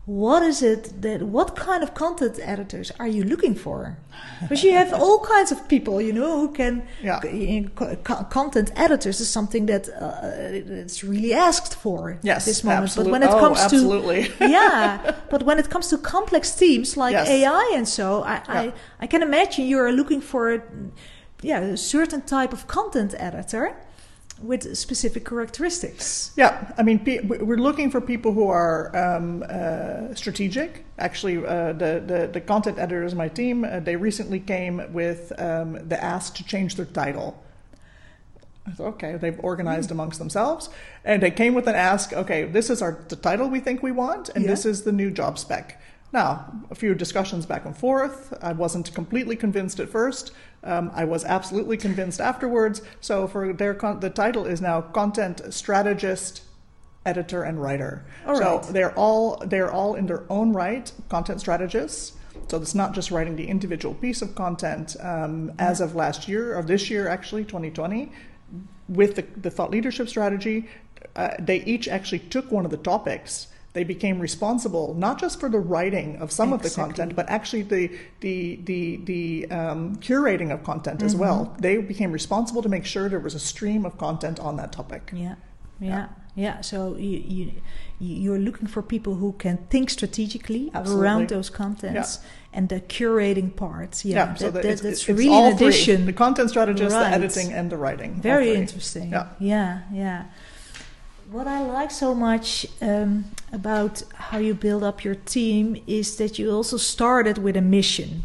What 0.09 0.41
is 0.41 0.61
it 0.63 1.01
that? 1.03 1.21
What 1.21 1.55
kind 1.55 1.83
of 1.83 1.93
content 1.93 2.39
editors 2.41 2.91
are 2.99 3.07
you 3.07 3.23
looking 3.23 3.53
for? 3.55 3.97
Because 4.41 4.63
you 4.63 4.73
have 4.73 4.91
all 4.93 5.19
kinds 5.19 5.51
of 5.51 5.67
people, 5.67 6.01
you 6.01 6.13
know, 6.13 6.39
who 6.41 6.51
can. 6.51 6.81
Yeah. 7.03 7.19
co- 7.75 7.95
co- 8.03 8.23
Content 8.29 8.71
editors 8.75 9.19
is 9.21 9.29
something 9.29 9.67
that 9.67 9.87
uh, 9.89 10.81
it's 10.81 11.03
really 11.03 11.33
asked 11.33 11.75
for 11.75 12.17
Yes, 12.23 12.37
at 12.41 12.45
this 12.45 12.63
moment. 12.63 12.95
But 12.95 13.05
when 13.07 13.21
it 13.21 13.29
oh, 13.29 13.39
comes 13.39 13.59
absolutely. 13.59 14.21
to 14.39 14.47
yeah, 14.57 15.13
but 15.29 15.43
when 15.43 15.59
it 15.59 15.69
comes 15.69 15.87
to 15.89 15.97
complex 15.99 16.55
themes 16.55 16.97
like 16.97 17.13
Yes. 17.13 17.27
AI 17.29 17.73
and 17.77 17.87
so, 17.87 18.23
I, 18.23 18.33
Yeah. 18.33 18.61
I 18.61 18.73
I 19.03 19.07
can 19.07 19.21
imagine 19.21 19.65
you 19.71 19.77
are 19.79 19.91
looking 19.91 20.21
for 20.21 20.43
yeah 21.43 21.59
a 21.73 21.77
certain 21.77 22.21
type 22.21 22.51
of 22.57 22.61
content 22.67 23.13
editor 23.17 23.65
with 24.41 24.75
specific 24.77 25.25
characteristics. 25.25 26.31
Yeah, 26.37 26.71
I 26.77 26.83
mean, 26.83 27.01
we- 27.05 27.19
we're 27.39 27.57
looking 27.57 27.91
for 27.91 28.01
people 28.01 28.31
who 28.33 28.47
are 28.47 28.95
um, 28.95 29.43
uh, 29.49 30.13
strategic. 30.15 30.85
Actually, 30.97 31.37
uh, 31.45 31.73
the, 31.73 32.03
the 32.05 32.29
the 32.31 32.41
content 32.41 32.77
editors, 32.79 33.13
my 33.15 33.27
team, 33.29 33.63
uh, 33.63 33.79
they 33.79 33.95
recently 33.95 34.39
came 34.39 34.81
with 34.93 35.31
um, 35.37 35.77
the 35.87 36.01
ask 36.03 36.35
to 36.35 36.43
change 36.43 36.75
their 36.75 36.85
title. 36.85 37.43
I 38.67 38.71
thought, 38.71 38.87
okay, 38.95 39.15
they've 39.17 39.39
organized 39.43 39.89
amongst 39.91 40.19
themselves, 40.19 40.69
and 41.03 41.23
they 41.23 41.31
came 41.31 41.53
with 41.55 41.67
an 41.67 41.75
ask. 41.75 42.13
Okay, 42.13 42.43
this 42.45 42.69
is 42.69 42.81
our 42.81 42.99
the 43.07 43.15
title 43.15 43.49
we 43.49 43.59
think 43.59 43.81
we 43.81 43.91
want, 43.91 44.29
and 44.29 44.43
Yeah. 44.43 44.51
this 44.51 44.65
is 44.65 44.83
the 44.83 44.91
new 44.91 45.09
job 45.11 45.37
spec. 45.39 45.81
Now, 46.11 46.51
a 46.71 46.75
few 46.75 46.95
discussions 46.95 47.45
back 47.45 47.65
and 47.65 47.77
forth. 47.77 48.33
I 48.41 48.53
wasn't 48.53 48.93
completely 48.93 49.35
convinced 49.35 49.79
at 49.79 49.89
first. 49.89 50.31
Um, 50.63 50.91
I 50.93 51.05
was 51.05 51.23
absolutely 51.23 51.77
convinced 51.77 52.19
afterwards. 52.19 52.81
So, 52.99 53.27
for 53.27 53.53
their 53.53 53.73
con- 53.73 53.99
the 53.99 54.09
title 54.09 54.45
is 54.45 54.59
now 54.59 54.81
content 54.81 55.53
strategist, 55.53 56.41
editor, 57.05 57.43
and 57.43 57.61
writer. 57.61 58.05
All 58.25 58.35
so 58.35 58.71
they're 58.71 58.93
all 58.93 59.37
they're 59.45 59.71
all 59.71 59.95
in 59.95 60.07
their 60.07 60.23
own 60.31 60.53
right 60.53 60.91
content 61.09 61.39
strategists. 61.41 62.13
So 62.47 62.57
it's 62.57 62.75
not 62.75 62.93
just 62.93 63.11
writing 63.11 63.35
the 63.35 63.47
individual 63.47 63.93
piece 63.93 64.21
of 64.21 64.33
content. 64.33 64.95
Um, 64.99 65.51
as 65.59 65.81
of 65.81 65.95
last 65.95 66.27
year, 66.27 66.57
or 66.57 66.63
this 66.63 66.89
year 66.89 67.07
actually, 67.07 67.43
2020, 67.43 68.11
with 68.87 69.15
the, 69.15 69.21
the 69.37 69.51
thought 69.51 69.69
leadership 69.69 70.09
strategy, 70.09 70.67
uh, 71.15 71.31
they 71.39 71.63
each 71.63 71.87
actually 71.87 72.19
took 72.19 72.51
one 72.51 72.65
of 72.65 72.71
the 72.71 72.77
topics. 72.77 73.47
They 73.79 73.85
became 73.95 74.17
responsible 74.29 74.87
not 75.05 75.15
just 75.23 75.35
for 75.41 75.49
the 75.55 75.63
writing 75.73 76.09
of 76.23 76.27
some 76.39 76.49
of 76.55 76.59
the 76.65 76.69
content, 76.81 77.11
but 77.19 77.25
actually 77.37 77.63
the 77.75 77.83
the 78.25 78.35
the 78.69 78.81
the 79.11 79.23
um, 79.59 79.81
curating 80.07 80.49
of 80.55 80.59
content 80.71 80.99
as 81.01 81.13
Mm-hmm. 81.13 81.21
well. 81.25 81.39
They 81.65 81.75
became 81.93 82.11
responsible 82.21 82.61
to 82.67 82.69
make 82.75 82.85
sure 82.93 83.03
there 83.15 83.25
was 83.29 83.35
a 83.35 83.45
stream 83.53 83.81
of 83.89 83.93
content 84.07 84.37
on 84.47 84.53
that 84.57 84.71
topic. 84.79 85.03
Yeah, 85.25 85.35
yeah, 85.89 86.05
yeah. 86.45 86.55
So 86.69 86.77
you 86.97 87.17
you 87.35 87.43
you're 88.23 88.43
looking 88.47 88.67
for 88.75 88.81
people 88.95 89.13
who 89.21 89.29
can 89.43 89.57
think 89.73 89.89
strategically 89.89 90.63
Absolutely. 90.73 91.03
around 91.03 91.29
those 91.29 91.49
contents 91.61 92.19
and 92.55 92.67
the 92.73 92.79
curating 92.95 93.49
part. 93.63 93.91
Yeah, 94.05 94.33
so 94.35 94.45
that, 94.51 94.63
that 94.63 94.65
it's, 94.71 94.81
that's 94.81 95.07
it's 95.07 95.19
really 95.19 95.29
all 95.35 95.51
an 95.51 95.57
three. 95.57 95.67
addition. 95.67 96.05
the 96.05 96.17
content 96.25 96.49
strategist, 96.49 96.93
Right. 96.95 97.09
the 97.09 97.15
editing, 97.19 97.49
and 97.57 97.65
the 97.73 97.77
writing. 97.77 98.11
Very 98.21 98.51
interesting. 98.63 99.07
Yeah. 99.11 99.27
yeah, 99.39 99.71
yeah. 100.03 100.21
What 101.31 101.45
I 101.45 101.61
like 101.61 101.91
so 101.91 102.15
much 102.15 102.65
um, 102.81 103.25
about 103.53 104.01
how 104.15 104.39
you 104.39 104.55
build 104.55 104.83
up 104.83 105.03
your 105.03 105.13
team 105.13 105.79
is 105.85 106.15
that 106.17 106.39
you 106.39 106.49
also 106.49 106.77
started 106.77 107.37
with 107.37 107.55
a 107.55 107.61
mission. 107.61 108.23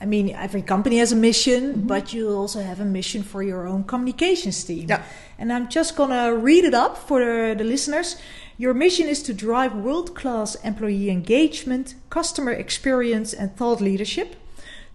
I 0.00 0.06
mean, 0.06 0.30
every 0.30 0.62
company 0.62 0.96
has 0.96 1.12
a 1.12 1.16
mission, 1.16 1.82
but 1.82 2.14
you 2.14 2.30
also 2.30 2.62
have 2.62 2.80
a 2.80 2.86
mission 2.86 3.22
for 3.22 3.42
your 3.42 3.66
own 3.66 3.84
communications 3.84 4.64
team. 4.64 4.88
Yeah. 4.88 5.02
And 5.38 5.52
I'm 5.52 5.68
just 5.68 5.94
gonna 5.94 6.34
read 6.34 6.64
it 6.64 6.72
up 6.72 6.96
for 6.96 7.20
the, 7.20 7.54
the 7.54 7.64
listeners. 7.64 8.16
Your 8.56 8.72
mission 8.72 9.08
is 9.08 9.22
to 9.24 9.34
drive 9.34 9.74
world 9.74 10.14
class 10.14 10.54
employee 10.64 11.10
engagement, 11.10 11.96
customer 12.08 12.52
experience, 12.52 13.34
and 13.34 13.54
thought 13.54 13.82
leadership 13.82 14.36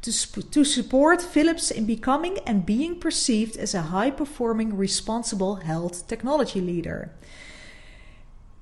to, 0.02 0.12
sp- 0.14 0.50
to 0.52 0.64
support 0.64 1.22
Philips 1.22 1.72
in 1.72 1.86
becoming 1.86 2.38
and 2.46 2.66
being 2.66 3.00
perceived 3.00 3.58
as 3.58 3.74
a 3.74 3.84
high 3.84 4.12
performing, 4.12 4.78
responsible 4.78 5.56
health 5.56 6.08
technology 6.08 6.62
leader. 6.62 7.12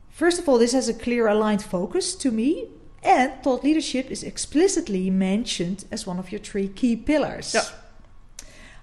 First 0.09 0.39
of 0.39 0.47
all, 0.47 0.57
this 0.57 0.71
has 0.71 0.87
a 0.87 0.93
clear 0.93 1.27
aligned 1.27 1.61
focus 1.61 2.15
to 2.15 2.31
me, 2.31 2.69
and 3.03 3.33
thought 3.43 3.63
leadership 3.63 4.09
is 4.09 4.23
explicitly 4.23 5.09
mentioned 5.09 5.85
as 5.91 6.07
one 6.07 6.19
of 6.19 6.31
your 6.31 6.39
three 6.39 6.69
key 6.69 6.95
pillars. 6.95 7.53
Yeah. 7.53 7.63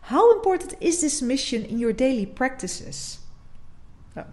How 0.03 0.32
important 0.32 0.74
is 0.80 1.00
this 1.00 1.22
mission 1.22 1.64
in 1.64 1.78
your 1.78 1.92
daily 1.92 2.26
practices? 2.26 3.20
Yeah. 4.16 4.24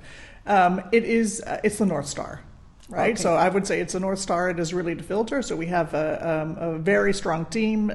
Um, 0.46 0.82
it 0.92 1.04
is. 1.04 1.42
Uh, 1.42 1.62
it's 1.64 1.78
the 1.78 1.86
North 1.86 2.08
Star, 2.08 2.42
right? 2.90 3.14
Okay. 3.14 3.22
So 3.22 3.36
I 3.36 3.50
would 3.50 3.66
say 3.66 3.80
it's 3.80 3.94
the 3.94 4.00
North 4.00 4.20
Star. 4.20 4.50
It 4.50 4.60
is 4.60 4.74
really 4.74 4.96
the 4.96 5.04
filter. 5.04 5.42
So 5.42 5.56
we 5.56 5.68
have 5.68 5.94
a, 5.94 6.30
um, 6.30 6.58
a 6.60 6.78
very 6.78 7.14
strong 7.14 7.46
team 7.46 7.90
uh, 7.90 7.94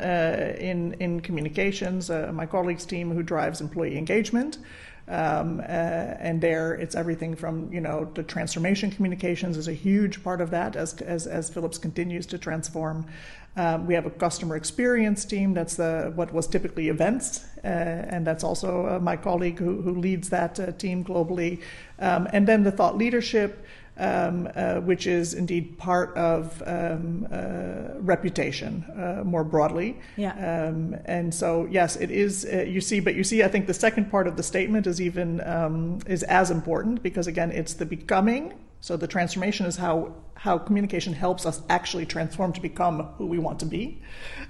in 0.59 0.95
in 0.95 1.21
communications. 1.21 2.11
Uh, 2.11 2.31
my 2.33 2.47
colleagues' 2.47 2.87
team 2.87 3.11
who 3.11 3.23
drives 3.23 3.61
employee 3.61 3.99
engagement. 3.99 4.59
Um, 5.07 5.61
uh, 5.61 5.63
and 5.63 6.41
there, 6.41 6.73
it's 6.73 6.95
everything 6.95 7.37
from 7.37 7.71
you 7.71 7.81
know 7.81 8.11
the 8.15 8.23
transformation 8.23 8.91
communications 8.91 9.59
is 9.59 9.69
a 9.69 9.75
huge 9.75 10.25
part 10.25 10.41
of 10.41 10.51
that 10.53 10.77
as 10.77 10.95
as, 11.03 11.27
as 11.27 11.51
Philips 11.51 11.77
continues 11.77 12.25
to 12.27 12.39
transform. 12.39 13.07
Um, 13.57 13.87
we 13.87 13.95
have 13.95 14.07
a 14.07 14.11
customer 14.11 14.57
experience 14.57 15.27
team. 15.27 15.53
That's 15.53 15.77
the 15.77 16.11
what 16.15 16.33
was 16.33 16.47
typically 16.47 16.89
events, 16.89 17.45
uh, 17.63 17.67
and 17.67 18.27
that's 18.27 18.43
also 18.43 18.87
uh, 18.87 18.99
my 18.99 19.17
colleague 19.17 19.59
who, 19.59 19.83
who 19.83 19.95
leads 19.95 20.31
that 20.31 20.59
uh, 20.59 20.73
team 20.73 21.05
globally. 21.05 21.61
Um, 21.99 22.27
and 22.33 22.49
then 22.49 22.65
the 22.65 22.73
thought 22.73 22.97
leadership, 22.97 23.65
um, 23.97 24.49
uh, 24.55 24.77
which 24.77 25.07
is 25.07 25.35
indeed 25.35 25.79
part 25.79 26.17
of 26.17 26.63
um, 26.67 27.27
uh, 27.31 28.01
reputation 28.01 28.85
uh, 28.97 29.23
more 29.25 29.45
broadly. 29.45 29.99
Yeah. 30.17 30.33
Um, 30.33 30.97
and 31.05 31.33
so, 31.33 31.67
yes, 31.71 31.97
it 31.97 32.11
is. 32.11 32.45
Uh, 32.45 32.63
you 32.63 32.81
see, 32.81 33.01
but 33.01 33.15
you 33.15 33.25
see, 33.25 33.43
I 33.43 33.49
think 33.49 33.67
the 33.67 33.75
second 33.75 34.11
part 34.11 34.27
of 34.27 34.37
the 34.37 34.43
statement 34.43 34.87
is 34.87 35.01
even 35.01 35.41
um, 35.47 36.01
is 36.07 36.23
as 36.25 36.51
important 36.51 37.03
because 37.03 37.27
again, 37.27 37.53
it's 37.53 37.75
the 37.75 37.87
becoming. 37.87 38.55
So 38.81 38.97
the 38.99 39.07
transformation 39.07 39.67
is 39.67 39.77
how 39.77 40.15
how 40.35 40.59
communication 40.59 41.15
helps 41.15 41.47
us 41.47 41.63
actually 41.71 42.05
transform 42.05 42.53
to 42.53 42.61
become 42.61 43.05
who 43.17 43.27
we 43.27 43.39
want 43.39 43.59
to 43.61 43.67
be, 43.67 44.03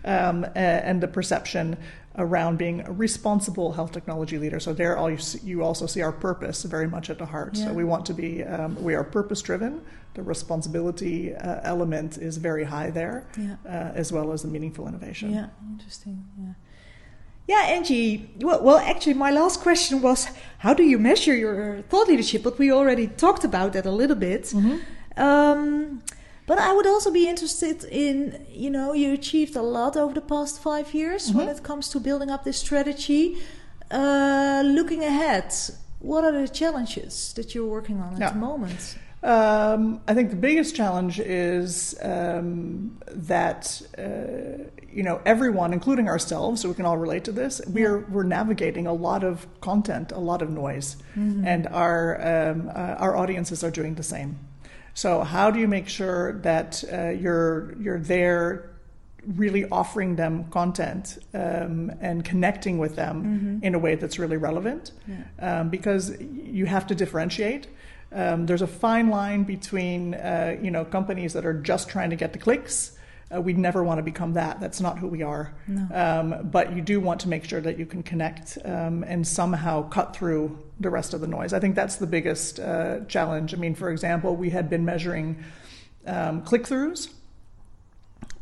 um, 0.05 0.45
and 0.57 1.01
the 1.01 1.07
perception 1.07 1.77
around 2.17 2.59
being 2.59 2.81
a 2.83 2.93
responsible 2.93 3.73
health 3.73 3.93
technology 3.93 4.39
leader. 4.39 4.61
So 4.61 4.73
there, 4.73 4.97
all 4.97 5.11
you 5.11 5.19
see, 5.19 5.41
you 5.45 5.63
also 5.65 5.87
see 5.87 6.01
our 6.03 6.13
purpose 6.13 6.63
very 6.63 6.87
much 6.87 7.11
at 7.11 7.19
the 7.19 7.27
heart. 7.27 7.57
Yeah. 7.57 7.67
So 7.67 7.73
we 7.75 7.85
want 7.85 8.07
to 8.07 8.15
be 8.15 8.45
we 8.81 8.95
are 8.95 9.05
um, 9.05 9.11
purpose 9.11 9.43
driven. 9.43 9.81
The 10.15 10.23
responsibility 10.23 11.35
uh, 11.35 11.61
element 11.65 12.19
is 12.19 12.37
very 12.37 12.65
high 12.65 12.91
there, 12.91 13.27
Yeah. 13.37 13.57
uh, 13.67 14.01
as 14.01 14.13
well 14.13 14.33
as 14.33 14.43
the 14.43 14.49
meaningful 14.49 14.87
innovation. 14.87 15.33
Yeah, 15.35 15.49
interesting. 15.73 16.25
Yeah. 16.39 16.53
Yeah, 17.47 17.63
Angie. 17.77 18.31
Well, 18.41 18.63
well, 18.63 18.79
actually, 18.79 19.15
my 19.15 19.31
last 19.31 19.61
question 19.61 20.01
was 20.01 20.29
how 20.59 20.73
do 20.73 20.83
you 20.83 20.99
measure 20.99 21.35
your 21.37 21.83
thought 21.91 22.09
leadership? 22.09 22.43
But 22.43 22.59
we 22.59 22.73
already 22.73 23.09
talked 23.09 23.45
about 23.45 23.73
that 23.73 23.87
a 23.87 23.91
little 23.91 24.17
bit. 24.17 24.45
Mhm. 24.45 24.81
Um, 25.17 26.03
but 26.47 26.59
I 26.59 26.73
would 26.75 26.87
also 26.87 27.11
be 27.11 27.29
interested 27.29 27.85
in, 27.85 28.45
you 28.51 28.71
know, 28.71 28.93
you 28.93 29.13
achieved 29.13 29.57
a 29.57 29.63
lot 29.63 29.97
over 29.97 30.15
the 30.15 30.21
past 30.21 30.61
five 30.61 30.93
years 30.95 31.33
when 31.33 31.47
Mhm. 31.47 31.57
it 31.57 31.63
comes 31.63 31.89
to 31.91 32.01
building 32.01 32.31
up 32.31 32.45
this 32.45 32.59
strategy. 32.59 33.37
Uh, 33.91 34.63
looking 34.65 35.03
ahead, 35.05 35.53
what 36.01 36.25
are 36.25 36.33
the 36.33 36.49
challenges 36.49 37.33
that 37.37 37.55
you're 37.55 37.67
working 37.79 38.01
on 38.01 38.15
at 38.15 38.21
Yeah. 38.21 38.31
the 38.31 38.39
moment? 38.39 38.97
Um, 39.23 40.01
I 40.07 40.13
think 40.13 40.29
the 40.31 40.37
biggest 40.37 40.75
challenge 40.77 41.19
is 41.19 41.95
um, 42.03 42.99
that 43.11 43.81
uh, 43.97 44.65
you 44.93 45.03
know 45.03 45.21
everyone, 45.25 45.73
including 45.73 46.09
ourselves, 46.09 46.61
so 46.61 46.69
we 46.69 46.75
can 46.75 46.85
all 46.85 46.99
relate 46.99 47.25
to 47.25 47.33
this. 47.33 47.61
We're 47.67 48.01
we're 48.13 48.29
navigating 48.41 48.87
a 48.87 48.93
lot 48.93 49.25
of 49.25 49.47
content, 49.63 50.13
a 50.13 50.21
lot 50.21 50.43
of 50.43 50.51
noise, 50.51 50.97
and 51.17 51.67
our 51.69 52.21
um, 52.21 52.69
uh, 52.75 52.97
our 53.05 53.17
audiences 53.17 53.65
are 53.65 53.71
doing 53.71 53.95
the 53.95 54.03
same. 54.03 54.37
So 54.95 55.23
how 55.23 55.51
do 55.51 55.59
you 55.59 55.69
make 55.69 55.89
sure 55.89 56.35
that 56.43 56.83
uh, 56.93 57.11
you're 57.11 57.75
you're 57.81 58.01
there? 58.01 58.71
Really 59.27 59.65
offering 59.71 60.17
them 60.17 60.45
content 60.51 61.19
um, 61.33 61.91
and 62.01 62.23
connecting 62.25 62.77
with 62.79 62.95
them 62.95 63.61
in 63.63 63.75
a 63.75 63.79
way 63.79 63.95
that's 63.95 64.19
really 64.19 64.37
relevant, 64.37 64.93
um, 65.39 65.71
because 65.71 66.15
you 66.21 66.67
have 66.67 66.87
to 66.89 66.95
differentiate. 66.95 67.67
Um, 68.13 68.45
there's 68.45 68.61
a 68.63 68.67
fine 68.67 69.09
line 69.09 69.45
between 69.45 70.15
uh, 70.15 70.57
you 70.61 70.71
know 70.71 70.85
companies 70.85 71.33
that 71.33 71.47
are 71.47 71.55
just 71.55 71.89
trying 71.89 72.11
to 72.11 72.17
get 72.17 72.33
the 72.35 72.39
clicks 72.39 72.99
Uh, 73.35 73.41
we 73.41 73.53
never 73.53 73.83
want 73.83 73.99
to 73.99 74.03
become 74.03 74.35
that. 74.35 74.61
That's 74.61 74.81
not 74.81 74.99
who 74.99 75.09
we 75.09 75.23
are. 75.23 75.55
No. 75.67 75.89
Um, 75.95 76.49
but 76.51 76.75
you 76.75 76.83
do 76.83 77.01
want 77.01 77.21
to 77.21 77.29
make 77.29 77.45
sure 77.45 77.61
that 77.61 77.79
you 77.79 77.87
can 77.87 78.03
connect 78.03 78.59
um, 78.65 79.05
and 79.05 79.27
somehow 79.27 79.89
cut 79.89 80.15
through 80.15 80.59
the 80.81 80.91
rest 80.91 81.15
of 81.15 81.21
the 81.21 81.27
noise. 81.27 81.53
I 81.53 81.61
think 81.61 81.75
that's 81.75 81.97
the 81.97 82.07
biggest 82.07 82.61
uh, 82.61 83.01
challenge. 83.07 83.55
I 83.55 83.57
mean, 83.57 83.75
for 83.75 83.91
example, 83.91 84.37
we 84.37 84.51
had 84.51 84.69
been 84.69 84.85
measuring 84.85 85.43
um, 86.07 86.43
click 86.43 86.65
throughs. 86.65 87.11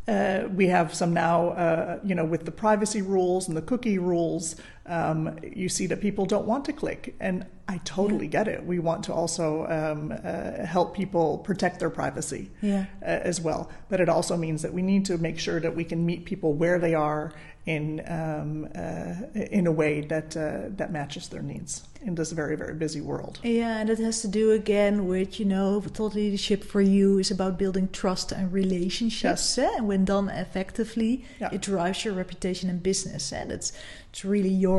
Uh, 0.09 0.49
we 0.53 0.67
have 0.67 0.93
some 0.93 1.15
now, 1.15 1.51
uh, 1.51 2.01
you 2.05 2.15
know, 2.15 2.25
with 2.25 2.45
the 2.45 2.51
privacy 2.51 3.03
rules 3.03 3.47
and 3.47 3.57
the 3.57 3.63
cookie 3.63 3.99
rules, 3.99 4.57
um, 4.87 5.39
you 5.57 5.69
see 5.69 5.87
that 5.87 6.01
people 6.01 6.27
don't 6.27 6.47
want 6.47 6.65
to 6.67 6.73
click. 6.73 7.15
And 7.21 7.47
I 7.69 7.79
totally 7.85 8.27
get 8.27 8.49
it. 8.49 8.65
We 8.67 8.79
want 8.81 9.05
to 9.05 9.13
also 9.15 9.67
um, 9.69 10.13
uh, 10.13 10.67
help 10.67 10.95
people 10.95 11.39
protect 11.39 11.79
their 11.81 11.91
privacy 11.91 12.51
Yeah. 12.61 12.87
uh, 13.01 13.05
as 13.05 13.41
well. 13.41 13.71
But 13.89 14.01
it 14.01 14.09
also 14.09 14.37
means 14.37 14.63
that 14.63 14.73
we 14.75 14.83
need 14.83 15.05
to 15.07 15.19
make 15.19 15.39
sure 15.39 15.61
that 15.61 15.75
we 15.77 15.85
can 15.85 16.05
meet 16.05 16.25
people 16.25 16.53
where 16.53 16.79
they 16.79 16.95
are 16.95 17.33
in 17.65 18.03
um, 18.09 18.67
uh, 18.75 19.15
in 19.53 19.69
a 19.69 19.71
way 19.73 20.01
that 20.01 20.37
uh, 20.37 20.63
that 20.77 20.91
matches 20.91 21.29
their 21.29 21.43
needs 21.43 21.83
in 22.05 22.17
this 22.17 22.33
very 22.33 22.57
very 22.57 22.75
busy 22.75 23.01
world. 23.01 23.39
Yeah, 23.45 23.79
and 23.81 23.89
it 23.89 24.01
has 24.01 24.21
to 24.23 24.29
do 24.29 24.51
again 24.51 25.07
with, 25.07 25.39
you 25.39 25.47
know, 25.47 25.81
thought 25.81 26.15
leadership 26.17 26.65
for 26.65 26.81
you 26.81 27.19
is 27.21 27.31
about 27.31 27.59
building 27.59 27.89
trust 27.93 28.33
and 28.33 28.53
relationships. 28.53 29.57
eh? 29.59 29.71
And 29.77 29.87
when 29.87 30.05
done 30.05 30.29
effectively, 30.29 31.25
Yeah. 31.41 31.51
it 31.55 31.61
drives 31.63 32.05
your 32.05 32.15
reputation 32.15 32.69
in 32.71 32.79
business. 32.79 33.33
And 33.33 33.53
it's, 33.53 33.73
it's 34.11 34.25
really 34.25 34.49
your 34.49 34.72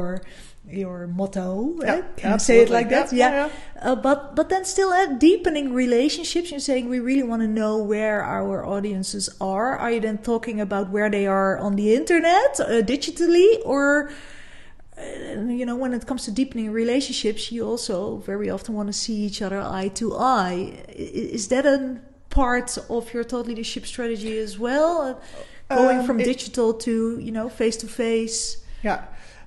your 0.70 1.08
motto. 1.08 1.80
eh? 1.84 1.86
Yeah, 1.86 2.02
Can 2.18 2.34
I 2.34 2.38
say 2.38 2.58
it 2.64 2.70
like 2.70 2.90
that? 2.90 3.12
Yeah, 3.12 3.30
Yeah. 3.30 3.46
yeah, 3.48 3.90
Uh, 3.92 3.96
but 4.08 4.20
but 4.38 4.48
then 4.50 4.64
still 4.66 4.92
uh, 4.94 5.06
deepening 5.20 5.74
relationships. 5.74 6.48
You're 6.52 6.62
saying 6.72 6.90
we 6.90 7.00
really 7.10 7.24
want 7.32 7.42
to 7.42 7.48
know 7.62 7.74
where 7.94 8.20
our 8.38 8.66
audiences 8.76 9.26
are. 9.40 9.70
Are 9.84 9.92
you 9.96 10.00
then 10.08 10.18
talking 10.32 10.62
about 10.62 10.86
where 10.96 11.10
they 11.10 11.26
are 11.28 11.58
on 11.66 11.76
the 11.76 11.88
internet, 12.00 12.52
uh, 12.60 12.66
digitally, 12.94 13.50
or 13.66 14.10
uh, 14.98 15.04
you 15.60 15.66
know, 15.66 15.76
when 15.84 15.94
it 15.94 16.06
comes 16.10 16.24
to 16.26 16.32
deepening 16.32 16.72
relationships, 16.72 17.52
you 17.52 17.62
also 17.72 18.18
very 18.26 18.50
often 18.50 18.76
want 18.76 18.88
to 18.88 18.94
see 18.94 19.16
each 19.28 19.42
other 19.42 19.60
eye 19.60 19.90
to 19.96 20.06
eye. 20.16 20.74
Is 21.36 21.48
that 21.48 21.66
a 21.66 21.78
part 22.30 22.78
of 22.90 23.14
your 23.14 23.24
thought 23.30 23.48
leadership 23.48 23.86
strategy 23.86 24.38
as 24.48 24.54
well? 24.58 24.92
Uh, 25.02 25.14
Going 25.76 26.00
Um, 26.00 26.06
from 26.08 26.20
it- 26.20 26.26
digital 26.34 26.70
to 26.86 26.94
you 27.26 27.32
know 27.38 27.50
face 27.50 27.78
to 27.84 27.88
face. 27.88 28.42
Yeah. 28.84 29.00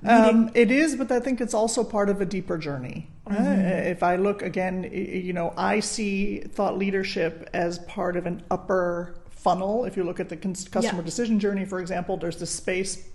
Um, 0.04 0.50
it 0.54 0.70
is, 0.70 0.96
but 0.96 1.10
I 1.10 1.20
think 1.20 1.40
it's 1.40 1.54
also 1.54 1.82
part 1.84 2.08
of 2.08 2.20
a 2.20 2.24
deeper 2.26 2.58
journey. 2.58 3.08
Uh, 3.28 3.34
if 3.38 4.02
I 4.02 4.16
look 4.16 4.42
again, 4.42 4.88
you 4.92 5.32
know, 5.32 5.52
I 5.56 5.80
see 5.80 6.38
thought 6.40 6.78
leadership 6.78 7.48
as 7.52 7.78
part 7.80 8.16
of 8.16 8.26
an 8.26 8.42
upper 8.50 9.14
funnel. 9.30 9.84
If 9.84 9.96
you 9.96 10.04
look 10.04 10.20
at 10.20 10.28
the 10.28 10.36
customer 10.36 11.00
Yeah. 11.00 11.04
decision 11.04 11.40
journey, 11.40 11.64
for 11.64 11.80
example, 11.80 12.16
there's 12.16 12.38
this 12.38 12.50
space. 12.50 13.08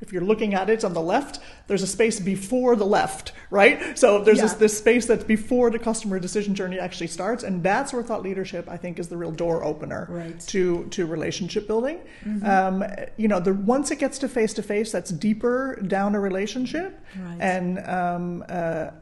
If 0.00 0.12
you're 0.12 0.22
looking 0.22 0.54
at 0.54 0.70
it 0.70 0.84
on 0.84 0.94
the 0.94 1.00
left, 1.02 1.40
there's 1.66 1.82
a 1.82 1.86
space 1.86 2.20
before 2.20 2.76
the 2.76 2.86
left, 2.86 3.32
right? 3.50 3.98
So 3.98 4.22
there's 4.22 4.40
this, 4.40 4.52
Yeah. 4.52 4.58
this 4.58 4.78
space 4.78 5.06
that's 5.06 5.24
before 5.24 5.70
the 5.70 5.78
customer 5.78 6.20
decision 6.20 6.54
journey 6.54 6.78
actually 6.78 7.08
starts, 7.08 7.42
and 7.42 7.62
that's 7.64 7.92
where 7.92 8.02
thought 8.04 8.22
leadership, 8.22 8.68
I 8.68 8.76
think, 8.76 8.98
is 9.00 9.08
the 9.08 9.16
real 9.16 9.32
door 9.32 9.64
opener 9.64 10.06
Right. 10.08 10.38
to 10.48 10.86
to 10.90 11.06
relationship 11.06 11.66
building. 11.66 11.98
Um, 12.44 12.84
you 13.16 13.26
know, 13.28 13.40
the 13.40 13.54
once 13.54 13.90
it 13.90 13.98
gets 13.98 14.18
to 14.18 14.28
face 14.28 14.54
to 14.54 14.62
face, 14.62 14.92
that's 14.92 15.10
deeper 15.10 15.76
down 15.86 16.14
a 16.14 16.20
relationship, 16.20 16.98
Right. 17.18 17.38
and 17.40 17.78
um, 17.88 18.44
uh, 18.48 18.52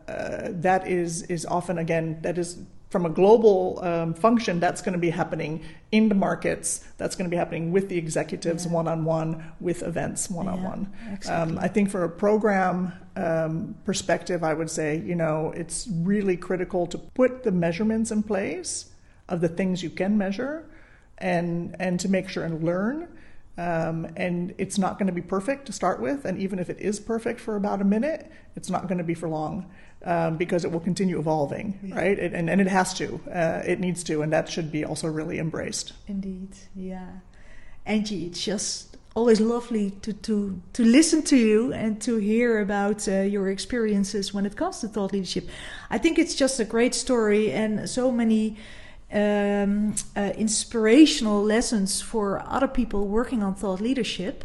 uh, 0.09 0.49
that 0.66 0.88
is 0.88 1.22
is 1.24 1.44
often 1.44 1.76
again 1.78 2.18
that 2.22 2.38
is 2.38 2.57
from 2.89 3.05
a 3.05 3.11
global 3.11 3.80
um, 3.82 4.14
function 4.14 4.61
that's 4.61 4.80
going 4.80 4.93
to 4.93 4.99
be 4.99 5.11
happening 5.11 5.62
in 5.91 6.09
the 6.09 6.14
markets. 6.14 6.84
That's 6.99 7.16
going 7.16 7.28
to 7.28 7.34
be 7.34 7.37
happening 7.37 7.72
with 7.72 7.89
the 7.89 7.99
executives 7.99 8.64
Yeah. 8.64 8.72
one 8.72 8.87
on 8.89 9.05
one, 9.05 9.53
with 9.61 9.82
events 9.82 10.30
one 10.30 10.47
on 10.49 10.62
one. 10.62 10.93
exactly. 11.12 11.59
I 11.59 11.68
think 11.68 11.91
for 11.91 12.05
a 12.05 12.09
program 12.09 12.93
um, 13.16 13.74
perspective, 13.84 14.45
I 14.45 14.55
would 14.55 14.70
say, 14.70 14.99
you 14.99 15.16
know, 15.16 15.53
it's 15.57 15.89
really 15.91 16.37
critical 16.37 16.87
to 16.87 16.99
put 16.99 17.43
the 17.43 17.51
measurements 17.51 18.11
in 18.11 18.22
place 18.22 18.87
of 19.28 19.41
the 19.41 19.49
things 19.49 19.82
you 19.82 19.91
can 19.91 20.16
measure 20.16 20.64
and, 21.18 21.74
and 21.80 21.99
to 22.01 22.09
make 22.09 22.28
sure 22.28 22.45
and 22.45 22.62
learn. 22.62 23.09
Um, 23.59 24.07
and 24.16 24.54
it's 24.59 24.76
not 24.76 24.98
going 24.98 25.07
to 25.07 25.12
be 25.12 25.22
perfect 25.22 25.66
to 25.66 25.72
start 25.72 26.00
with. 26.00 26.24
And 26.26 26.38
even 26.38 26.59
if 26.59 26.68
it 26.68 26.78
is 26.78 27.00
perfect 27.00 27.40
for 27.40 27.57
about 27.57 27.80
a 27.80 27.84
minute, 27.84 28.30
it's 28.54 28.68
not 28.68 28.86
going 28.86 28.98
to 28.98 29.04
be 29.04 29.14
for 29.14 29.28
long 29.28 29.70
um, 30.04 30.36
because 30.36 30.64
it 30.64 30.70
will 30.70 30.80
continue 30.80 31.18
evolving, 31.18 31.78
right? 31.94 32.18
It, 32.18 32.34
and, 32.34 32.50
and 32.50 32.61
it 32.61 32.66
has 32.66 32.92
to. 32.94 33.20
Uh, 33.32 33.62
it 33.64 33.80
needs 33.80 34.04
to. 34.04 34.22
And 34.22 34.32
that 34.32 34.48
should 34.48 34.70
be 34.70 34.84
also 34.84 35.09
really 35.09 35.38
embraced. 35.38 35.94
Indeed, 36.07 36.50
yeah. 36.74 37.09
Angie, 37.86 38.26
it's 38.26 38.42
just 38.42 38.96
always 39.14 39.40
lovely 39.40 39.92
to, 40.02 40.12
to, 40.12 40.61
to 40.74 40.84
listen 40.84 41.22
to 41.22 41.36
you 41.36 41.72
and 41.72 42.00
to 42.02 42.18
hear 42.18 42.61
about 42.61 43.09
uh, 43.09 43.20
your 43.22 43.48
experiences 43.48 44.34
when 44.34 44.44
it 44.44 44.54
comes 44.57 44.80
to 44.80 44.88
thought 44.88 45.14
leadership. 45.14 45.48
I 45.88 45.96
think 45.96 46.18
it's 46.18 46.34
just 46.34 46.61
a 46.61 46.64
great 46.64 46.94
story 46.94 47.50
and 47.50 47.88
so 47.88 48.12
many 48.12 48.59
um, 49.12 49.94
uh, 50.16 50.32
inspirational 50.36 51.42
lessons 51.42 52.00
for 52.00 52.42
other 52.46 52.68
people 52.68 53.07
working 53.07 53.42
on 53.42 53.54
thought 53.54 53.80
leadership. 53.80 54.44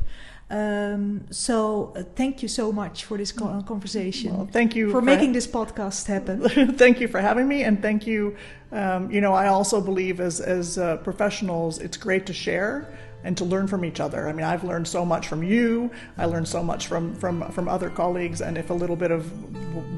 Um, 0.50 1.26
so 1.32 1.94
uh, 1.96 2.04
thank 2.16 2.42
you 2.44 2.50
so 2.50 2.74
much 2.74 3.06
for 3.06 3.18
this 3.18 3.32
co- 3.32 3.64
conversation. 3.66 4.36
Well, 4.36 4.50
thank 4.52 4.76
you 4.76 4.88
for 4.88 5.00
for- 5.00 5.02
making 5.02 5.32
this 5.32 5.48
podcast 5.48 6.08
happen. 6.08 6.42
thank 6.78 7.00
you 7.00 7.08
for 7.08 7.22
having 7.22 7.48
me, 7.48 7.64
and 7.64 7.82
thank 7.82 8.06
you. 8.06 8.36
Um, 8.72 9.10
you 9.10 9.22
know, 9.22 9.34
I 9.34 9.48
also 9.48 9.80
believe 9.82 10.20
as 10.20 10.42
as 10.42 10.78
uh, 10.78 10.98
professionals, 10.98 11.80
it's 11.80 11.98
great 11.98 12.26
to 12.26 12.34
share 12.34 12.88
and 13.24 13.38
to 13.38 13.46
learn 13.46 13.68
from 13.68 13.86
each 13.86 14.00
other. 14.00 14.28
I 14.28 14.34
mean, 14.34 14.46
I've 14.46 14.64
learned 14.64 14.88
so 14.88 15.06
much 15.06 15.28
from 15.28 15.44
you. 15.44 15.92
I 16.18 16.26
learned 16.26 16.48
so 16.48 16.64
much 16.64 16.88
from 16.88 17.16
from 17.16 17.50
from 17.52 17.68
other 17.68 17.90
colleagues, 17.90 18.42
and 18.42 18.58
if 18.58 18.70
a 18.70 18.74
little 18.74 18.96
bit 18.96 19.12
of 19.12 19.26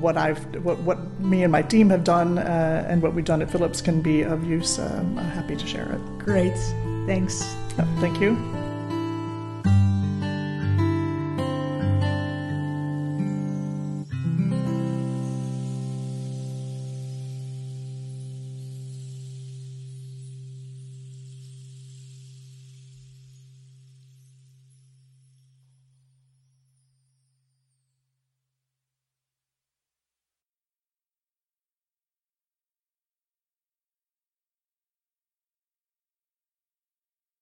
what 0.02 0.18
I've 0.18 0.44
what, 0.64 0.80
what 0.80 1.20
me 1.20 1.44
and 1.44 1.52
my 1.52 1.62
team 1.62 1.90
have 1.90 2.04
done 2.04 2.38
uh, 2.38 2.86
and 2.88 3.02
what 3.02 3.14
we've 3.14 3.26
done 3.26 3.42
at 3.42 3.52
Philips 3.52 3.82
can 3.82 4.02
be 4.02 4.22
of 4.22 4.44
use, 4.44 4.80
um, 4.80 5.18
I'm 5.18 5.26
happy 5.26 5.56
to 5.56 5.68
share 5.68 5.92
it. 5.92 6.20
Great. 6.20 6.58
Thanks. 7.06 7.42
Uh, 7.78 7.86
thank 8.00 8.20
you. 8.22 8.63